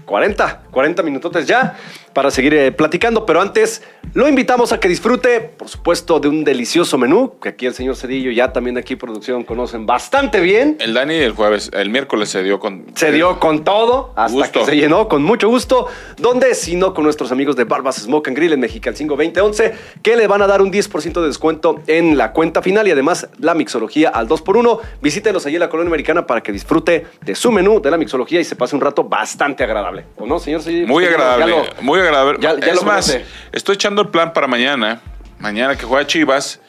40, 0.07 0.71
40 0.71 1.03
minutotes 1.03 1.43
ya 1.49 1.75
para 2.17 2.31
seguir 2.31 2.55
eh, 2.55 2.71
platicando, 2.71 3.27
pero 3.27 3.41
antes 3.41 3.83
lo 4.15 4.27
invitamos 4.27 4.73
a 4.73 4.79
que 4.79 4.87
disfrute, 4.87 5.39
por 5.39 5.69
supuesto, 5.69 6.19
de 6.19 6.27
un 6.27 6.43
delicioso 6.43 6.97
menú 6.97 7.35
que 7.39 7.49
aquí 7.49 7.67
el 7.67 7.75
señor 7.75 7.95
Cedillo 7.95 8.31
ya 8.31 8.51
también 8.51 8.75
aquí 8.79 8.95
producción 8.95 9.43
conocen 9.43 9.85
bastante 9.85 10.39
bien. 10.39 10.77
El 10.79 10.95
Dani 10.95 11.13
el 11.13 11.33
jueves, 11.33 11.69
el 11.73 11.91
miércoles 11.91 12.29
se 12.29 12.41
dio 12.41 12.59
con... 12.59 12.87
Se 12.95 13.11
dio 13.11 13.39
con 13.39 13.63
todo 13.63 14.13
hasta 14.15 14.35
Gusto. 14.35 14.59
que 14.61 14.65
se 14.65 14.77
llenó 14.77 15.07
con 15.07 15.21
mucho 15.21 15.47
gusto. 15.47 15.85
Donde, 16.17 16.55
si 16.55 16.75
no, 16.75 16.95
con 16.95 17.03
nuestros 17.03 17.31
amigos 17.31 17.55
de 17.55 17.65
Barbas 17.65 17.97
Smoke 17.97 18.29
and 18.29 18.37
Grill 18.37 18.53
en 18.53 18.61
Mexicalcingo 18.61 19.15
2011, 19.15 19.75
que 20.01 20.15
le 20.15 20.25
van 20.25 20.41
a 20.41 20.47
dar 20.47 20.63
un 20.63 20.73
10% 20.73 21.21
de 21.21 21.27
descuento 21.27 21.81
en 21.85 22.17
la 22.17 22.33
cuenta 22.33 22.63
final 22.63 22.87
y 22.87 22.91
además 22.91 23.29
la 23.37 23.53
mixología 23.53 24.09
al 24.09 24.27
2x1. 24.27 24.79
Visítelos 25.03 25.45
allí 25.45 25.57
en 25.57 25.59
la 25.59 25.69
colonia 25.69 25.89
americana 25.89 26.25
para 26.25 26.41
que 26.41 26.51
disfrute 26.51 27.05
de 27.21 27.35
su 27.35 27.51
menú, 27.51 27.79
de 27.79 27.91
la 27.91 27.97
mixología 27.97 28.39
y 28.39 28.43
se 28.43 28.55
pase 28.55 28.75
un 28.75 28.81
rato 28.81 29.03
bastante 29.03 29.63
agradable. 29.63 30.05
¿O 30.15 30.25
no, 30.25 30.39
señor? 30.39 30.63
Sí, 30.63 30.83
Muy 30.87 31.05
agradable, 31.05 31.53
muy 31.81 31.99
agradable. 31.99 32.06
Ya- 32.39 32.59
ya 32.59 32.67
es 32.67 32.75
lo 32.75 32.83
más, 32.83 33.05
conoce. 33.11 33.25
estoy 33.51 33.75
echando 33.75 34.01
el 34.01 34.09
plan 34.09 34.33
para 34.33 34.47
mañana. 34.47 35.01
Mañana 35.39 35.75
que 35.75 35.85
juega 35.85 36.05
Chivas, 36.07 36.59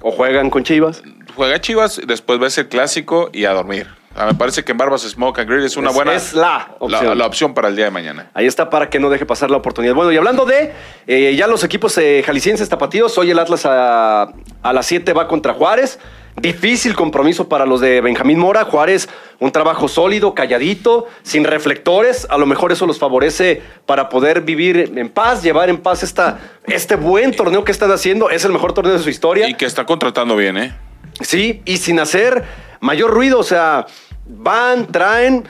O 0.00 0.10
juegan 0.12 0.50
con 0.50 0.62
Chivas. 0.64 1.02
juega 1.34 1.60
Chivas, 1.60 2.00
después 2.06 2.38
ves 2.38 2.58
el 2.58 2.68
clásico 2.68 3.30
y 3.32 3.44
a 3.46 3.52
dormir. 3.52 3.86
Ah, 4.16 4.26
me 4.26 4.34
parece 4.34 4.64
que 4.64 4.72
en 4.72 4.78
Barbas 4.78 5.02
Smoke 5.02 5.38
and 5.40 5.48
Grill 5.48 5.64
es 5.64 5.76
una 5.76 5.90
Es- 5.90 5.94
buena... 5.94 6.12
es 6.14 6.34
la 6.34 6.74
opción. 6.80 7.06
La, 7.06 7.14
la 7.14 7.26
opción 7.26 7.54
para 7.54 7.68
el 7.68 7.76
día 7.76 7.84
de 7.84 7.90
mañana. 7.92 8.30
Ahí 8.34 8.46
está 8.46 8.68
para 8.68 8.90
que 8.90 8.98
no 8.98 9.10
deje 9.10 9.24
pasar 9.26 9.48
la 9.50 9.56
oportunidad. 9.58 9.94
Bueno, 9.94 10.10
y 10.10 10.16
hablando 10.16 10.44
de 10.44 10.72
eh, 11.06 11.34
ya 11.36 11.46
los 11.46 11.62
equipos 11.62 11.96
eh, 11.98 12.22
jaliscienses 12.26 12.68
tapatíos, 12.68 13.16
hoy 13.16 13.30
el 13.30 13.38
Atlas 13.38 13.64
a, 13.64 14.22
a 14.62 14.72
las 14.72 14.86
7 14.86 15.12
va 15.12 15.28
contra 15.28 15.54
Juárez. 15.54 16.00
Difícil 16.40 16.94
compromiso 16.94 17.48
para 17.48 17.66
los 17.66 17.80
de 17.80 18.00
Benjamín 18.00 18.38
Mora. 18.38 18.64
Juárez, 18.64 19.08
un 19.38 19.50
trabajo 19.50 19.88
sólido, 19.88 20.34
calladito, 20.34 21.06
sin 21.22 21.44
reflectores. 21.44 22.26
A 22.30 22.38
lo 22.38 22.46
mejor 22.46 22.72
eso 22.72 22.86
los 22.86 22.98
favorece 22.98 23.62
para 23.86 24.08
poder 24.08 24.42
vivir 24.42 24.92
en 24.96 25.08
paz, 25.08 25.42
llevar 25.42 25.70
en 25.70 25.78
paz 25.78 26.02
esta, 26.02 26.38
este 26.66 26.96
buen 26.96 27.32
torneo 27.32 27.64
que 27.64 27.72
están 27.72 27.90
haciendo. 27.90 28.30
Es 28.30 28.44
el 28.44 28.52
mejor 28.52 28.72
torneo 28.72 28.92
de 28.92 29.02
su 29.02 29.10
historia. 29.10 29.48
Y 29.48 29.54
que 29.54 29.66
está 29.66 29.84
contratando 29.84 30.36
bien, 30.36 30.56
¿eh? 30.56 30.74
Sí, 31.20 31.62
y 31.64 31.78
sin 31.78 31.98
hacer 31.98 32.44
mayor 32.80 33.10
ruido, 33.10 33.38
o 33.38 33.44
sea, 33.44 33.86
van, 34.26 34.86
traen, 34.86 35.44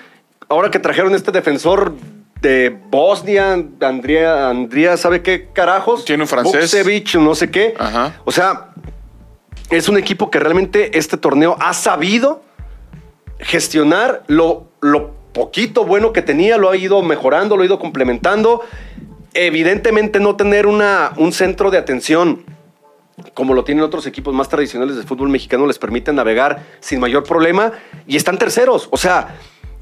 ahora 0.48 0.70
que 0.70 0.79
trajeron 0.79 1.14
este 1.14 1.31
defensor 1.31 1.94
de 2.40 2.77
Bosnia, 2.90 3.53
Andrea, 3.81 4.48
Andrea, 4.48 4.96
¿sabe 4.96 5.22
qué 5.22 5.48
carajos? 5.53 6.05
Tiene 6.05 6.22
un 6.22 6.29
francés. 6.29 6.61
Vucevic, 6.61 7.16
no 7.16 7.35
sé 7.35 7.51
qué. 7.51 7.74
Ajá. 7.79 8.14
O 8.24 8.33
sea, 8.33 8.68
es 9.71 9.89
un 9.89 9.99
equipo 9.99 10.31
que 10.31 10.39
realmente 10.39 10.99
este 10.99 11.17
torneo 11.17 11.57
ha 11.61 11.75
sabido 11.75 12.43
gestionar 13.39 14.23
lo, 14.27 14.69
lo 14.81 15.13
poquito 15.33 15.85
bueno 15.85 16.13
que 16.13 16.23
tenía, 16.23 16.57
lo 16.57 16.71
ha 16.71 16.77
ido 16.77 17.03
mejorando, 17.03 17.57
lo 17.57 17.63
ha 17.63 17.67
ido 17.67 17.79
complementando. 17.79 18.63
Evidentemente 19.35 20.21
no 20.21 20.37
tener 20.37 20.67
una, 20.67 21.13
un 21.17 21.33
centro 21.33 21.71
de 21.71 21.79
atención 21.79 22.45
como 23.35 23.55
lo 23.55 23.65
tienen 23.65 23.85
otros 23.85 24.07
equipos 24.07 24.35
más 24.35 24.49
tradicionales 24.49 24.97
del 24.97 25.05
fútbol 25.05 25.29
mexicano, 25.29 25.67
les 25.67 25.79
permite 25.79 26.13
navegar 26.13 26.65
sin 26.81 27.01
mayor 27.01 27.25
problema 27.25 27.73
y 28.07 28.17
están 28.17 28.39
terceros. 28.39 28.89
O 28.91 28.97
sea, 28.97 29.37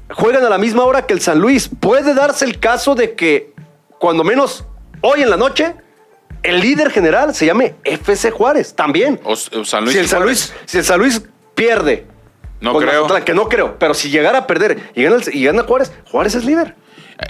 juegan 0.09 0.43
a 0.43 0.49
la 0.49 0.57
misma 0.57 0.83
hora 0.83 1.05
que 1.05 1.13
el 1.13 1.21
San 1.21 1.39
Luis. 1.39 1.69
Puede 1.79 2.13
darse 2.13 2.45
el 2.45 2.59
caso 2.59 2.95
de 2.95 3.13
que, 3.13 3.53
cuando 3.99 4.23
menos 4.23 4.65
hoy 5.01 5.21
en 5.21 5.29
la 5.29 5.37
noche, 5.37 5.75
el 6.47 6.59
líder 6.61 6.89
general 6.91 7.33
se 7.35 7.45
llame 7.45 7.75
FC 7.83 8.31
Juárez 8.31 8.73
también. 8.75 9.19
O, 9.23 9.33
o 9.33 9.65
San 9.65 9.83
Luis 9.83 9.93
si, 9.93 9.99
el 9.99 10.07
San. 10.07 10.23
Luis, 10.23 10.53
si 10.65 10.77
el 10.77 10.83
San 10.85 10.99
Luis 10.99 11.21
pierde. 11.55 12.05
No 12.59 12.73
con 12.73 12.83
creo. 12.83 13.03
Mazatlán, 13.03 13.23
que 13.23 13.33
no 13.35 13.47
creo, 13.49 13.77
pero 13.77 13.93
si 13.93 14.09
llegara 14.09 14.39
a 14.39 14.47
perder 14.47 14.91
y 14.95 15.03
gana, 15.03 15.17
y 15.31 15.43
gana 15.45 15.63
Juárez, 15.63 15.91
Juárez 16.11 16.33
es 16.35 16.43
líder. 16.45 16.73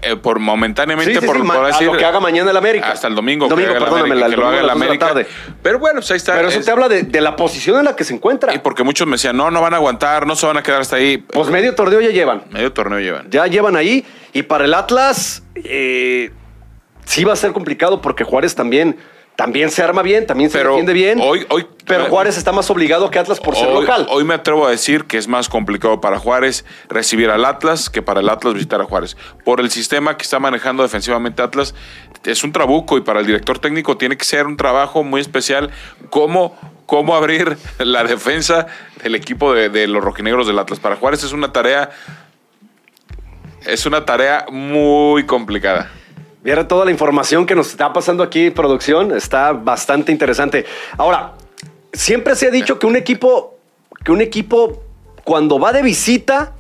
Eh, 0.02 0.18
por 0.18 0.40
momentáneamente, 0.40 1.14
Sí, 1.14 1.20
sí, 1.22 1.26
por, 1.26 1.38
sí, 1.38 1.42
por 1.44 1.66
a 1.66 1.82
lo 1.82 1.98
que 1.98 2.04
haga 2.04 2.20
mañana 2.20 2.52
el 2.52 2.58
América. 2.58 2.92
Hasta 2.92 3.08
el 3.08 3.16
domingo. 3.16 3.48
Domingo, 3.48 3.70
que 3.72 3.76
haga 3.78 3.86
el 3.86 3.92
perdóname, 3.92 4.12
América, 4.12 4.28
la- 4.28 4.36
que 4.36 4.42
lo 4.42 4.48
haga 4.50 4.60
el 4.60 4.70
América. 4.70 5.08
tarde. 5.08 5.28
Pero 5.64 5.80
bueno, 5.80 6.00
pues 6.02 6.12
ahí 6.12 6.18
está. 6.18 6.34
Pero 6.36 6.50
eso 6.50 6.60
Es- 6.60 6.66
te 6.66 6.72
habla 6.72 6.90
de, 6.90 7.04
de 7.04 7.22
la 7.22 7.38
posición 7.38 7.80
en 7.80 7.86
la 7.86 7.96
que 7.96 8.04
se 8.04 8.14
encuentra. 8.14 8.54
Y 8.54 8.60
porque 8.60 8.84
muchos 8.84 9.08
me 9.08 9.14
decían, 9.14 9.38
no, 9.38 9.50
no 9.50 9.62
van 9.62 9.74
a 9.74 9.78
aguantar, 9.78 10.28
no 10.28 10.36
se 10.36 10.46
van 10.46 10.58
a 10.58 10.64
quedar 10.64 10.82
hasta 10.82 10.98
ahí. 10.98 11.18
Pues 11.20 11.50
medio 11.50 11.74
torneo 11.74 12.02
ya 12.02 12.10
llevan. 12.10 12.44
Medio 12.52 12.74
torneo 12.74 13.00
llevan. 13.00 13.30
Ya 13.30 13.48
llevan 13.48 13.78
ahí. 13.78 14.06
Y 14.34 14.44
para 14.44 14.66
el 14.66 14.74
Atlas, 14.74 15.44
eh, 15.56 16.32
sí 17.08 17.24
va 17.24 17.34
a 17.34 17.36
ser 17.36 17.52
complicado 17.54 18.02
porque 18.02 18.24
Juárez 18.24 18.54
también, 18.54 18.98
también 19.36 19.70
se 19.72 19.82
arma 19.84 20.02
bien, 20.02 20.26
también 20.28 20.50
se 20.50 20.58
Pero 20.58 20.72
defiende 20.72 20.94
bien. 20.94 21.20
hoy- 21.22 21.46
hoy- 21.50 21.68
pero 21.86 22.06
Juárez 22.06 22.38
está 22.38 22.52
más 22.52 22.70
obligado 22.70 23.10
que 23.12 23.18
Atlas 23.20 23.40
por 23.40 23.56
ser 23.56 23.70
local. 23.70 24.08
hoy 24.10 24.24
me 24.26 24.34
atrevo 24.34 24.68
a 24.68 24.70
decir 24.72 25.06
que 25.06 25.18
es 25.18 25.28
más 25.28 25.48
complicado 25.48 26.02
para 26.02 26.20
Juárez 26.20 26.66
recibir 26.90 27.30
al 27.30 27.46
Atlas 27.46 27.90
que 27.90 28.02
para 28.02 28.20
el 28.20 28.28
Atlas 28.30 28.54
visitar 28.56 28.82
a 28.82 28.84
Juárez. 28.86 29.16
Por 29.46 29.60
el 29.62 29.70
sistema 29.72 30.18
que 30.18 30.24
está 30.24 30.40
manejando 30.40 30.84
defensivamente 30.84 31.42
Atlas, 31.42 31.74
es 32.26 32.44
un 32.44 32.52
trabuco 32.52 32.98
y 32.98 33.02
para 33.02 33.22
el 33.22 33.26
director 33.26 33.60
técnico 33.60 33.96
tiene 33.98 34.18
que 34.18 34.26
ser 34.26 34.48
un 34.48 34.58
trabajo 34.58 35.04
muy 35.04 35.22
especial. 35.22 35.70
Cómo, 36.10 36.58
cómo 36.86 37.16
abrir 37.16 37.58
la 37.80 38.04
defensa 38.04 38.68
del 39.02 39.16
equipo 39.16 39.54
de, 39.54 39.70
de 39.70 39.88
los 39.88 40.04
rojinegros 40.04 40.46
del 40.48 40.60
Atlas. 40.60 40.80
Para 40.82 40.96
Juárez 40.98 41.24
es 41.24 41.32
una 41.32 41.54
tarea. 41.54 41.92
Es 43.66 43.86
una 43.86 44.04
tarea 44.06 44.46
muy 44.52 45.26
complicada. 45.26 45.92
Viera 46.48 46.66
toda 46.66 46.86
la 46.86 46.92
información 46.92 47.46
que 47.46 47.56
nos 47.56 47.72
está 47.72 47.92
pasando 47.92 48.24
aquí, 48.24 48.52
producción, 48.52 49.12
está 49.12 49.52
bastante 49.52 50.14
interesante. 50.14 50.66
Ahora, 50.98 51.34
siempre 51.92 52.38
se 52.38 52.48
ha 52.48 52.52
dicho 52.52 52.80
que 52.80 52.88
un 52.88 52.96
equipo, 52.96 53.58
que 54.06 54.14
un 54.14 54.22
equipo 54.22 54.82
cuando 55.26 55.60
va 55.60 55.74
de 55.74 55.82
visita, 55.82 56.54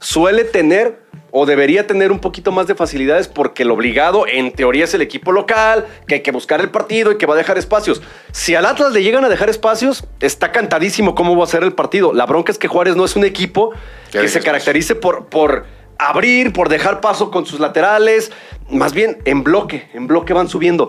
suele 0.00 0.44
tener 0.44 1.00
o 1.30 1.46
debería 1.46 1.86
tener 1.86 2.12
un 2.12 2.18
poquito 2.18 2.52
más 2.52 2.66
de 2.66 2.74
facilidades 2.74 3.26
porque 3.26 3.62
el 3.62 3.70
obligado 3.70 4.26
en 4.26 4.52
teoría 4.52 4.84
es 4.84 4.92
el 4.92 5.00
equipo 5.00 5.32
local, 5.32 5.86
que 6.06 6.16
hay 6.16 6.20
que 6.20 6.30
buscar 6.30 6.60
el 6.60 6.68
partido 6.68 7.10
y 7.10 7.16
que 7.16 7.24
va 7.24 7.32
a 7.32 7.38
dejar 7.38 7.56
espacios. 7.56 8.02
Si 8.32 8.54
al 8.54 8.66
Atlas 8.66 8.92
le 8.92 9.02
llegan 9.02 9.24
a 9.24 9.30
dejar 9.30 9.48
espacios, 9.48 10.04
está 10.20 10.52
cantadísimo 10.52 11.14
cómo 11.14 11.34
va 11.34 11.44
a 11.44 11.46
ser 11.46 11.62
el 11.62 11.72
partido. 11.72 12.12
La 12.12 12.26
bronca 12.26 12.52
es 12.52 12.58
que 12.58 12.68
Juárez 12.68 12.96
no 12.96 13.06
es 13.06 13.16
un 13.16 13.24
equipo 13.24 13.72
que 14.12 14.28
se 14.28 14.40
caracterice 14.40 14.94
por, 14.94 15.24
por 15.30 15.64
abrir, 15.98 16.52
por 16.52 16.68
dejar 16.68 17.00
paso 17.00 17.30
con 17.30 17.46
sus 17.46 17.60
laterales, 17.60 18.32
más 18.70 18.92
bien 18.92 19.18
en 19.24 19.42
bloque, 19.42 19.88
en 19.94 20.06
bloque 20.06 20.32
van 20.32 20.48
subiendo. 20.48 20.88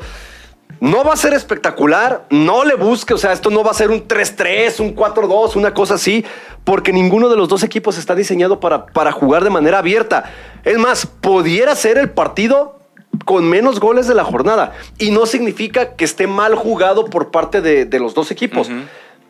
No 0.80 1.04
va 1.04 1.14
a 1.14 1.18
ser 1.18 1.34
espectacular, 1.34 2.28
no 2.30 2.64
le 2.64 2.76
busque, 2.76 3.14
o 3.14 3.18
sea, 3.18 3.32
esto 3.32 3.50
no 3.50 3.64
va 3.64 3.72
a 3.72 3.74
ser 3.74 3.90
un 3.90 4.08
3-3, 4.08 4.80
un 4.80 4.96
4-2, 4.96 5.56
una 5.56 5.74
cosa 5.74 5.96
así, 5.96 6.24
porque 6.64 6.94
ninguno 6.94 7.30
de 7.30 7.36
los 7.36 7.50
dos 7.50 7.64
equipos 7.64 7.98
está 7.98 8.14
diseñado 8.14 8.60
para, 8.60 8.86
para 8.86 9.12
jugar 9.12 9.44
de 9.44 9.50
manera 9.50 9.80
abierta. 9.80 10.32
Es 10.64 10.78
más, 10.78 11.08
pudiera 11.08 11.76
ser 11.76 11.98
el 11.98 12.12
partido 12.12 12.78
con 13.26 13.50
menos 13.50 13.80
goles 13.80 14.08
de 14.08 14.16
la 14.16 14.24
jornada 14.24 14.74
y 14.98 15.12
no 15.12 15.26
significa 15.26 15.96
que 15.96 16.06
esté 16.06 16.28
mal 16.28 16.56
jugado 16.56 17.06
por 17.06 17.32
parte 17.32 17.62
de, 17.62 18.00
los 18.00 18.14
dos 18.14 18.32
equipos. 18.32 18.70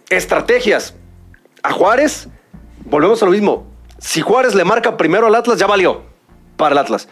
Estrategias. 0.09 0.95
A 1.63 1.71
Juárez, 1.71 2.27
volvemos 2.85 3.21
a 3.21 3.25
lo 3.25 3.31
mismo. 3.31 3.65
Si 3.99 4.21
Juárez 4.21 4.55
le 4.55 4.63
marca 4.63 4.97
primero 4.97 5.27
al 5.27 5.35
Atlas, 5.35 5.57
ya 5.59 5.67
valió 5.67 6.03
para 6.55 6.73
el 6.73 6.77
Atlas. 6.77 7.07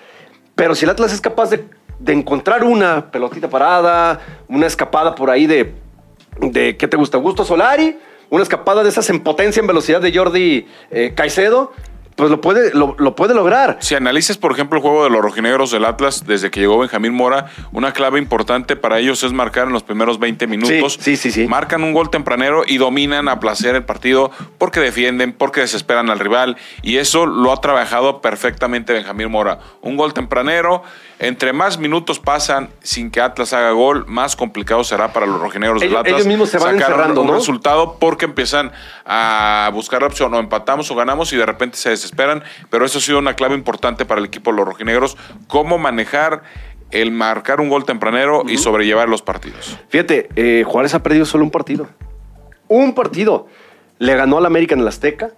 Pero 0.56 0.76
si 0.76 0.86
el 0.86 0.92
Atlas 0.92 1.14
es 1.14 1.22
capaz 1.22 1.50
de 1.50 1.68
de 2.00 2.14
encontrar 2.14 2.64
una 2.64 3.12
pelotita 3.12 3.50
parada, 3.50 4.20
una 4.48 4.68
escapada 4.68 5.16
por 5.16 5.30
ahí 5.30 5.48
de, 5.48 5.74
de 6.40 6.78
¿qué 6.78 6.88
te 6.88 6.98
gusta? 6.98 7.18
Gusto 7.18 7.46
Solari, 7.46 7.98
una 8.30 8.44
escapada 8.44 8.84
de 8.84 8.90
esas 8.90 9.10
en 9.10 9.22
potencia, 9.22 9.60
en 9.60 9.68
velocidad 9.68 10.02
de 10.02 10.16
Jordi 10.16 10.68
eh, 10.92 11.14
Caicedo 11.16 11.72
pues 12.16 12.32
lo 12.32 12.40
puede, 12.40 12.72
lo, 12.74 13.16
puede 13.16 13.34
lograr. 13.34 13.78
Si 13.82 13.94
analices, 13.94 14.38
por 14.38 14.54
ejemplo, 14.54 14.78
el 14.78 14.82
juego 14.82 15.04
de 15.04 15.10
los 15.10 15.22
rojinegros 15.22 15.72
del 15.72 15.84
Atlas 15.84 16.26
desde 16.26 16.50
que 16.50 16.62
llegó 16.62 16.78
Benjamín 16.78 17.14
Mora, 17.14 17.52
una 17.74 17.92
clave 17.92 18.20
importante 18.20 18.78
para 18.78 19.00
ellos 19.00 19.22
es 19.24 19.34
marcar 19.34 19.68
en 19.68 19.74
los 19.74 19.84
primeros 19.84 20.18
20 20.18 20.48
minutos. 20.48 20.98
Sí, 21.00 21.18
sí, 21.18 21.32
sí, 21.32 21.46
Marcan 21.48 21.84
un 21.84 21.94
gol 21.94 22.10
tempranero 22.10 22.64
y 22.66 22.78
dominan 22.78 23.28
a 23.28 23.40
placer 23.40 23.76
el 23.76 23.84
partido 23.84 24.32
porque 24.58 24.80
defienden, 24.80 25.34
porque 25.34 25.62
desesperan 25.62 26.10
al 26.10 26.20
rival. 26.20 26.56
Y 26.82 26.98
eso 26.98 27.26
lo 27.26 27.52
ha 27.52 27.60
trabajado 27.60 28.22
perfectamente 28.22 28.94
Benjamín 28.94 29.30
Mora. 29.30 29.60
Un 29.82 29.98
gol 29.98 30.14
tempranero, 30.14 30.84
entre 31.20 31.54
más 31.54 31.78
minutos 31.78 32.20
pasan 32.20 32.70
sin 32.82 33.10
que 33.10 33.22
Atlas 33.22 33.54
haga 33.54 33.72
gol, 33.72 34.06
más 34.08 34.36
complicado 34.36 34.84
será 34.84 35.14
para 35.14 35.26
los 35.26 35.40
rojinegros 35.40 35.82
del 35.82 35.96
Atlas. 35.96 36.14
Ellos 36.14 36.28
mismos 36.28 36.50
se 36.50 36.58
van 36.58 36.76
encerrando, 36.76 37.22
un 37.22 37.28
¿no? 37.28 37.36
resultado 37.36 37.98
porque 38.00 38.26
empiezan 38.26 38.72
a 39.06 39.70
buscar 39.74 40.02
la 40.02 40.08
opción 40.08 40.34
o 40.34 40.40
empatamos 40.40 40.92
o 40.92 40.96
ganamos 40.96 41.32
y 41.34 41.38
de 41.38 41.46
repente 41.46 41.78
se 41.78 41.94
esperan, 41.94 42.44
pero 42.70 42.86
eso 42.86 42.98
ha 42.98 43.02
sido 43.02 43.20
una 43.20 43.36
clave 43.36 43.56
importante 43.56 44.06
para 44.06 44.20
el 44.20 44.28
equipo 44.28 44.52
de 44.52 44.58
los 44.58 44.66
rojinegros, 44.68 45.18
cómo 45.48 45.78
manejar 45.78 46.44
el 46.92 47.12
marcar 47.12 47.62
un 47.62 47.70
gol 47.70 47.86
tempranero 47.86 48.44
y 48.48 48.58
sobrellevar 48.58 49.10
los 49.10 49.22
partidos. 49.22 49.78
Fíjate, 49.90 50.30
eh, 50.36 50.64
Juárez 50.66 50.94
ha 50.94 51.04
perdido 51.04 51.26
solo 51.26 51.44
un 51.44 51.52
partido. 51.52 51.88
Un 52.68 52.94
partido. 52.94 53.48
Le 54.00 54.16
ganó 54.16 54.38
al 54.38 54.46
América 54.46 54.76
en 54.76 54.82
el 54.82 54.88
Azteca, 54.88 55.32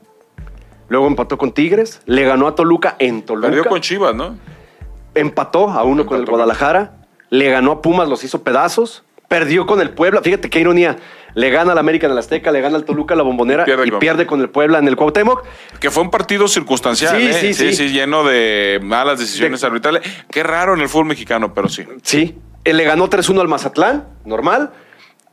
luego 0.89 1.07
empató 1.07 1.37
con 1.37 1.51
Tigres, 1.51 2.01
le 2.05 2.23
ganó 2.25 2.47
a 2.47 2.55
Toluca 2.55 2.95
en 2.99 3.21
Toluca. 3.21 3.47
Perdió 3.47 3.65
con 3.65 3.81
Chivas, 3.81 4.15
¿no? 4.15 4.37
Empató 5.17 5.69
a 5.69 5.83
uno 5.83 6.05
con 6.05 6.19
el 6.19 6.25
Guadalajara, 6.25 6.93
le 7.29 7.49
ganó 7.49 7.71
a 7.71 7.81
Pumas, 7.81 8.07
los 8.07 8.23
hizo 8.23 8.43
pedazos, 8.43 9.03
perdió 9.27 9.65
con 9.65 9.81
el 9.81 9.91
Puebla. 9.91 10.21
Fíjate 10.21 10.49
qué 10.49 10.59
ironía 10.59 10.97
le 11.37 11.51
gana 11.51 11.73
al 11.73 11.77
América 11.77 12.07
en 12.07 12.13
el 12.13 12.17
Azteca, 12.17 12.51
le 12.51 12.61
gana 12.61 12.77
al 12.77 12.83
Toluca 12.83 13.15
la 13.15 13.21
bombonera 13.21 13.63
y 13.63 13.91
pierde, 13.99 14.25
con... 14.25 14.41
el 14.41 14.49
Puebla 14.49 14.79
en 14.79 14.87
el 14.87 14.95
Cuauhtémoc. 14.95 15.45
Que 15.79 15.91
fue 15.91 16.01
un 16.01 16.09
partido 16.09 16.47
circunstancial, 16.47 17.15
sí, 17.15 17.27
¿eh? 17.27 17.33
sí, 17.33 17.53
sí, 17.53 17.73
sí, 17.73 17.89
lleno 17.89 18.23
de 18.23 18.79
malas 18.81 19.19
decisiones 19.19 19.63
arbitrales. 19.63 20.01
Qué 20.31 20.41
raro 20.41 20.73
en 20.73 20.81
el 20.81 20.89
fútbol 20.89 21.05
mexicano, 21.05 21.53
pero 21.53 21.69
sí. 21.69 21.85
Sí, 22.01 22.39
él 22.63 22.77
le 22.77 22.85
ganó 22.85 23.07
3-1 23.07 23.39
al 23.39 23.47
Mazatlán, 23.47 24.07
normal 24.25 24.71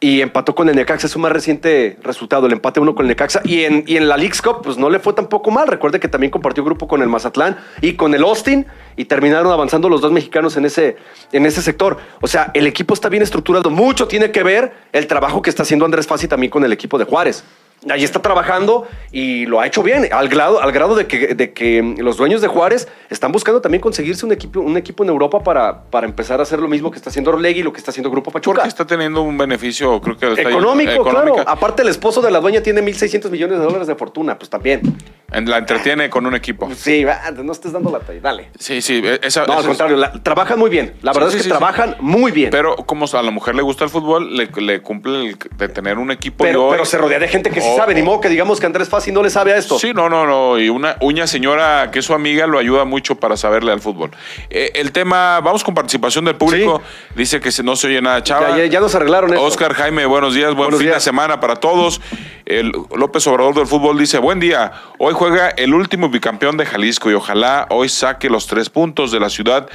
y 0.00 0.20
empató 0.20 0.54
con 0.54 0.68
el 0.68 0.76
Necaxa. 0.76 1.06
Es 1.06 1.12
su 1.12 1.18
más 1.18 1.32
reciente 1.32 1.98
resultado, 2.02 2.46
el 2.46 2.52
empate 2.52 2.80
uno 2.80 2.94
con 2.94 3.04
el 3.04 3.08
Necaxa. 3.08 3.40
Y 3.44 3.64
en, 3.64 3.84
y 3.86 3.96
en 3.96 4.08
la 4.08 4.16
League's 4.16 4.42
Cup, 4.42 4.62
pues 4.62 4.76
no 4.76 4.90
le 4.90 4.98
fue 4.98 5.12
tampoco 5.12 5.50
mal. 5.50 5.66
Recuerde 5.66 6.00
que 6.00 6.08
también 6.08 6.30
compartió 6.30 6.64
grupo 6.64 6.86
con 6.88 7.02
el 7.02 7.08
Mazatlán 7.08 7.56
y 7.80 7.94
con 7.94 8.14
el 8.14 8.22
Austin 8.22 8.66
y 8.96 9.06
terminaron 9.06 9.52
avanzando 9.52 9.88
los 9.88 10.00
dos 10.00 10.12
mexicanos 10.12 10.56
en 10.56 10.66
ese, 10.66 10.96
en 11.32 11.46
ese 11.46 11.62
sector. 11.62 11.98
O 12.20 12.26
sea, 12.26 12.50
el 12.54 12.66
equipo 12.66 12.94
está 12.94 13.08
bien 13.08 13.22
estructurado. 13.22 13.70
Mucho 13.70 14.06
tiene 14.06 14.30
que 14.30 14.42
ver 14.42 14.72
el 14.92 15.06
trabajo 15.06 15.42
que 15.42 15.50
está 15.50 15.62
haciendo 15.62 15.84
Andrés 15.84 16.06
Fassi 16.06 16.28
también 16.28 16.50
con 16.50 16.64
el 16.64 16.72
equipo 16.72 16.98
de 16.98 17.04
Juárez 17.04 17.44
ahí 17.90 18.04
está 18.04 18.20
trabajando 18.22 18.86
y 19.12 19.46
lo 19.46 19.60
ha 19.60 19.66
hecho 19.66 19.82
bien, 19.82 20.08
al 20.12 20.28
grado, 20.28 20.60
al 20.60 20.72
grado 20.72 20.94
de, 20.94 21.06
que, 21.06 21.34
de 21.34 21.52
que 21.52 21.94
los 21.98 22.16
dueños 22.16 22.40
de 22.40 22.48
Juárez 22.48 22.88
están 23.10 23.32
buscando 23.32 23.60
también 23.60 23.80
conseguirse 23.80 24.24
un 24.26 24.32
equipo, 24.32 24.60
un 24.60 24.76
equipo 24.76 25.02
en 25.04 25.10
Europa 25.10 25.42
para, 25.42 25.84
para 25.84 26.06
empezar 26.06 26.40
a 26.40 26.42
hacer 26.42 26.58
lo 26.58 26.68
mismo 26.68 26.90
que 26.90 26.96
está 26.96 27.10
haciendo 27.10 27.30
Orlegui 27.30 27.60
y 27.60 27.62
lo 27.62 27.72
que 27.72 27.78
está 27.78 27.90
haciendo 27.90 28.10
Grupo 28.10 28.30
Pachuca. 28.30 28.56
Porque 28.56 28.68
está 28.68 28.86
teniendo 28.86 29.22
un 29.22 29.36
beneficio, 29.36 30.00
creo 30.00 30.16
que... 30.16 30.40
económico, 30.40 31.04
claro. 31.04 31.36
Aparte, 31.46 31.82
el 31.82 31.88
esposo 31.88 32.20
de 32.20 32.30
la 32.30 32.40
dueña 32.40 32.62
tiene 32.62 32.82
1.600 32.82 33.30
millones 33.30 33.58
de 33.58 33.64
dólares 33.64 33.86
de 33.86 33.94
fortuna, 33.94 34.38
pues 34.38 34.50
también. 34.50 34.82
La 35.30 35.58
entretiene 35.58 36.08
con 36.10 36.26
un 36.26 36.34
equipo. 36.34 36.70
Sí, 36.74 37.04
no 37.42 37.52
estés 37.52 37.72
dando 37.72 37.90
la 37.90 37.98
talla, 37.98 38.20
dale. 38.20 38.50
Sí, 38.58 38.80
sí. 38.80 39.02
E-, 39.04 39.20
no, 39.46 39.52
al 39.54 39.66
contrario, 39.66 39.98
trabajan 40.22 40.58
muy 40.58 40.70
bien. 40.70 40.94
La 41.02 41.12
verdad 41.12 41.34
es 41.34 41.42
que 41.42 41.48
trabajan 41.48 41.96
muy 42.00 42.30
bien. 42.30 42.50
Pero 42.50 42.76
como 42.76 43.06
a 43.12 43.22
la 43.22 43.30
mujer 43.30 43.54
le 43.54 43.62
gusta 43.62 43.84
el 43.84 43.90
fútbol, 43.90 44.34
le, 44.36 44.80
cumple 44.80 45.30
el 45.30 45.38
de 45.56 45.68
tener 45.68 45.98
un 45.98 46.10
equipo. 46.10 46.44
Pero, 46.44 46.68
pero 46.70 46.84
se 46.84 46.98
rodea 46.98 47.18
de 47.18 47.28
gente 47.28 47.50
que 47.50 47.60
sabe, 47.76 47.94
ni 47.94 48.02
modo 48.02 48.20
que 48.20 48.28
digamos 48.28 48.60
que 48.60 48.66
Andrés 48.66 48.88
Fassi 48.88 49.12
no 49.12 49.22
le 49.22 49.30
sabe 49.30 49.52
a 49.52 49.56
esto. 49.56 49.78
Sí, 49.78 49.92
no, 49.94 50.08
no, 50.08 50.26
no. 50.26 50.58
Y 50.58 50.68
una 50.68 50.96
uña 51.00 51.26
señora 51.26 51.90
que 51.90 52.00
es 52.00 52.04
su 52.04 52.14
amiga 52.14 52.46
lo 52.46 52.58
ayuda 52.58 52.84
mucho 52.84 53.16
para 53.16 53.36
saberle 53.36 53.72
al 53.72 53.80
fútbol. 53.80 54.10
Eh, 54.50 54.72
el 54.74 54.92
tema, 54.92 55.40
vamos 55.40 55.64
con 55.64 55.74
participación 55.74 56.24
del 56.24 56.36
público. 56.36 56.82
Dice 57.14 57.40
que 57.40 57.50
no 57.62 57.76
se 57.76 57.86
oye 57.86 58.00
nada, 58.02 58.22
chava. 58.22 58.64
Ya, 58.64 58.80
nos 58.80 58.94
arreglaron 58.94 59.32
esto. 59.32 59.44
Oscar 59.44 59.74
Jaime, 59.74 60.06
buenos 60.06 60.34
días, 60.34 60.54
buen 60.54 60.72
fin 60.76 60.90
de 60.90 61.00
semana 61.00 61.40
para 61.40 61.56
todos. 61.56 62.00
El 62.46 62.72
López 62.94 63.26
Obrador 63.26 63.54
del 63.54 63.66
fútbol 63.66 63.98
dice, 63.98 64.18
buen 64.18 64.40
día. 64.40 64.72
Hoy 64.98 65.14
juega 65.14 65.48
el 65.48 65.74
último 65.74 66.08
bicampeón 66.08 66.56
de 66.56 66.66
Jalisco 66.66 67.10
y 67.10 67.14
ojalá 67.14 67.66
hoy 67.70 67.88
saque 67.88 68.28
los 68.28 68.46
tres 68.46 68.70
puntos 68.70 69.10
de 69.12 69.20
la 69.20 69.30
ciudad 69.30 69.68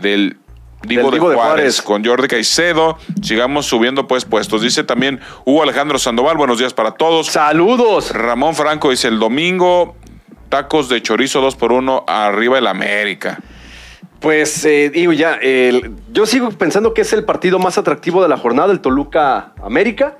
del 0.00 0.36
Digo, 0.82 1.10
de, 1.10 1.18
Juárez, 1.18 1.82
con 1.82 2.04
Jordi 2.04 2.28
Caicedo. 2.28 2.98
Sigamos 3.22 3.66
subiendo 3.66 4.06
pues 4.06 4.24
puestos. 4.24 4.62
Dice 4.62 4.84
también 4.84 5.20
Hugo 5.44 5.62
Alejandro 5.62 5.98
Sandoval, 5.98 6.36
buenos 6.36 6.58
días 6.58 6.72
para 6.72 6.92
todos. 6.92 7.26
Saludos. 7.26 8.12
Ramón 8.12 8.54
Franco 8.54 8.90
dice 8.90 9.08
el 9.08 9.18
domingo, 9.18 9.96
tacos 10.48 10.88
de 10.88 11.02
chorizo 11.02 11.40
2 11.40 11.56
por 11.56 11.72
1 11.72 12.04
arriba 12.06 12.58
el 12.58 12.66
América. 12.66 13.40
Pues 14.20 14.64
eh, 14.64 14.90
digo 14.90 15.12
ya, 15.12 15.38
yo 16.12 16.26
sigo 16.26 16.50
pensando 16.50 16.94
que 16.94 17.02
es 17.02 17.12
el 17.12 17.24
partido 17.24 17.58
más 17.58 17.78
atractivo 17.78 18.22
de 18.22 18.28
la 18.28 18.36
jornada, 18.36 18.72
el 18.72 18.80
Toluca 18.80 19.52
América. 19.62 20.16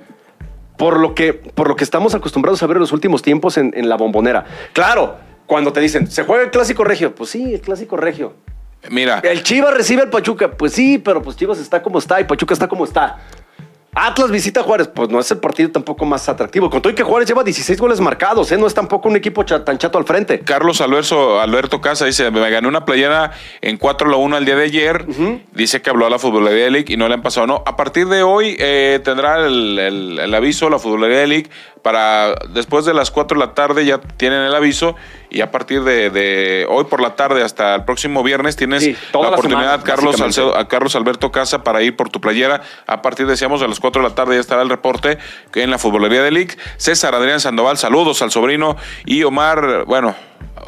Por 0.77 0.97
lo, 0.97 1.13
que, 1.13 1.33
por 1.33 1.67
lo 1.67 1.75
que 1.75 1.83
estamos 1.83 2.15
acostumbrados 2.15 2.63
a 2.63 2.67
ver 2.67 2.77
en 2.77 2.81
los 2.81 2.93
últimos 2.93 3.21
tiempos 3.21 3.57
en, 3.57 3.73
en 3.75 3.89
la 3.89 3.97
bombonera. 3.97 4.45
Claro, 4.71 5.17
cuando 5.45 5.73
te 5.73 5.81
dicen, 5.81 6.09
¿se 6.09 6.23
juega 6.23 6.43
el 6.43 6.51
clásico 6.51 6.85
regio? 6.85 7.13
Pues 7.13 7.31
sí, 7.31 7.55
el 7.55 7.59
clásico 7.59 7.97
regio. 7.97 8.35
Mira. 8.89 9.19
El 9.19 9.43
Chivas 9.43 9.73
recibe 9.73 10.03
al 10.03 10.09
Pachuca. 10.09 10.51
Pues 10.51 10.73
sí, 10.73 10.97
pero 10.97 11.21
pues 11.21 11.35
Chivas 11.35 11.59
está 11.59 11.81
como 11.81 11.99
está 11.99 12.21
y 12.21 12.23
Pachuca 12.23 12.53
está 12.53 12.67
como 12.67 12.85
está. 12.85 13.17
Atlas 13.95 14.29
visita 14.29 14.59
a 14.59 14.63
Juárez, 14.63 14.87
pues 14.87 15.09
no 15.09 15.19
es 15.19 15.31
el 15.31 15.39
partido 15.39 15.71
tampoco 15.71 16.05
más 16.05 16.29
atractivo. 16.29 16.69
Con 16.69 16.81
todo 16.81 16.93
y 16.93 16.95
que 16.95 17.03
Juárez 17.03 17.27
lleva 17.27 17.43
16 17.43 17.79
goles 17.79 17.99
marcados, 17.99 18.51
¿eh? 18.51 18.57
no 18.57 18.67
es 18.67 18.73
tampoco 18.73 19.09
un 19.09 19.15
equipo 19.15 19.43
tan 19.45 19.77
chato 19.77 19.97
al 19.97 20.05
frente. 20.05 20.39
Carlos 20.41 20.79
Alberto, 20.81 21.41
Alberto 21.41 21.81
Casa 21.81 22.05
dice: 22.05 22.29
Me 22.29 22.47
gané 22.49 22.67
una 22.67 22.85
playera 22.85 23.31
en 23.61 23.77
4 23.77 24.13
a 24.13 24.17
1 24.17 24.37
el 24.37 24.45
día 24.45 24.55
de 24.55 24.63
ayer. 24.63 25.05
Dice 25.53 25.81
que 25.81 25.89
habló 25.89 26.05
a 26.05 26.09
la 26.09 26.19
Futbolería 26.19 26.69
League 26.69 26.93
y 26.93 26.97
no 26.97 27.07
le 27.07 27.15
han 27.15 27.21
pasado. 27.21 27.47
No, 27.47 27.63
a 27.65 27.75
partir 27.75 28.07
de 28.07 28.21
hoy 28.21 28.55
eh, 28.59 28.99
tendrá 29.03 29.45
el, 29.45 29.79
el, 29.79 30.35
aviso 30.35 30.69
la 30.69 30.79
Futbolería 30.79 31.25
League 31.25 31.49
para 31.81 32.35
después 32.53 32.85
de 32.85 32.93
las 32.93 33.09
4 33.09 33.39
de 33.39 33.45
la 33.45 33.53
tarde 33.53 33.85
ya 33.85 33.99
tienen 33.99 34.41
el 34.41 34.53
aviso 34.53 34.95
y 35.29 35.41
a 35.41 35.51
partir 35.51 35.83
de, 35.83 36.65
hoy 36.69 36.85
por 36.85 37.01
la 37.01 37.15
tarde 37.15 37.43
hasta 37.43 37.75
el 37.75 37.85
próximo 37.85 38.23
viernes 38.23 38.55
tienes 38.55 38.85
la 39.13 39.29
oportunidad, 39.29 39.83
Carlos, 39.83 40.19
a 40.55 40.67
Carlos 40.67 40.95
Alberto 40.95 41.31
Casa, 41.31 41.63
para 41.63 41.83
ir 41.83 41.95
por 41.95 42.09
tu 42.09 42.19
playera. 42.19 42.61
A 42.87 43.01
partir, 43.01 43.27
decíamos, 43.27 43.61
a 43.61 43.67
las 43.67 43.78
4 43.79 44.01
de 44.01 44.09
la 44.09 44.15
tarde 44.15 44.35
ya 44.35 44.41
estará 44.41 44.61
el 44.61 44.69
reporte 44.69 45.17
en 45.55 45.71
la 45.71 45.77
futbolería 45.77 46.23
de 46.23 46.31
League. 46.31 46.57
César 46.77 47.15
Adrián 47.15 47.39
Sandoval, 47.39 47.77
saludos 47.77 48.21
al 48.21 48.31
sobrino. 48.31 48.77
Y 49.05 49.23
Omar, 49.23 49.85
bueno, 49.85 50.15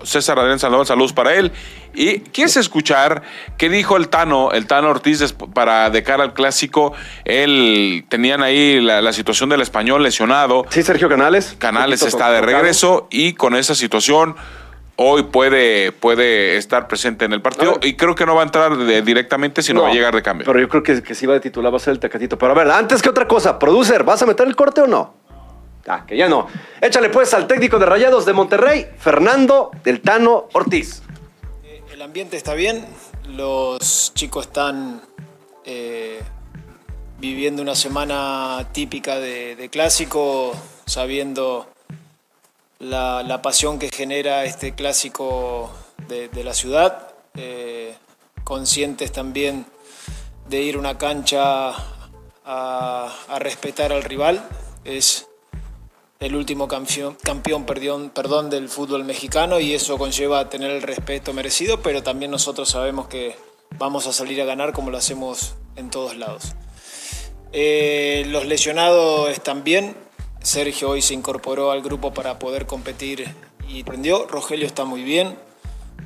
César 0.03 0.39
Adrián 0.39 0.59
Sandoval, 0.59 0.85
saludos 0.85 1.13
para 1.13 1.33
él. 1.35 1.51
¿Y 1.93 2.19
quieres 2.19 2.55
escuchar 2.57 3.21
qué 3.57 3.69
dijo 3.69 3.97
el 3.97 4.07
Tano, 4.07 4.51
el 4.51 4.65
Tano 4.65 4.89
Ortiz 4.89 5.33
para 5.53 5.89
de 5.89 6.03
cara 6.03 6.23
al 6.23 6.33
clásico? 6.33 6.93
Él 7.25 8.05
tenían 8.07 8.41
ahí 8.43 8.79
la, 8.79 9.11
situación 9.11 9.49
del 9.49 9.61
español 9.61 10.03
lesionado. 10.03 10.65
Sí, 10.69 10.83
Sergio 10.83 11.09
Canales. 11.09 11.55
Canales 11.57 12.01
está 12.01 12.31
de 12.31 12.41
regreso 12.41 13.07
y 13.09 13.33
con 13.33 13.55
esa 13.55 13.75
situación 13.75 14.35
hoy 15.03 15.23
puede, 15.23 15.91
puede 15.91 16.57
estar 16.57 16.87
presente 16.87 17.25
en 17.25 17.33
el 17.33 17.41
partido 17.41 17.79
y 17.81 17.95
creo 17.95 18.15
que 18.15 18.25
no 18.25 18.35
va 18.35 18.41
a 18.41 18.45
entrar 18.45 18.77
directamente, 19.03 19.61
sino 19.61 19.83
va 19.83 19.89
a 19.89 19.93
llegar 19.93 20.15
de 20.15 20.21
cambio. 20.21 20.45
Pero 20.45 20.59
yo 20.59 20.69
creo 20.69 20.83
que, 20.83 21.03
que 21.03 21.15
si 21.15 21.25
va 21.25 21.33
de 21.33 21.39
titular 21.39 21.71
va 21.71 21.77
a 21.77 21.79
ser 21.79 21.93
el 21.93 21.99
Tecatito. 21.99 22.37
Pero 22.37 22.51
a 22.51 22.55
ver, 22.55 22.69
antes 22.69 23.01
que 23.01 23.09
otra 23.09 23.27
cosa, 23.27 23.59
producer, 23.59 24.03
¿vas 24.03 24.21
a 24.21 24.25
meter 24.25 24.47
el 24.47 24.55
corte 24.55 24.81
o 24.81 24.87
no? 24.87 25.21
Ah, 25.87 26.05
que 26.05 26.15
ya 26.15 26.29
no. 26.29 26.47
Échale 26.79 27.09
pues 27.09 27.33
al 27.33 27.47
técnico 27.47 27.79
de 27.79 27.85
Rayados 27.85 28.25
de 28.25 28.33
Monterrey, 28.33 28.87
Fernando 28.97 29.71
del 29.83 30.01
Tano 30.01 30.47
Ortiz. 30.53 31.01
Eh, 31.63 31.81
el 31.91 32.01
ambiente 32.01 32.37
está 32.37 32.53
bien, 32.53 32.85
los 33.29 34.13
chicos 34.13 34.47
están 34.47 35.01
eh, 35.65 36.21
viviendo 37.19 37.61
una 37.61 37.75
semana 37.75 38.67
típica 38.71 39.19
de, 39.19 39.69
clásico, 39.71 40.53
sabiendo 40.85 41.67
la, 42.81 43.41
pasión 43.41 43.79
que 43.79 43.89
genera 43.89 44.43
este 44.45 44.73
clásico 44.73 45.71
de, 46.07 46.43
la 46.43 46.53
ciudad, 46.53 47.13
eh, 47.35 47.95
conscientes 48.43 49.11
también 49.11 49.65
de 50.49 50.61
ir 50.61 50.75
a 50.75 50.79
una 50.79 50.97
cancha 50.97 51.73
a, 52.43 53.39
respetar 53.39 53.93
al 53.93 54.03
rival. 54.03 54.43
Es, 54.83 55.27
el 56.19 56.35
último 56.35 56.67
campeón, 56.67 57.17
campeón 57.23 57.65
perdón, 57.65 58.11
perdón, 58.13 58.51
del 58.51 58.69
fútbol 58.69 59.03
mexicano 59.03 59.59
y 59.59 59.73
eso 59.73 59.97
conlleva 59.97 60.49
tener 60.49 60.69
el 60.69 60.83
respeto 60.83 61.33
merecido, 61.33 61.81
pero 61.81 62.03
también 62.03 62.29
nosotros 62.29 62.69
sabemos 62.69 63.07
que 63.07 63.35
vamos 63.79 64.05
a 64.05 64.13
salir 64.13 64.39
a 64.39 64.45
ganar 64.45 64.71
como 64.71 64.91
lo 64.91 64.97
hacemos 64.97 65.55
en 65.75 65.89
todos 65.89 66.15
lados. 66.17 66.53
Eh, 67.53 68.23
los 68.27 68.45
lesionados 68.45 69.29
bien. 69.63 69.95
Sergio 70.43 70.89
hoy 70.89 71.03
se 71.03 71.13
incorporó 71.13 71.71
al 71.71 71.83
grupo 71.83 72.13
para 72.13 72.39
poder 72.39 72.65
competir 72.65 73.31
y 73.67 73.83
prendió. 73.83 74.25
Rogelio 74.25 74.65
está 74.65 74.85
muy 74.85 75.03
bien. 75.03 75.37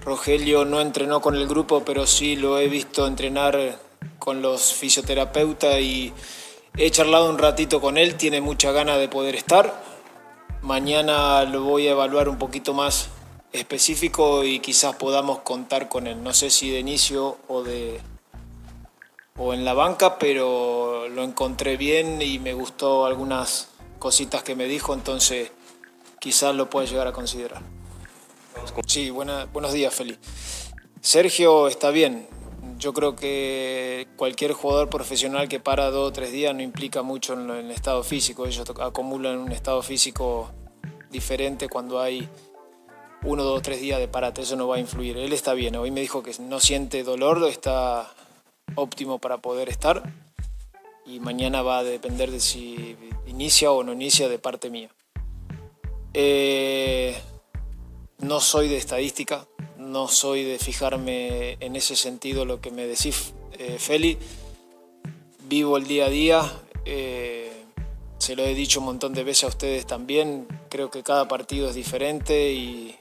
Rogelio 0.03 0.65
no 0.65 0.81
entrenó 0.81 1.21
con 1.21 1.35
el 1.35 1.47
grupo, 1.47 1.83
pero 1.85 2.05
sí 2.05 2.35
lo 2.35 2.59
he 2.59 2.67
visto 2.67 3.07
entrenar 3.07 3.79
con 4.19 4.41
los 4.41 4.73
fisioterapeutas 4.73 5.79
y 5.79 6.11
he 6.75 6.91
charlado 6.91 7.29
un 7.29 7.37
ratito 7.37 7.79
con 7.79 7.97
él. 7.97 8.15
Tiene 8.15 8.41
mucha 8.41 8.73
gana 8.73 8.97
de 8.97 9.07
poder 9.07 9.35
estar. 9.35 9.81
Mañana 10.61 11.43
lo 11.45 11.63
voy 11.63 11.87
a 11.87 11.91
evaluar 11.91 12.27
un 12.27 12.37
poquito 12.37 12.73
más 12.73 13.07
específico 13.53 14.43
y 14.43 14.59
quizás 14.59 14.97
podamos 14.97 15.39
contar 15.39 15.87
con 15.87 16.07
él. 16.07 16.21
No 16.21 16.33
sé 16.33 16.49
si 16.49 16.69
de 16.69 16.79
inicio 16.79 17.37
o 17.47 17.63
de 17.63 18.01
o 19.37 19.53
en 19.53 19.63
la 19.63 19.73
banca, 19.73 20.19
pero 20.19 21.07
lo 21.07 21.23
encontré 21.23 21.77
bien 21.77 22.21
y 22.21 22.37
me 22.39 22.53
gustó 22.53 23.05
algunas 23.05 23.69
cositas 24.05 24.43
que 24.43 24.53
me 24.53 24.65
dijo, 24.65 24.93
entonces 24.93 25.51
quizás 26.19 26.53
lo 26.53 26.69
pueda 26.69 26.85
llegar 26.85 27.07
a 27.07 27.11
considerar. 27.11 27.63
Sí, 28.85 29.09
buenos 29.09 29.73
días, 29.73 29.91
Feli. 29.95 30.15
Sergio 31.01 31.67
está 31.67 31.89
bien. 31.89 32.27
Yo 32.77 32.93
creo 32.93 33.15
que 33.15 34.07
cualquier 34.15 34.53
jugador 34.53 34.91
profesional 34.91 35.49
que 35.49 35.59
para 35.59 35.89
dos 35.89 36.09
o 36.09 36.13
tres 36.13 36.31
días 36.31 36.53
no 36.53 36.61
implica 36.61 37.01
mucho 37.01 37.33
en 37.33 37.49
el 37.49 37.71
estado 37.71 38.03
físico. 38.03 38.45
Ellos 38.45 38.69
acumulan 38.79 39.39
un 39.39 39.51
estado 39.51 39.81
físico 39.81 40.51
diferente 41.09 41.67
cuando 41.67 41.99
hay 41.99 42.29
uno, 43.23 43.41
dos, 43.41 43.63
tres 43.63 43.81
días 43.81 43.97
de 43.99 44.07
parate. 44.07 44.43
Eso 44.43 44.55
no 44.55 44.67
va 44.67 44.75
a 44.75 44.79
influir. 44.79 45.17
Él 45.17 45.33
está 45.33 45.55
bien. 45.55 45.75
Hoy 45.77 45.89
me 45.89 46.01
dijo 46.01 46.21
que 46.21 46.31
no 46.41 46.59
siente 46.59 47.01
dolor, 47.01 47.43
está 47.49 48.13
óptimo 48.75 49.17
para 49.17 49.39
poder 49.39 49.67
estar. 49.67 50.03
Y 51.05 51.19
mañana 51.19 51.61
va 51.61 51.79
a 51.79 51.83
depender 51.83 52.31
de 52.31 52.39
si 52.39 52.95
inicia 53.27 53.71
o 53.71 53.83
no 53.83 53.93
inicia 53.93 54.27
de 54.27 54.39
parte 54.39 54.69
mía. 54.69 54.89
Eh, 56.13 57.15
no 58.19 58.39
soy 58.39 58.69
de 58.69 58.77
estadística, 58.77 59.45
no 59.77 60.07
soy 60.07 60.43
de 60.43 60.57
fijarme 60.57 61.57
en 61.59 61.75
ese 61.75 61.95
sentido 61.95 62.45
lo 62.45 62.61
que 62.61 62.71
me 62.71 62.87
decís, 62.87 63.33
eh, 63.59 63.77
Feli. 63.79 64.17
Vivo 65.47 65.77
el 65.77 65.85
día 65.85 66.05
a 66.05 66.09
día, 66.09 66.51
eh, 66.85 67.51
se 68.17 68.35
lo 68.35 68.43
he 68.43 68.55
dicho 68.55 68.79
un 68.79 68.87
montón 68.87 69.13
de 69.13 69.23
veces 69.23 69.43
a 69.43 69.47
ustedes 69.47 69.85
también, 69.85 70.47
creo 70.69 70.89
que 70.89 71.03
cada 71.03 71.27
partido 71.27 71.69
es 71.69 71.75
diferente 71.75 72.51
y, 72.51 72.95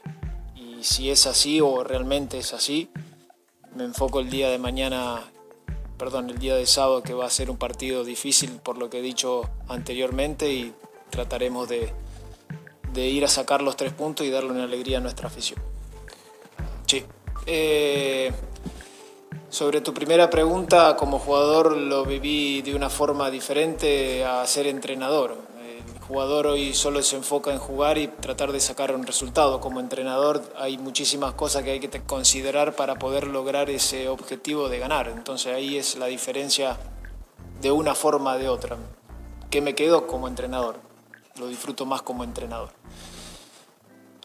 y 0.55 0.83
si 0.83 1.09
es 1.09 1.25
así 1.25 1.59
o 1.59 1.83
realmente 1.83 2.37
es 2.37 2.53
así, 2.53 2.89
me 3.75 3.83
enfoco 3.83 4.19
el 4.19 4.29
día 4.29 4.49
de 4.49 4.59
mañana, 4.59 5.23
perdón, 5.97 6.29
el 6.29 6.37
día 6.37 6.55
de 6.55 6.65
sábado 6.65 7.03
que 7.03 7.13
va 7.13 7.25
a 7.25 7.29
ser 7.29 7.49
un 7.49 7.57
partido 7.57 8.03
difícil 8.03 8.59
por 8.63 8.77
lo 8.77 8.89
que 8.89 8.99
he 8.99 9.01
dicho 9.01 9.49
anteriormente 9.67 10.51
y 10.51 10.73
trataremos 11.09 11.69
de, 11.69 11.93
ir 12.95 13.25
a 13.25 13.27
sacar 13.27 13.61
los 13.61 13.75
tres 13.75 13.93
puntos 13.93 14.25
y 14.25 14.29
darle 14.29 14.51
una 14.51 14.63
alegría 14.63 14.97
a 14.97 15.01
nuestra 15.01 15.27
afición. 15.27 15.59
Sí. 16.85 17.03
Eh, 17.45 18.31
sobre 19.49 19.79
tu 19.81 19.93
primera 19.93 20.29
pregunta, 20.29 20.95
como 20.97 21.19
jugador 21.19 21.77
lo 21.77 22.03
viví 22.05 22.61
de 22.61 22.75
una 22.75 22.89
forma 22.89 23.31
diferente 23.31 24.25
a 24.25 24.45
ser 24.45 24.67
entrenador. 24.67 25.37
Jugador 26.07 26.45
hoy 26.45 26.75
solo 26.75 27.01
se 27.01 27.15
enfoca 27.15 27.51
en 27.51 27.57
jugar 27.57 27.97
y 27.97 28.07
tratar 28.07 28.51
de 28.51 28.59
sacar 28.59 28.93
un 28.93 29.07
resultado. 29.07 29.59
Como 29.59 29.79
entrenador 29.79 30.43
hay 30.55 30.77
muchísimas 30.77 31.33
cosas 31.33 31.63
que 31.63 31.71
hay 31.71 31.79
que 31.79 31.89
considerar 32.03 32.75
para 32.75 32.95
poder 32.95 33.25
lograr 33.25 33.71
ese 33.71 34.07
objetivo 34.07 34.69
de 34.69 34.77
ganar. 34.77 35.07
Entonces 35.07 35.55
ahí 35.55 35.77
es 35.77 35.95
la 35.95 36.05
diferencia 36.05 36.77
de 37.59 37.71
una 37.71 37.95
forma 37.95 38.37
de 38.37 38.49
otra. 38.49 38.77
¿Qué 39.49 39.61
me 39.61 39.73
quedo 39.73 40.05
como 40.05 40.27
entrenador? 40.27 40.75
Lo 41.39 41.47
disfruto 41.47 41.87
más 41.87 42.03
como 42.03 42.23
entrenador. 42.23 42.69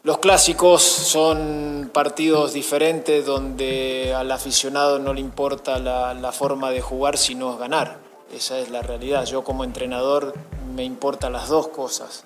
Los 0.03 0.19
clásicos 0.19 0.83
son 0.83 1.91
partidos 1.95 2.53
diferentes 2.53 3.25
donde 3.25 4.15
al 4.15 4.33
aficionado 4.33 4.99
no 4.99 5.15
le 5.15 5.21
importa 5.21 5.79
la, 5.79 6.33
forma 6.33 6.71
de 6.71 6.81
jugar 6.81 7.17
sino 7.17 7.57
ganar. 7.57 8.10
Esa 8.33 8.59
es 8.59 8.71
la 8.71 8.83
realidad. 8.83 9.25
Yo 9.25 9.43
como 9.45 9.65
entrenador 9.65 10.35
me 10.75 10.85
importan 10.85 11.33
las 11.33 11.49
dos 11.49 11.69
cosas, 11.69 12.25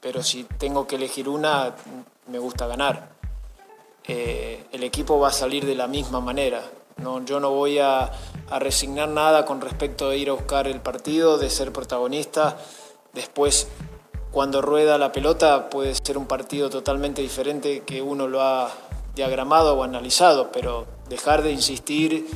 pero 0.00 0.22
si 0.22 0.44
tengo 0.44 0.86
que 0.86 0.96
elegir 0.96 1.28
una, 1.28 1.74
me 2.26 2.38
gusta 2.38 2.66
ganar. 2.66 3.10
Eh, 4.04 4.66
el 4.72 4.82
equipo 4.82 5.18
va 5.18 5.28
a 5.28 5.32
salir 5.32 5.64
de 5.64 5.74
la 5.74 5.86
misma 5.86 6.20
manera. 6.20 6.62
No, 6.98 7.24
yo 7.24 7.40
no 7.40 7.50
voy 7.50 7.78
a, 7.78 8.10
a 8.50 8.58
resignar 8.58 9.08
nada 9.08 9.44
con 9.44 9.60
respecto 9.60 10.08
a 10.08 10.14
ir 10.14 10.28
a 10.28 10.34
buscar 10.34 10.66
el 10.68 10.80
partido, 10.80 11.38
de 11.38 11.48
ser 11.48 11.72
protagonista. 11.72 12.58
Después 13.14 13.68
cuando 14.32 14.62
rueda 14.62 14.96
la 14.96 15.12
pelota 15.12 15.68
puede 15.68 15.94
ser 15.94 16.16
un 16.16 16.26
partido 16.26 16.70
totalmente 16.70 17.20
diferente 17.20 17.82
que 17.84 18.00
uno 18.00 18.26
lo 18.28 18.40
ha 18.40 18.70
diagramado 19.14 19.76
o 19.76 19.82
analizado, 19.82 20.50
pero 20.50 20.86
dejar 21.08 21.42
de 21.42 21.52
insistir 21.52 22.26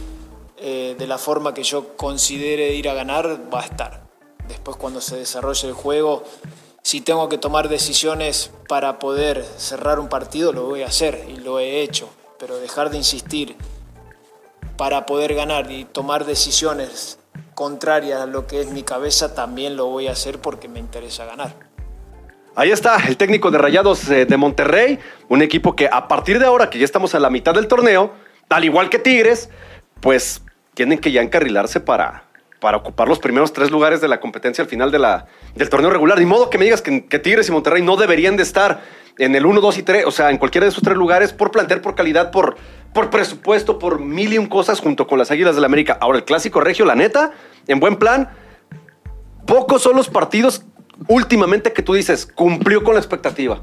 eh, 0.59 0.97
de 0.99 1.07
la 1.07 1.19
forma 1.19 1.53
que 1.53 1.63
yo 1.63 1.97
considere 1.97 2.75
ir 2.75 2.89
a 2.89 2.95
ganar 2.95 3.53
va 3.53 3.61
a 3.61 3.65
estar. 3.65 4.07
Después 4.49 4.77
cuando 4.77 5.01
se 5.01 5.17
desarrolle 5.17 5.69
el 5.69 5.75
juego, 5.75 6.25
si 6.83 7.01
tengo 7.01 7.29
que 7.29 7.37
tomar 7.37 7.69
decisiones 7.69 8.51
para 8.69 8.99
poder 8.99 9.45
cerrar 9.57 9.99
un 9.99 10.09
partido, 10.09 10.53
lo 10.53 10.65
voy 10.65 10.83
a 10.83 10.87
hacer 10.87 11.27
y 11.29 11.37
lo 11.37 11.59
he 11.59 11.83
hecho, 11.83 12.09
pero 12.39 12.59
dejar 12.59 12.91
de 12.91 12.99
insistir 12.99 13.57
para 14.77 15.07
poder 15.07 15.35
ganar 15.35 15.71
y 15.71 15.85
tomar 15.85 16.25
decisiones 16.25 17.19
contrarias 17.55 18.21
a 18.21 18.27
lo 18.27 18.47
que 18.47 18.61
es 18.61 18.71
mi 18.71 18.83
cabeza, 18.83 19.35
también 19.35 19.77
lo 19.77 19.87
voy 19.87 20.07
a 20.09 20.13
hacer 20.13 20.41
porque 20.41 20.69
me 20.69 20.79
interesa 20.79 21.25
ganar. 21.25 21.55
Ahí 22.55 22.71
está 22.71 22.97
el 23.07 23.17
técnico 23.17 23.51
de 23.51 23.59
Rayados 23.59 24.09
eh, 24.09 24.25
de 24.25 24.37
Monterrey, 24.37 24.99
un 25.29 25.43
equipo 25.43 25.77
que 25.77 25.89
a 25.91 26.09
partir 26.09 26.39
de 26.39 26.47
ahora 26.47 26.71
que 26.71 26.79
ya 26.79 26.85
estamos 26.85 27.15
a 27.15 27.21
la 27.21 27.31
mitad 27.31 27.53
del 27.53 27.69
torneo, 27.69 28.13
al 28.49 28.65
igual 28.65 28.89
que 28.89 28.99
Tigres, 28.99 29.51
pues 30.01 30.43
tienen 30.75 30.99
que 30.99 31.13
ya 31.13 31.23
encarrilarse 31.23 31.81
para, 31.81 32.25
para 32.61 32.77
ocupar 32.77 33.09
los 33.09 33.19
primeros 33.19 33.53
tres 33.53 33.71
lugares 33.71 34.01
de 34.01 34.09
la 34.09 34.21
competencia 34.21 34.63
al 34.63 34.69
final 34.69 34.91
de 34.91 34.99
la, 34.99 35.27
del 35.55 35.69
torneo 35.69 35.91
regular. 35.91 36.19
De 36.19 36.27
modo 36.27 36.51
que 36.51 36.59
me 36.59 36.65
digas 36.65 36.83
que, 36.83 37.01
Tigres 37.19 37.49
y 37.49 37.53
Monterrey 37.53 37.83
no 37.83 37.97
deberían 37.97 38.37
de 38.37 38.43
estar 38.43 38.83
en 39.19 39.35
el 39.35 39.47
1, 39.47 39.61
2 39.61 39.79
y 39.79 39.83
3, 39.83 40.05
o 40.07 40.11
sea, 40.11 40.31
en 40.31 40.37
cualquiera 40.37 40.67
de 40.67 40.71
esos 40.71 40.83
tres 40.83 40.97
lugares 40.97 41.33
por 41.33 41.51
plantear, 41.51 41.81
por 41.81 41.95
calidad, 41.95 42.31
por, 42.31 42.57
por 42.93 43.09
presupuesto, 43.09 43.79
por 43.79 44.01
mil 44.01 44.33
y 44.33 44.39
un 44.39 44.47
cosas 44.47 44.81
junto 44.81 45.07
con 45.07 45.19
las 45.19 45.31
Águilas 45.31 45.55
del 45.55 45.63
la 45.63 45.67
América. 45.67 45.97
Ahora, 46.01 46.19
el 46.19 46.25
clásico 46.25 46.61
regio, 46.61 46.85
la 46.85 46.95
neta, 46.95 47.33
en 47.67 47.81
buen 47.81 47.97
plan, 47.97 48.29
pocos 49.47 49.81
son 49.81 49.97
los 49.97 50.09
partidos 50.11 50.65
últimamente 51.09 51.73
que 51.73 51.83
tú 51.83 51.95
dices 51.95 52.27
cumplió 52.27 52.83
con 52.83 52.95
la 52.95 53.01
expectativa? 53.01 53.61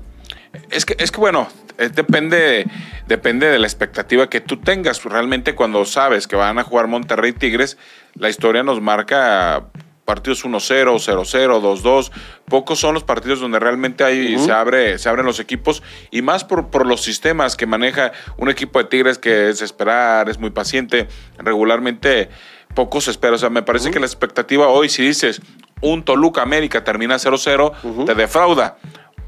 Es 0.70 0.86
que, 0.86 0.96
es 1.00 1.12
que 1.12 1.20
bueno, 1.20 1.48
eh, 1.78 1.90
depende, 1.94 2.68
depende 3.08 3.48
de 3.48 3.60
la 3.60 3.68
expectativa 3.68 4.30
que 4.30 4.42
tú 4.42 4.58
tengas. 4.58 5.04
Realmente 5.04 5.56
cuando 5.56 5.86
sabes 5.86 6.28
que 6.28 6.36
van 6.36 6.60
a 6.60 6.64
jugar 6.64 6.88
Monterrey 6.88 7.34
Tigres, 7.34 7.78
la 8.16 8.30
historia 8.30 8.64
nos 8.64 8.82
marca 8.82 9.66
partidos 10.06 10.46
1-0, 10.46 10.86
0-0, 11.00 11.82
2-2. 11.82 12.12
Pocos 12.46 12.80
son 12.80 12.94
los 12.94 13.04
partidos 13.04 13.40
donde 13.40 13.60
realmente 13.60 14.04
hay, 14.04 14.38
se, 14.38 14.52
abre, 14.52 14.98
se 15.00 15.10
abren 15.10 15.26
los 15.26 15.40
equipos 15.40 15.82
y 16.12 16.22
más 16.22 16.44
por, 16.44 16.70
por, 16.70 16.86
los 16.86 17.02
sistemas 17.02 17.56
que 17.56 17.66
maneja 17.66 18.12
un 18.38 18.50
equipo 18.50 18.80
de 18.80 18.86
Tigres 18.86 19.18
que 19.18 19.50
es 19.50 19.62
esperar, 19.62 20.30
es 20.30 20.38
muy 20.38 20.50
paciente. 20.50 21.08
Regularmente 21.38 22.30
pocos 22.76 23.08
esperan. 23.08 23.36
O 23.36 23.38
sea, 23.38 23.50
me 23.50 23.64
parece 23.64 23.92
que 23.92 24.00
la 24.00 24.06
expectativa 24.06 24.68
hoy, 24.68 24.90
si 24.90 25.04
dices 25.04 25.42
un 25.82 26.04
Toluca 26.04 26.42
América 26.42 26.84
termina 26.84 27.16
0-0, 27.16 28.06
te 28.06 28.16
defrauda. 28.16 28.78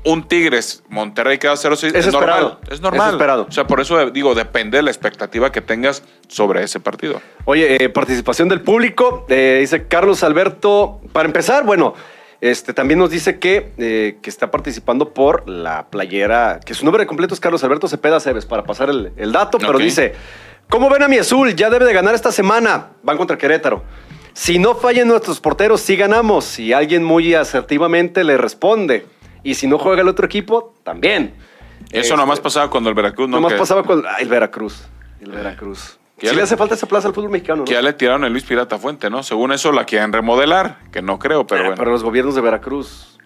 Un 0.05 0.27
Tigres 0.27 0.83
Monterrey 0.87 1.39
queda 1.39 1.53
0-6, 1.55 1.95
es, 1.95 2.13
normal. 2.13 2.59
Es 2.69 2.79
normal. 2.79 3.07
Es 3.07 3.13
esperado. 3.13 3.47
O 3.49 3.51
sea, 3.51 3.65
por 3.65 3.81
eso 3.81 4.11
digo, 4.11 4.35
depende 4.35 4.77
de 4.77 4.83
la 4.83 4.91
expectativa 4.91 5.51
que 5.51 5.61
tengas 5.61 6.03
sobre 6.27 6.63
ese 6.63 6.79
partido. 6.79 7.21
Oye, 7.45 7.83
eh, 7.83 7.89
participación 7.89 8.47
del 8.47 8.61
público, 8.61 9.25
eh, 9.29 9.57
dice 9.61 9.87
Carlos 9.87 10.23
Alberto. 10.23 11.01
Para 11.11 11.27
empezar, 11.27 11.65
bueno, 11.65 11.93
Este, 12.41 12.73
también 12.73 12.99
nos 12.99 13.09
dice 13.09 13.39
que, 13.39 13.71
eh, 13.77 14.17
que 14.21 14.29
está 14.29 14.51
participando 14.51 15.13
por 15.13 15.49
la 15.49 15.87
playera, 15.89 16.59
que 16.63 16.73
su 16.75 16.85
nombre 16.85 17.07
completo 17.07 17.33
es 17.33 17.39
Carlos 17.39 17.63
Alberto 17.63 17.87
Cepeda 17.87 18.19
Cebes, 18.19 18.45
para 18.45 18.63
pasar 18.63 18.89
el, 18.89 19.13
el 19.17 19.31
dato, 19.31 19.57
pero 19.57 19.79
dice, 19.79 20.13
¿cómo 20.69 20.89
ven 20.89 21.01
a 21.01 21.07
mi 21.07 21.17
azul? 21.17 21.55
Ya 21.55 21.69
debe 21.71 21.85
de 21.85 21.93
ganar 21.93 22.13
esta 22.13 22.31
semana. 22.31 22.89
Van 23.01 23.17
contra 23.17 23.37
Querétaro. 23.37 23.83
Si 24.33 24.59
no 24.59 24.75
fallan 24.75 25.07
nuestros 25.07 25.39
porteros, 25.39 25.79
sí 25.81 25.95
ganamos. 25.95 26.43
Si 26.43 26.73
alguien 26.73 27.03
muy 27.03 27.33
asertivamente 27.33 28.23
le 28.23 28.37
responde. 28.37 29.05
Y 29.45 29.53
si 29.55 29.67
no 29.67 29.77
juega 29.77 30.01
el 30.01 30.07
otro 30.09 30.25
equipo, 30.25 30.73
también. 30.83 31.33
Eso 31.91 32.01
Este, 32.01 32.15
nomás 32.17 32.39
pasaba 32.41 32.69
cuando 32.69 32.89
el 32.89 32.95
Veracruz 32.95 33.29
no 33.29 33.37
Nomás 33.37 33.53
que, 33.53 33.59
pasaba 33.59 33.83
con 33.83 34.03
ah, 34.05 34.17
el 34.19 34.27
Veracruz. 34.27 34.87
El 35.21 35.31
Veracruz. 35.31 35.97
Sí 36.19 36.25
le 36.27 36.33
le- 36.33 36.41
hace 36.41 36.57
falta 36.57 36.73
esa 36.75 36.87
plaza 36.87 37.07
al 37.09 37.13
fútbol 37.13 37.29
mexicano, 37.29 37.59
¿no? 37.59 37.65
que 37.65 37.73
ya 37.73 37.81
le 37.81 37.93
tiraron 37.93 38.23
el 38.23 38.31
Luis 38.31 38.43
Pirata 38.45 38.77
Fuente, 38.77 39.09
¿no? 39.09 39.21
Según 39.23 39.51
eso 39.51 39.71
la 39.71 39.83
quieren 39.85 40.11
remodelar, 40.13 40.79
que 40.91 41.01
no 41.01 41.19
creo, 41.19 41.45
pero 41.45 41.61
Ah, 41.61 41.63
bueno. 41.67 41.77
Pero 41.77 41.91
los 41.91 42.03
gobiernos 42.03 42.35
de 42.35 42.41
Veracruz. 42.41 43.17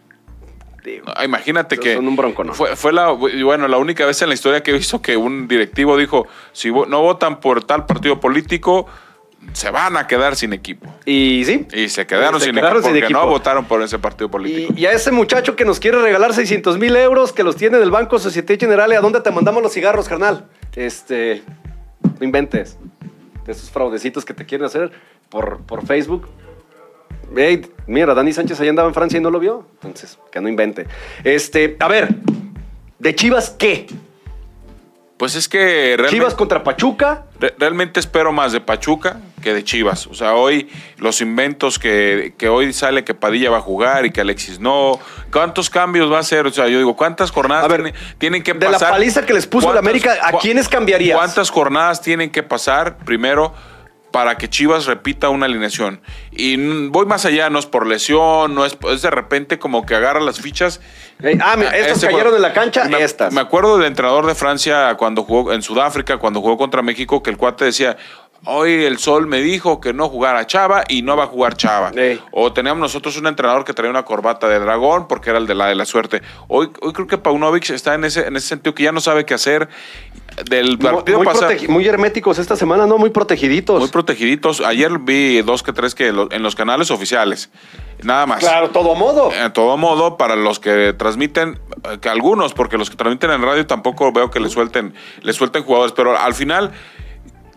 digo, 0.83 1.05
Ah, 1.15 1.23
Imagínate 1.23 1.75
Son 1.75 1.83
que 1.83 1.97
un 1.97 2.15
bronco, 2.15 2.43
¿no? 2.43 2.53
fue, 2.53 2.75
fue 2.75 2.91
la 2.91 3.09
bueno 3.11 3.67
la 3.67 3.77
única 3.77 4.05
vez 4.05 4.21
en 4.23 4.29
la 4.29 4.33
historia 4.35 4.61
que 4.63 4.71
he 4.71 4.73
visto 4.73 5.01
que 5.01 5.15
un 5.17 5.47
directivo 5.47 5.95
dijo 5.97 6.27
si 6.51 6.71
no 6.71 7.01
votan 7.01 7.39
por 7.39 7.63
tal 7.63 7.85
partido 7.85 8.19
político 8.19 8.87
se 9.53 9.71
van 9.71 9.97
a 9.97 10.05
quedar 10.07 10.35
sin 10.35 10.53
equipo 10.53 10.93
Y 11.05 11.43
sí. 11.45 11.67
y 11.73 11.89
se 11.89 12.05
quedaron, 12.05 12.39
Se 12.39 12.47
sin, 12.47 12.55
quedaron 12.55 12.77
equipo 12.77 12.87
sin 12.89 12.93
porque 12.93 13.05
equipo. 13.05 13.19
no 13.19 13.27
votaron 13.27 13.65
por 13.65 13.81
ese 13.81 13.97
partido 13.99 14.29
político. 14.29 14.73
Y, 14.75 14.81
y 14.81 14.85
a 14.85 14.91
ese 14.91 15.11
muchacho 15.11 15.55
que 15.55 15.65
nos 15.65 15.79
quiere 15.79 15.99
regalar 16.01 16.33
600 16.33 16.77
mil 16.77 16.95
euros, 16.95 17.33
que 17.33 17.43
los 17.43 17.55
tiene 17.55 17.77
del 17.79 17.91
Banco 17.91 18.19
Societe 18.19 18.57
Generale, 18.57 18.95
¿a 18.95 19.01
dónde 19.01 19.21
te 19.21 19.31
mandamos 19.31 19.63
los 19.63 19.73
cigarros, 19.73 20.07
carnal? 20.07 20.45
Este, 20.75 21.41
no 22.19 22.25
inventes. 22.25 22.77
De 23.45 23.51
esos 23.53 23.71
fraudecitos 23.71 24.23
que 24.25 24.33
te 24.35 24.45
quieren 24.45 24.65
hacer 24.65 24.91
por, 25.29 25.61
por 25.61 25.85
Facebook. 25.87 26.27
Ey, 27.35 27.65
mira, 27.87 28.13
Dani 28.13 28.31
Sánchez 28.33 28.59
ahí 28.59 28.67
andaba 28.69 28.87
en 28.87 28.93
Francia 28.93 29.17
y 29.17 29.21
no 29.21 29.31
lo 29.31 29.39
vio. 29.39 29.65
Entonces, 29.75 30.17
que 30.31 30.39
no 30.41 30.49
invente. 30.49 30.85
Este, 31.23 31.75
a 31.79 31.87
ver, 31.87 32.09
¿de 32.99 33.15
Chivas 33.15 33.49
qué? 33.51 33.87
Pues 35.17 35.35
es 35.35 35.49
que 35.49 35.95
realmente, 35.97 36.09
Chivas 36.15 36.33
contra 36.33 36.63
Pachuca. 36.63 37.25
re- 37.39 37.53
realmente 37.57 37.99
espero 37.99 38.31
más 38.31 38.51
de 38.53 38.61
Pachuca 38.61 39.19
que 39.39 39.53
de 39.53 39.63
Chivas. 39.63 40.07
O 40.07 40.13
sea, 40.13 40.33
hoy 40.35 40.69
los 40.97 41.21
inventos 41.21 41.79
que, 41.79 42.33
que 42.37 42.49
hoy 42.49 42.73
sale 42.73 43.03
que 43.03 43.13
Padilla 43.13 43.49
va 43.49 43.57
a 43.57 43.61
jugar 43.61 44.05
y 44.05 44.11
que 44.11 44.21
Alexis 44.21 44.59
no. 44.59 44.99
¿Cuántos 45.31 45.69
cambios 45.69 46.11
va 46.11 46.17
a 46.17 46.21
hacer? 46.21 46.45
O 46.45 46.51
sea, 46.51 46.67
yo 46.67 46.77
digo, 46.77 46.95
¿cuántas 46.95 47.31
jornadas 47.31 47.65
A 47.65 47.67
ver, 47.67 47.81
tienen, 47.83 47.93
tienen 48.17 48.43
que 48.43 48.53
de 48.53 48.65
la 48.65 48.71
pasar? 48.73 48.91
paliza 48.91 49.25
que 49.25 49.33
les 49.33 49.47
puso 49.47 49.67
el 49.67 49.73
¿Cuántas- 49.73 49.89
América, 49.89 50.17
¿a 50.27 50.37
quiénes 50.39 50.67
cambiarías? 50.69 51.17
¿Cuántas 51.17 51.49
jornadas 51.49 52.01
tienen 52.01 52.29
que 52.29 52.43
pasar 52.43 52.97
primero 52.99 53.53
para 54.11 54.37
que 54.39 54.49
Chivas 54.49 54.87
repita 54.87 55.29
una 55.29 55.45
alineación? 55.45 56.01
Y 56.31 56.57
voy 56.87 57.05
más 57.05 57.25
allá, 57.25 57.49
no 57.51 57.59
es 57.59 57.65
por 57.67 57.85
lesión, 57.85 58.55
no 58.55 58.65
es, 58.65 58.75
es 58.91 59.01
de 59.03 59.11
repente 59.11 59.59
como 59.59 59.85
que 59.85 59.93
agarra 59.95 60.19
las 60.19 60.39
fichas. 60.41 60.81
Ah, 61.41 61.55
Este 61.75 62.07
cayeron 62.07 62.33
en 62.35 62.41
la 62.41 62.53
cancha, 62.53 62.85
me, 62.85 63.03
estas. 63.03 63.33
Me 63.33 63.41
acuerdo 63.41 63.77
del 63.77 63.85
entrenador 63.87 64.25
de 64.25 64.33
Francia 64.35 64.95
cuando 64.97 65.23
jugó 65.23 65.51
en 65.53 65.61
Sudáfrica, 65.61 66.17
cuando 66.17 66.41
jugó 66.41 66.57
contra 66.57 66.81
México, 66.81 67.21
que 67.21 67.29
el 67.29 67.37
cuate 67.37 67.65
decía. 67.65 67.97
Hoy 68.45 68.85
el 68.85 68.97
sol 68.99 69.27
me 69.27 69.41
dijo 69.41 69.81
que 69.81 69.93
no 69.93 70.07
jugara 70.09 70.47
Chava 70.47 70.83
y 70.87 71.01
no 71.01 71.17
va 71.17 71.25
a 71.25 71.27
jugar 71.27 71.55
Chava. 71.57 71.91
Ey. 71.95 72.21
O 72.31 72.53
teníamos 72.53 72.79
nosotros 72.81 73.17
un 73.17 73.27
entrenador 73.27 73.65
que 73.65 73.73
traía 73.73 73.89
una 73.91 74.03
corbata 74.03 74.47
de 74.47 74.59
dragón 74.59 75.07
porque 75.07 75.29
era 75.29 75.39
el 75.39 75.47
de 75.47 75.55
la 75.55 75.67
de 75.67 75.75
la 75.75 75.85
suerte. 75.85 76.21
Hoy, 76.47 76.69
hoy 76.81 76.93
creo 76.93 77.07
que 77.07 77.17
Paunovic 77.17 77.69
está 77.71 77.93
en 77.95 78.05
ese, 78.05 78.27
en 78.27 78.35
ese 78.35 78.47
sentido 78.47 78.73
que 78.73 78.83
ya 78.83 78.91
no 78.91 79.01
sabe 79.01 79.25
qué 79.25 79.33
hacer. 79.33 79.67
Del 80.49 80.77
Muy, 80.77 80.77
partido 80.77 81.17
muy 81.17 81.25
pasado. 81.25 81.51
muy 81.67 81.85
herméticos 81.85 82.39
esta 82.39 82.55
semana, 82.55 82.85
¿no? 82.85 82.97
Muy 82.97 83.09
protegiditos. 83.09 83.79
Muy 83.79 83.89
protegiditos. 83.89 84.61
Ayer 84.61 84.97
vi 84.99 85.41
dos 85.41 85.63
que 85.63 85.73
tres 85.73 85.93
que 85.95 86.13
lo- 86.13 86.31
en 86.31 86.43
los 86.43 86.55
canales 86.55 86.91
oficiales. 86.91 87.49
Nada 88.03 88.25
más. 88.25 88.39
Claro, 88.39 88.69
todo 88.69 88.95
modo. 88.95 89.33
En 89.33 89.51
todo 89.51 89.75
modo, 89.75 90.15
para 90.15 90.37
los 90.37 90.59
que 90.61 90.93
transmiten, 90.93 91.59
eh, 91.91 91.97
que 91.99 92.07
algunos, 92.07 92.53
porque 92.53 92.77
los 92.77 92.89
que 92.89 92.95
transmiten 92.95 93.31
en 93.31 93.41
radio 93.41 93.67
tampoco 93.67 94.13
veo 94.13 94.31
que 94.31 94.39
le 94.39 94.47
suelten, 94.49 94.93
le 95.21 95.33
suelten 95.33 95.63
jugadores, 95.63 95.91
pero 95.91 96.17
al 96.17 96.33
final, 96.33 96.71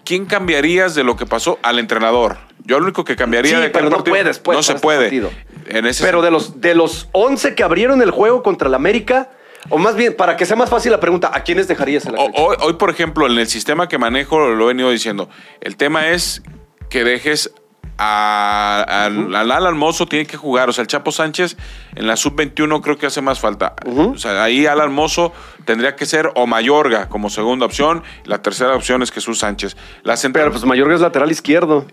¿quién 0.05 0.27
cambiarías 0.27 0.95
de 0.95 1.05
lo 1.05 1.17
que 1.17 1.27
pasó 1.27 1.59
al 1.63 1.79
entrenador? 1.79 2.39
Yo 2.65 2.79
lo 2.79 2.85
único 2.85 3.05
que 3.05 3.17
cambiaría 3.17 3.57
Sí, 3.57 3.63
de 3.63 3.71
pero 3.71 3.87
no 3.87 3.97
partido- 3.97 4.13
puedes, 4.15 4.39
pues, 4.39 4.57
no 4.57 4.63
se 4.63 4.73
este 4.73 4.83
puede. 4.83 5.01
partido. 5.07 5.31
En 5.67 5.87
ese 5.87 6.05
Pero 6.05 6.23
de 6.23 6.31
los, 6.31 6.61
de 6.61 6.75
los 6.75 7.09
11 7.13 7.55
que 7.55 7.63
abrieron 7.63 8.03
el 8.03 8.11
juego 8.11 8.43
contra 8.43 8.69
el 8.69 8.75
América, 8.75 9.31
o 9.69 9.79
más 9.79 9.95
bien, 9.97 10.15
para 10.17 10.37
que 10.37 10.45
sea 10.47 10.57
más 10.57 10.71
fácil 10.71 10.93
la 10.93 11.01
pregunta, 11.01 11.31
¿a 11.33 11.43
quiénes 11.45 11.67
dejarías 11.69 12.05
en 12.07 12.13
la 12.13 12.21
O- 12.21 12.25
cancha? 12.27 12.41
Hoy, 12.43 12.57
hoy, 12.61 12.73
por 12.75 12.91
ejemplo, 12.91 13.27
en 13.27 13.39
el 13.39 13.47
sistema 13.49 13.89
que 13.89 13.99
manejo, 13.99 14.39
lo 14.49 14.65
he 14.65 14.69
venido 14.69 14.91
diciendo, 14.91 15.29
el 15.61 15.77
tema 15.77 16.09
es 16.11 16.43
que 16.91 17.05
dejes 17.05 17.53
a- 17.99 18.85
al, 19.07 19.35
al 19.35 19.51
Alan 19.51 19.77
Mozo, 19.77 20.07
tiene 20.07 20.27
que 20.27 20.37
jugar. 20.37 20.69
O 20.69 20.73
sea, 20.73 20.83
el 20.83 20.89
Chapo 20.89 21.13
Sánchez 21.13 21.57
en 21.95 22.07
la 22.07 22.17
sub-21 22.17 22.81
creo 22.83 22.99
que 22.99 23.07
hace 23.07 23.21
más 23.21 23.39
falta. 23.41 23.75
O 23.87 24.19
sea, 24.19 24.43
ahí 24.43 24.67
Alan 24.67 24.93
Mozo 24.93 25.33
tendría 25.65 25.95
que 25.97 26.07
ser 26.07 26.31
o 26.35 26.47
Mayorga 26.47 27.09
como 27.09 27.31
segunda 27.31 27.67
opción. 27.67 28.03
La 28.25 28.43
tercera 28.43 28.75
opción 28.75 29.03
es 29.03 29.13
Jesús 29.13 29.39
Sánchez. 29.39 29.77
La 30.03 30.17
central, 30.17 30.45
Pero 30.47 30.53
pues 30.53 30.65
Mayorga 30.65 30.95
es 30.95 31.01
lateral 31.01 31.31
izquierdo. 31.31 31.87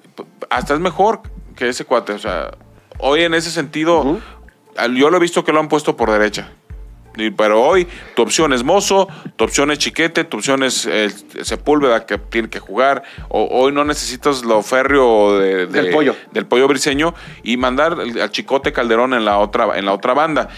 hasta 0.50 0.74
es 0.74 0.80
mejor 0.80 1.22
que 1.56 1.70
ese 1.70 1.86
cuate. 1.86 2.14
O 2.14 2.20
sea, 2.20 2.52
hoy 2.98 3.24
en 3.24 3.34
ese 3.34 3.52
sentido, 3.52 4.20
al- 4.78 4.96
yo 4.96 5.10
lo 5.10 5.18
he 5.18 5.20
visto 5.20 5.44
que 5.44 5.52
lo 5.52 5.60
han 5.60 5.68
puesto 5.68 5.96
por 5.96 6.12
derecha. 6.12 6.52
Pero 7.36 7.62
hoy 7.62 7.86
tu 8.16 8.22
opción 8.22 8.54
es 8.54 8.64
Mozo, 8.64 9.08
tu 9.36 9.44
opción 9.44 9.72
es 9.72 9.80
Chiquete, 9.80 10.24
tu 10.24 10.38
opción 10.38 10.64
es 10.64 10.86
eh, 10.86 11.10
Sepúlveda 11.42 12.06
que 12.06 12.18
tiene 12.18 12.50
que 12.50 12.60
jugar. 12.60 13.04
O, 13.28 13.44
hoy 13.52 13.72
no 13.74 13.84
necesitas 13.84 14.44
lo 14.46 14.62
férreo 14.62 15.38
de- 15.40 15.68
de- 15.68 15.82
Del 15.82 15.92
pollo. 15.94 16.16
del 16.32 16.46
pollo 16.46 16.68
briseño 16.68 17.14
y 17.44 17.58
mandar 17.58 17.94
al 18.00 18.20
al 18.22 18.32
Chicote 18.32 18.72
Calderón 18.72 19.14
en 19.14 19.26
la 19.26 19.38
otra, 19.40 19.78
en 19.78 19.86
la 19.86 19.94
otra 19.94 20.14
banda. 20.14 20.50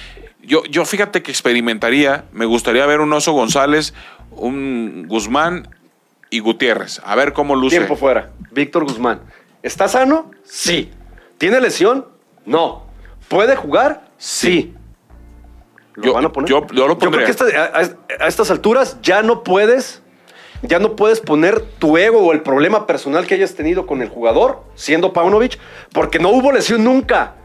Yo, 0.43 0.63
yo 0.65 0.85
fíjate 0.85 1.21
que 1.23 1.31
experimentaría, 1.31 2.25
me 2.31 2.45
gustaría 2.45 2.85
ver 2.85 2.99
un 2.99 3.11
Oso 3.13 3.31
González, 3.31 3.93
un 4.31 5.05
Guzmán 5.07 5.67
y 6.29 6.39
Gutiérrez. 6.39 7.01
A 7.05 7.15
ver 7.15 7.33
cómo 7.33 7.55
luce. 7.55 7.77
Tiempo 7.77 7.95
fuera. 7.95 8.31
Víctor 8.51 8.83
Guzmán. 8.85 9.21
¿Está 9.63 9.87
sano? 9.87 10.31
Sí. 10.43 10.91
¿Tiene 11.37 11.59
lesión? 11.61 12.05
No. 12.45 12.85
¿Puede 13.27 13.55
jugar? 13.55 14.09
Sí. 14.17 14.73
¿Lo 15.95 16.03
Yo- 16.03 16.13
van 16.13 16.25
a 16.25 16.31
poner? 16.31 16.49
yo- 16.49 16.65
yo 16.73 16.87
lo 16.87 16.97
creo 16.97 17.11
pondría. 17.11 17.25
que 17.25 17.31
esta- 17.31 17.45
a, 17.45 18.23
a 18.23 18.27
estas 18.27 18.49
alturas 18.51 18.97
ya 19.01 19.21
no 19.23 19.43
puedes, 19.43 20.01
ya 20.61 20.79
no 20.79 20.95
puedes 20.95 21.19
poner 21.19 21.59
tu 21.79 21.97
ego 21.97 22.19
o 22.19 22.31
el 22.33 22.41
problema 22.41 22.87
personal 22.87 23.25
que 23.27 23.33
hayas 23.35 23.55
tenido 23.55 23.85
con 23.87 24.01
el 24.01 24.09
jugador, 24.09 24.63
siendo 24.75 25.11
Paunovic, 25.13 25.57
porque 25.91 26.19
no 26.19 26.29
hubo 26.29 26.51
lesión 26.51 26.83
nunca. 26.83 27.35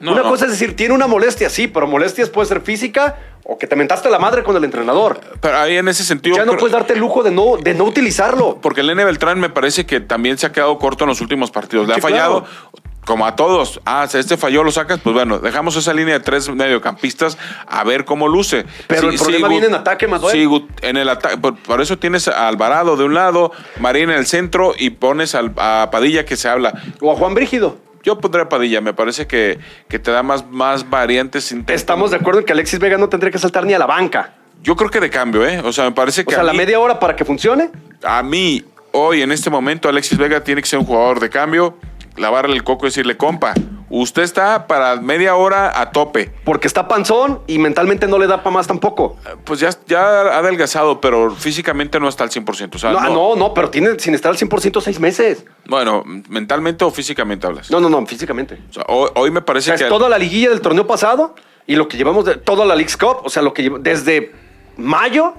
No, 0.00 0.12
una 0.12 0.22
no. 0.22 0.30
cosa 0.30 0.46
es 0.46 0.50
decir, 0.52 0.74
tiene 0.74 0.94
una 0.94 1.06
molestia, 1.06 1.48
sí, 1.48 1.68
pero 1.68 1.86
molestias 1.86 2.28
puede 2.28 2.48
ser 2.48 2.60
física 2.62 3.18
o 3.44 3.56
que 3.56 3.68
te 3.68 3.76
mentaste 3.76 4.10
la 4.10 4.18
madre 4.18 4.42
con 4.42 4.56
el 4.56 4.64
entrenador. 4.64 5.20
Pero 5.40 5.56
ahí 5.58 5.76
en 5.76 5.86
ese 5.86 6.02
sentido. 6.02 6.34
ya 6.36 6.44
no 6.44 6.52
creo- 6.52 6.60
puedes 6.60 6.72
darte 6.72 6.94
el 6.94 6.98
lujo 6.98 7.22
de 7.22 7.30
no, 7.30 7.56
de 7.56 7.72
no 7.74 7.84
utilizarlo. 7.84 8.58
Porque 8.60 8.80
el 8.80 8.88
Nene 8.88 9.04
Beltrán 9.04 9.38
me 9.38 9.48
parece 9.48 9.86
que 9.86 10.00
también 10.00 10.38
se 10.38 10.46
ha 10.46 10.52
quedado 10.52 10.76
corto 10.78 11.04
en 11.04 11.08
los 11.08 11.20
últimos 11.20 11.52
partidos. 11.52 11.86
Le 11.86 11.94
Sí, 11.94 12.00
ha 12.00 12.02
fallado, 12.02 12.40
claro. 12.42 12.81
Como 13.04 13.26
a 13.26 13.34
todos. 13.36 13.80
Ah, 13.84 14.06
este 14.12 14.36
falló, 14.36 14.62
lo 14.64 14.70
sacas. 14.72 15.00
Pues 15.02 15.14
bueno, 15.14 15.38
dejamos 15.38 15.76
esa 15.76 15.92
línea 15.92 16.14
de 16.14 16.20
tres 16.24 16.48
mediocampistas 16.48 17.36
a 17.66 17.84
ver 17.84 18.04
cómo 18.04 18.28
luce. 18.28 18.64
Pero 18.86 19.10
el 19.10 19.18
problema 19.18 19.48
viene 19.48 19.66
en 19.66 19.74
ataque, 19.74 20.06
Manuel. 20.06 20.32
Sí, 20.32 20.66
en 20.82 20.96
el 20.96 21.08
ataque. 21.08 21.36
Por, 21.38 21.56
por 21.56 21.80
eso 21.80 21.98
tienes 21.98 22.28
a 22.28 22.48
Alvarado 22.48 22.96
de 22.96 23.04
un 23.04 23.14
lado, 23.14 23.52
Marín 23.80 24.10
en 24.10 24.18
el 24.18 24.26
centro 24.26 24.74
y 24.78 24.90
pones 24.90 25.34
al- 25.34 25.52
a 25.56 25.88
Padilla 25.90 26.24
que 26.24 26.36
se 26.36 26.48
habla. 26.48 26.74
O 27.00 27.10
a 27.12 27.16
Juan 27.16 27.34
Brígido. 27.34 27.78
Yo 28.04 28.18
pondré 28.18 28.42
a 28.42 28.48
Padilla, 28.48 28.80
me 28.80 28.94
parece 28.94 29.26
que, 29.28 29.60
que 29.88 29.98
te 30.00 30.10
da 30.10 30.22
más, 30.24 30.44
más 30.50 30.90
variantes. 30.90 31.44
sin- 31.44 31.64
Estamos 31.68 32.10
de 32.10 32.16
acuerdo 32.16 32.40
en 32.40 32.46
que 32.46 32.52
Alexis 32.52 32.80
Vega 32.80 32.98
no 32.98 33.08
tendría 33.08 33.30
que 33.30 33.38
saltar 33.38 33.64
ni 33.64 33.74
a 33.74 33.78
la 33.78 33.86
banca. 33.86 34.34
Yo 34.62 34.74
creo 34.76 34.90
que 34.90 34.98
de 35.00 35.08
cambio, 35.10 35.46
¿eh? 35.46 35.60
O 35.64 35.72
sea, 35.72 35.84
me 35.84 35.92
parece 35.92 36.22
O 36.22 36.24
que 36.24 36.34
sea, 36.34 36.40
a 36.42 36.44
la 36.44 36.52
mí- 36.52 36.58
media 36.58 36.78
hora 36.80 36.98
para 36.98 37.14
que 37.16 37.24
funcione. 37.24 37.70
a 38.04 38.22
mí, 38.24 38.64
hoy, 38.92 39.22
en 39.22 39.30
este 39.30 39.50
momento, 39.50 39.88
Alexis 39.88 40.18
Vega 40.18 40.42
tiene 40.42 40.62
que 40.62 40.68
ser 40.68 40.78
un 40.80 40.84
jugador 40.84 41.20
de 41.20 41.30
cambio, 41.30 41.76
lavarle 42.16 42.54
el 42.54 42.64
coco 42.64 42.86
y 42.86 42.88
decirle, 42.88 43.16
compa, 43.16 43.54
usted 43.88 44.22
está 44.22 44.66
para 44.66 44.96
media 44.96 45.34
hora 45.36 45.80
a 45.80 45.90
tope. 45.92 46.32
Porque 46.44 46.66
está 46.66 46.88
panzón 46.88 47.40
y 47.46 47.58
mentalmente 47.58 48.06
no 48.06 48.18
le 48.18 48.26
da 48.26 48.42
para 48.42 48.54
más 48.54 48.66
tampoco. 48.66 49.16
Pues 49.44 49.60
ya, 49.60 49.70
ya 49.86 50.00
ha 50.22 50.38
adelgazado, 50.38 51.00
pero 51.00 51.34
físicamente 51.34 51.98
no 52.00 52.08
está 52.08 52.24
al 52.24 52.30
100%. 52.30 52.74
O 52.74 52.78
sea, 52.78 52.92
No, 52.92 52.98
ah, 52.98 53.08
no, 53.08 53.36
no, 53.36 53.54
pero 53.54 53.70
tiene 53.70 53.98
sin 53.98 54.14
estar 54.14 54.30
al 54.30 54.36
100% 54.38 54.80
seis 54.80 55.00
meses. 55.00 55.44
Bueno, 55.66 56.02
mentalmente 56.28 56.84
o 56.84 56.90
físicamente 56.90 57.46
hablas. 57.46 57.70
No, 57.70 57.80
no, 57.80 57.88
no, 57.88 58.04
físicamente. 58.06 58.58
O 58.70 58.72
sea, 58.72 58.84
hoy, 58.88 59.10
hoy 59.14 59.30
me 59.30 59.40
O 59.40 59.44
parece 59.44 59.66
sea, 59.66 59.76
que... 59.76 59.84
es 59.84 59.88
toda 59.88 60.08
la 60.08 60.18
liguilla 60.18 60.50
del 60.50 60.60
torneo 60.60 60.86
pasado 60.86 61.34
y 61.66 61.76
lo 61.76 61.88
que 61.88 61.96
llevamos 61.96 62.24
de 62.24 62.36
toda 62.36 62.64
la 62.66 62.74
League's 62.74 62.96
Cup. 62.96 63.18
O 63.24 63.30
sea, 63.30 63.42
lo 63.42 63.54
que 63.54 63.62
lleva- 63.62 63.78
desde 63.80 64.32
mayo, 64.76 65.34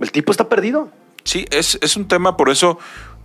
el 0.00 0.10
tipo 0.12 0.30
está 0.32 0.48
perdido. 0.48 0.90
Sí, 1.24 1.44
es, 1.50 1.78
es 1.82 1.96
un 1.96 2.08
tema, 2.08 2.36
por 2.36 2.48
eso 2.48 2.78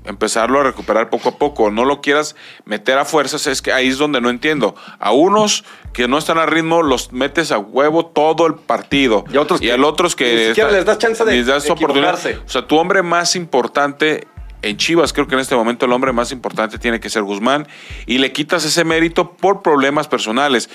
empezarlo 0.05 0.59
a 0.59 0.63
recuperar 0.63 1.09
poco 1.09 1.29
a 1.29 1.37
poco. 1.37 1.71
No 1.71 1.85
lo 1.85 2.01
quieras 2.01 2.35
meter 2.65 2.97
a 2.97 3.05
fuerzas, 3.05 3.47
es 3.47 3.61
que 3.61 3.71
ahí 3.71 3.87
es 3.87 3.97
donde 3.97 4.19
no 4.21 4.29
entiendo. 4.29 4.75
A 4.99 5.11
unos 5.11 5.63
que 5.93 6.07
no 6.07 6.17
están 6.17 6.37
a 6.37 6.45
ritmo 6.45 6.81
los 6.81 7.11
metes 7.13 7.51
a 7.51 7.57
huevo 7.59 8.05
todo 8.07 8.47
el 8.47 8.55
partido. 8.55 9.23
Y 9.31 9.37
a 9.37 9.41
otros 9.41 9.61
y 9.61 9.65
que 9.65 9.71
a 9.73 9.75
otros 9.85 10.15
que 10.15 10.35
ni 10.35 10.45
siquiera 10.47 10.71
les 10.71 10.85
das 10.85 10.97
chance 10.97 11.23
de 11.23 11.31
les 11.35 11.45
das 11.45 11.69
oportunidad. 11.69 12.15
equivocarse. 12.15 12.45
O 12.45 12.49
sea, 12.49 12.67
tu 12.67 12.77
hombre 12.77 13.01
más 13.03 13.35
importante 13.35 14.27
En 14.65 14.77
Chivas 14.77 15.11
creo 15.11 15.27
que 15.27 15.35
en 15.35 15.41
este 15.41 15.55
momento 15.57 15.85
el 15.87 15.91
hombre 15.91 16.13
más 16.13 16.31
importante 16.31 16.77
tiene 16.79 17.01
que 17.01 17.09
ser 17.09 17.23
Guzmán 17.23 17.67
y 18.05 18.19
le 18.19 18.31
quitas 18.31 18.63
ese 18.63 18.85
mérito 18.85 19.33
por 19.33 19.61
problemas 19.61 20.07
personales. 20.07 20.69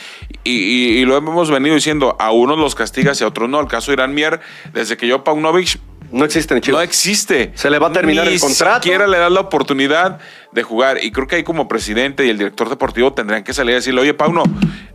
Y, 0.44 0.50
y- 0.52 0.98
y 0.98 1.04
lo 1.06 1.16
hemos 1.16 1.50
venido 1.50 1.74
diciendo, 1.74 2.14
a 2.20 2.30
unos 2.30 2.58
los 2.58 2.74
castigas 2.74 3.18
y 3.22 3.24
a 3.24 3.28
otros 3.28 3.48
no. 3.48 3.58
El 3.60 3.66
caso 3.66 3.90
de 3.90 3.94
Irán 3.94 4.12
Mier, 4.12 4.40
desde 4.74 4.98
que 4.98 5.06
yo 5.08 5.24
Paunovic 5.24 5.80
No 6.10 6.24
existen 6.24 6.56
en 6.56 6.60
no 6.60 6.64
Chivas. 6.64 6.84
existe. 6.84 7.52
Se 7.54 7.68
le 7.70 7.78
va 7.78 7.88
a 7.88 7.92
terminar 7.92 8.26
Ni 8.26 8.34
el 8.34 8.40
contrato. 8.40 8.82
siquiera 8.82 9.06
le 9.06 9.18
das 9.18 9.30
la 9.30 9.40
oportunidad 9.40 10.18
de 10.52 10.62
jugar. 10.62 11.02
Y 11.04 11.10
creo 11.12 11.26
que 11.26 11.36
ahí 11.36 11.42
como 11.42 11.68
presidente 11.68 12.24
y 12.24 12.30
el 12.30 12.38
director 12.38 12.68
deportivo 12.70 13.12
tendrían 13.12 13.44
que 13.44 13.52
salir 13.52 13.72
a 13.72 13.76
decirle, 13.76 14.00
oye, 14.00 14.14
Pauno, 14.14 14.42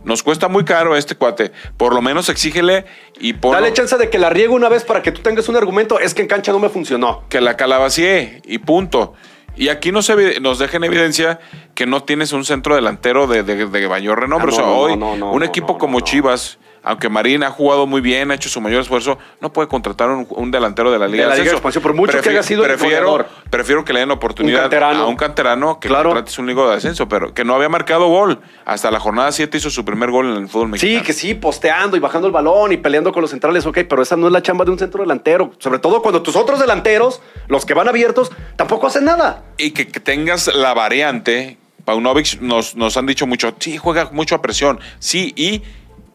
nos 0.04 0.22
cuesta 0.22 0.48
muy 0.48 0.64
caro 0.64 0.96
este 0.96 1.14
cuate. 1.14 1.52
Por 1.76 1.94
lo 1.94 2.02
menos 2.02 2.28
exígele 2.28 2.84
y 3.20 3.34
pon 3.34 3.52
Dale 3.52 3.72
chance 3.72 3.96
de 3.96 4.10
que 4.10 4.18
la 4.18 4.30
riegue 4.30 4.48
una 4.48 4.68
vez 4.68 4.82
para 4.84 5.02
que 5.02 5.12
tú 5.12 5.20
tengas 5.22 5.48
un 5.48 5.56
argumento. 5.56 5.98
Es 6.00 6.14
que 6.14 6.22
en 6.22 6.28
cancha 6.28 6.50
no 6.52 6.58
me 6.58 6.68
funcionó. 6.68 7.22
que 7.28 7.40
la 7.40 7.56
calabacie 7.56 8.42
y 8.44 8.58
punto. 8.58 9.14
Y 9.56 9.68
aquí 9.68 9.92
nos, 9.92 10.10
nos 10.40 10.58
deja 10.58 10.78
en 10.78 10.84
evidencia 10.84 11.38
que 11.76 11.86
no 11.86 12.02
tienes 12.02 12.32
un 12.32 12.44
centro 12.44 12.74
delantero 12.74 13.28
de, 13.28 13.44
de, 13.44 13.66
de 13.66 13.88
mayor 13.88 14.18
renombre. 14.20 14.50
Ah, 14.50 14.52
o 14.52 14.56
sea, 14.56 14.64
no, 14.64 14.70
no, 14.72 14.78
hoy 14.80 14.96
no, 14.96 15.16
no, 15.16 15.30
un 15.30 15.38
no, 15.38 15.44
equipo 15.44 15.74
no, 15.74 15.78
como 15.78 16.00
no. 16.00 16.04
Chivas, 16.04 16.58
aunque 16.84 17.08
Marín 17.08 17.42
ha 17.42 17.50
jugado 17.50 17.86
muy 17.86 18.00
bien, 18.00 18.30
ha 18.30 18.34
hecho 18.34 18.48
su 18.48 18.60
mayor 18.60 18.82
esfuerzo, 18.82 19.18
no 19.40 19.52
puede 19.52 19.68
contratar 19.68 20.10
un, 20.10 20.26
un 20.30 20.50
delantero 20.50 20.92
de 20.92 20.98
la 20.98 21.08
Liga 21.08 21.24
De 21.24 21.30
la 21.30 21.34
Liga 21.36 21.44
de. 21.46 21.52
Expansión, 21.52 21.82
por 21.82 21.94
mucho 21.94 22.20
que 22.20 22.28
haya 22.28 22.42
sido 22.42 22.62
el 22.64 22.68
prefiero, 22.68 23.10
goleador. 23.10 23.26
prefiero 23.50 23.84
que 23.84 23.92
le 23.92 24.00
den 24.00 24.08
la 24.08 24.14
oportunidad 24.14 24.66
Un 24.72 24.82
a 24.82 25.06
un 25.06 25.16
canterano 25.16 25.80
que 25.80 25.88
Claro. 25.88 26.10
contrates 26.10 26.38
un 26.38 26.46
Liga 26.46 26.68
de 26.68 26.74
Ascenso, 26.76 27.08
pero 27.08 27.32
que 27.34 27.44
no 27.44 27.54
había 27.54 27.68
marcado 27.68 28.06
gol. 28.08 28.40
Hasta 28.64 28.90
la 28.90 29.00
jornada 29.00 29.32
7 29.32 29.56
hizo 29.58 29.70
su 29.70 29.84
primer 29.84 30.10
gol 30.10 30.30
en 30.30 30.36
el 30.42 30.48
fútbol 30.48 30.68
mexicano. 30.68 31.00
Sí, 31.00 31.04
que 31.06 31.12
sí, 31.12 31.34
posteando 31.34 31.96
y 31.96 32.00
bajando 32.00 32.26
el 32.28 32.32
balón 32.32 32.72
y 32.72 32.76
peleando 32.76 33.12
con 33.12 33.22
los 33.22 33.30
centrales, 33.30 33.64
ok, 33.66 33.78
pero 33.88 34.02
esa 34.02 34.16
no 34.16 34.26
es 34.26 34.32
la 34.32 34.42
chamba 34.42 34.64
de 34.64 34.70
un 34.70 34.78
centro 34.78 35.02
delantero. 35.02 35.52
Sobre 35.58 35.78
todo 35.78 36.02
cuando 36.02 36.22
tus 36.22 36.36
otros 36.36 36.60
delanteros, 36.60 37.20
los 37.48 37.64
que 37.64 37.74
van 37.74 37.88
abiertos, 37.88 38.30
tampoco 38.56 38.86
hacen 38.86 39.04
nada. 39.06 39.42
y 39.56 39.70
que, 39.70 39.86
que 39.88 40.00
tengas 40.00 40.52
la 40.54 40.74
variante. 40.74 41.58
Paunovic 41.84 42.40
nos, 42.40 42.76
nos 42.76 42.96
han 42.96 43.04
dicho 43.06 43.26
mucho, 43.26 43.54
sí, 43.58 43.76
juega 43.76 44.08
mucho 44.10 44.34
a 44.34 44.40
presión, 44.40 44.80
sí, 44.98 45.34
y 45.36 45.62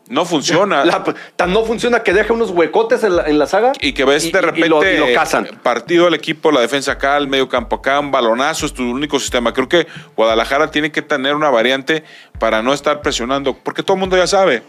no 0.09 0.25
funciona. 0.25 0.83
La- 0.83 1.03
tan 1.35 1.53
no 1.53 1.63
funciona 1.63 2.01
que 2.03 2.13
deja 2.13 2.33
unos 2.33 2.49
huecotes 2.49 3.03
en 3.03 3.15
la, 3.15 3.27
en 3.27 3.39
la 3.39 3.45
saga. 3.47 3.71
y 3.79 3.93
que 3.93 4.03
ves 4.05 4.25
y- 4.25 4.31
de 4.31 4.41
repente 4.41 4.65
Y 4.67 4.69
lo, 4.69 4.83
y 4.83 4.97
lo 4.97 5.13
cazan. 5.13 5.47
partido 5.63 6.05
del 6.05 6.15
equipo, 6.15 6.51
la 6.51 6.59
defensa 6.61 6.93
acá, 6.93 7.15
el 7.17 7.27
medio 7.27 7.47
campo 7.47 7.77
acá, 7.77 7.99
un 7.99 8.11
balonazo, 8.11 8.65
es 8.65 8.73
tu 8.73 8.83
único 8.83 9.19
sistema. 9.19 9.53
Creo 9.53 9.69
que 9.69 9.87
Guadalajara 10.17 10.71
tiene 10.71 10.91
que 10.91 11.01
tener 11.01 11.35
una 11.35 11.49
variante 11.49 12.03
para 12.39 12.61
no 12.61 12.73
estar 12.73 13.01
presionando, 13.01 13.55
porque 13.55 13.83
todo 13.83 13.95
el 13.95 14.01
mundo 14.01 14.17
ya 14.17 14.27
sabe 14.27 14.63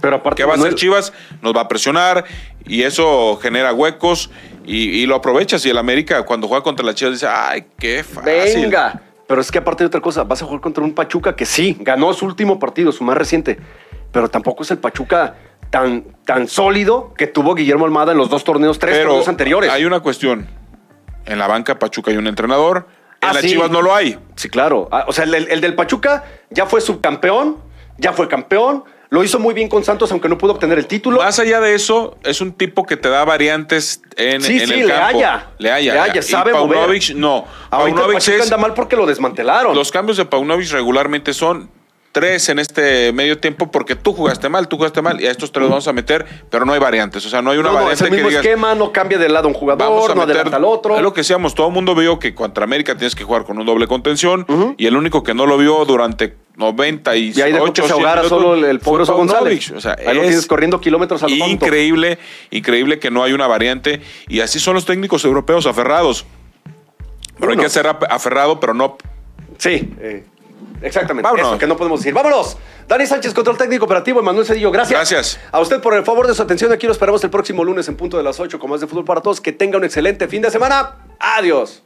Pero 0.00 0.16
aparte, 0.16 0.40
que 0.42 0.46
va 0.46 0.54
a 0.54 0.56
hacer 0.56 0.74
Chivas, 0.74 1.12
nos 1.42 1.54
va 1.54 1.62
a 1.62 1.68
presionar 1.68 2.24
y 2.64 2.82
eso 2.82 3.38
genera 3.42 3.72
huecos 3.74 4.30
y, 4.64 5.04
lo 5.06 5.16
aprovechas. 5.16 5.66
Y 5.66 5.70
el 5.70 5.78
América 5.78 6.22
cuando 6.22 6.46
juega 6.48 6.62
contra 6.62 6.86
la 6.86 6.94
Chivas 6.94 7.14
dice, 7.14 7.26
ay, 7.28 7.64
qué 7.78 8.02
fácil. 8.04 8.62
Venga. 8.62 9.02
Pero 9.26 9.40
es 9.40 9.50
que 9.50 9.58
aparte 9.58 9.82
de 9.82 9.86
otra 9.88 10.00
cosa, 10.00 10.24
vas 10.24 10.42
a 10.42 10.44
jugar 10.44 10.60
contra 10.60 10.84
un 10.84 10.94
Pachuca 10.94 11.34
que 11.34 11.46
sí, 11.46 11.76
ganó 11.80 12.12
su 12.12 12.26
último 12.26 12.58
partido, 12.58 12.92
su 12.92 13.02
más 13.02 13.16
reciente, 13.16 13.58
pero 14.12 14.28
tampoco 14.28 14.62
es 14.62 14.70
el 14.70 14.78
Pachuca 14.78 15.34
tan, 15.70 16.04
tan 16.24 16.46
sólido 16.48 17.14
que 17.16 17.26
tuvo 17.26 17.54
Guillermo 17.54 17.84
Almada 17.86 18.12
en 18.12 18.18
los 18.18 18.28
dos 18.30 18.44
torneos, 18.44 18.78
tres 18.78 18.96
Pero 18.98 19.08
torneos 19.10 19.28
anteriores. 19.28 19.70
hay 19.70 19.84
una 19.84 20.00
cuestión. 20.00 20.46
En 21.24 21.38
la 21.38 21.46
banca 21.46 21.78
Pachuca 21.78 22.10
hay 22.10 22.16
un 22.16 22.26
entrenador. 22.26 22.86
En 23.22 23.28
Ah, 23.28 23.32
las 23.34 23.42
sí. 23.42 23.50
Chivas 23.50 23.70
no 23.70 23.80
lo 23.82 23.94
hay. 23.94 24.18
Sí, 24.36 24.48
claro. 24.48 24.88
Ah, 24.90 25.04
O 25.08 25.12
sea, 25.12 25.24
el, 25.24 25.34
el 25.34 25.60
del 25.60 25.74
Pachuca 25.74 26.24
ya 26.50 26.66
fue 26.66 26.80
subcampeón, 26.80 27.56
ya 27.96 28.12
fue 28.12 28.26
campeón, 28.28 28.82
lo 29.10 29.22
hizo 29.22 29.38
muy 29.38 29.54
bien 29.54 29.68
con 29.68 29.84
Santos, 29.84 30.10
aunque 30.10 30.28
no 30.28 30.36
pudo 30.38 30.52
obtener 30.52 30.78
el 30.78 30.86
título. 30.86 31.18
Más 31.18 31.38
allá 31.38 31.60
de 31.60 31.74
eso, 31.74 32.16
es 32.24 32.40
un 32.40 32.52
tipo 32.52 32.84
que 32.84 32.96
te 32.96 33.08
da 33.10 33.24
variantes 33.24 34.02
en, 34.16 34.40
Sí, 34.40 34.58
en 34.60 34.66
sí, 34.66 34.74
el 34.80 34.88
le 34.88 34.94
campo. 34.94 35.04
halla. 35.18 35.50
Le 35.58 35.70
halla. 35.70 35.92
Le 35.94 36.00
halla, 36.00 36.18
Y 36.18 36.22
sabe 36.22 36.50
Paunovic, 36.52 37.10
mover. 37.10 37.16
no. 37.16 37.44
Ahorita 37.70 37.96
Paunovic 38.00 38.14
Pachuca 38.18 38.36
es- 38.38 38.42
anda 38.44 38.56
mal 38.56 38.74
porque 38.74 38.96
lo 38.96 39.06
desmantelaron. 39.06 39.74
Los 39.76 39.92
cambios 39.92 40.16
de 40.16 40.24
Paunovic 40.24 40.70
regularmente 40.72 41.32
son 41.34 41.70
tres 42.12 42.48
en 42.50 42.58
este 42.58 43.12
medio 43.12 43.38
tiempo 43.38 43.70
porque 43.70 43.96
tú 43.96 44.12
jugaste 44.12 44.48
mal, 44.48 44.68
tú 44.68 44.76
jugaste 44.76 45.02
mal 45.02 45.20
y 45.20 45.26
a 45.26 45.30
estos 45.30 45.50
te 45.50 45.58
los 45.60 45.70
vamos 45.70 45.88
a 45.88 45.92
meter, 45.92 46.24
pero 46.50 46.64
no 46.64 46.72
hay 46.74 46.78
variantes. 46.78 47.24
O 47.26 47.28
sea, 47.28 47.42
no 47.42 47.50
hay 47.50 47.58
una 47.58 47.68
no, 47.68 47.72
no, 47.72 47.84
variante 47.86 47.94
es 47.94 48.00
el 48.02 48.08
que 48.10 48.14
mismo 48.16 48.28
digas, 48.28 48.44
esquema, 48.44 48.74
no 48.74 48.92
cambia 48.92 49.18
de 49.18 49.28
lado 49.28 49.48
un 49.48 49.54
Vamos 49.54 49.60
jugador, 49.60 50.10
a 50.10 50.14
no 50.14 50.20
meter. 50.20 50.36
adelanta 50.36 50.56
al 50.58 50.64
otro. 50.64 50.96
Es 50.96 51.02
lo 51.02 51.12
que 51.12 51.22
decíamos, 51.22 51.54
todo 51.54 51.68
el 51.68 51.72
mundo 51.72 51.94
vio 51.94 52.18
que 52.18 52.34
contra 52.34 52.64
América 52.64 52.94
tienes 52.96 53.14
que 53.14 53.24
jugar 53.24 53.44
con 53.44 53.58
un 53.58 53.66
doble 53.66 53.86
contención 53.86 54.46
y 54.76 54.86
el 54.86 54.96
único 54.96 55.22
que 55.22 55.34
no 55.34 55.46
lo 55.46 55.56
vio 55.56 55.84
durante 55.84 56.36
98 56.56 57.38
Y 57.38 57.42
ahí 57.42 57.52
dejó 57.52 57.72
que 57.72 57.80
se 57.82 57.88
100 57.88 57.92
ahogara 57.98 58.28
solo 58.28 58.54
el, 58.54 58.64
el 58.64 58.78
pobre 58.80 59.04
González. 59.04 59.70
O 59.70 59.80
sea, 59.80 59.96
ahí 59.98 60.14
lo 60.14 60.22
tienes 60.22 60.46
corriendo 60.46 60.80
kilómetros 60.80 61.22
a 61.22 61.28
lo 61.28 61.36
tonto. 61.36 61.50
increíble, 61.50 62.18
increíble 62.50 62.98
que 62.98 63.10
no 63.10 63.24
hay 63.24 63.32
una 63.32 63.46
variante 63.46 64.02
y 64.28 64.40
así 64.40 64.60
son 64.60 64.74
los 64.74 64.84
técnicos 64.84 65.24
europeos 65.24 65.66
aferrados. 65.66 66.26
Pero 67.38 67.52
hay 67.52 67.58
que 67.58 67.68
ser 67.70 67.86
aferrado, 67.86 68.60
pero 68.60 68.74
no 68.74 68.98
Sí, 69.58 69.90
eh, 70.00 70.24
exactamente. 70.82 71.24
Vámonos. 71.24 71.48
Eso 71.48 71.58
que 71.58 71.66
no 71.66 71.76
podemos 71.76 72.00
decir. 72.00 72.12
¡Vámonos! 72.12 72.58
Dani 72.88 73.06
Sánchez, 73.06 73.32
control 73.32 73.56
técnico 73.56 73.84
operativo, 73.84 74.20
Manuel 74.22 74.44
Cedillo, 74.44 74.70
gracias. 74.70 74.98
Gracias. 74.98 75.40
A 75.50 75.60
usted 75.60 75.80
por 75.80 75.94
el 75.94 76.04
favor 76.04 76.26
de 76.26 76.34
su 76.34 76.42
atención. 76.42 76.72
Aquí 76.72 76.86
lo 76.86 76.92
esperamos 76.92 77.22
el 77.24 77.30
próximo 77.30 77.64
lunes 77.64 77.88
en 77.88 77.96
punto 77.96 78.16
de 78.16 78.22
las 78.22 78.40
8 78.40 78.58
con 78.58 78.70
más 78.70 78.80
de 78.80 78.86
fútbol 78.86 79.04
para 79.04 79.20
todos. 79.20 79.40
Que 79.40 79.52
tenga 79.52 79.78
un 79.78 79.84
excelente 79.84 80.28
fin 80.28 80.42
de 80.42 80.50
semana. 80.50 80.96
Adiós. 81.18 81.80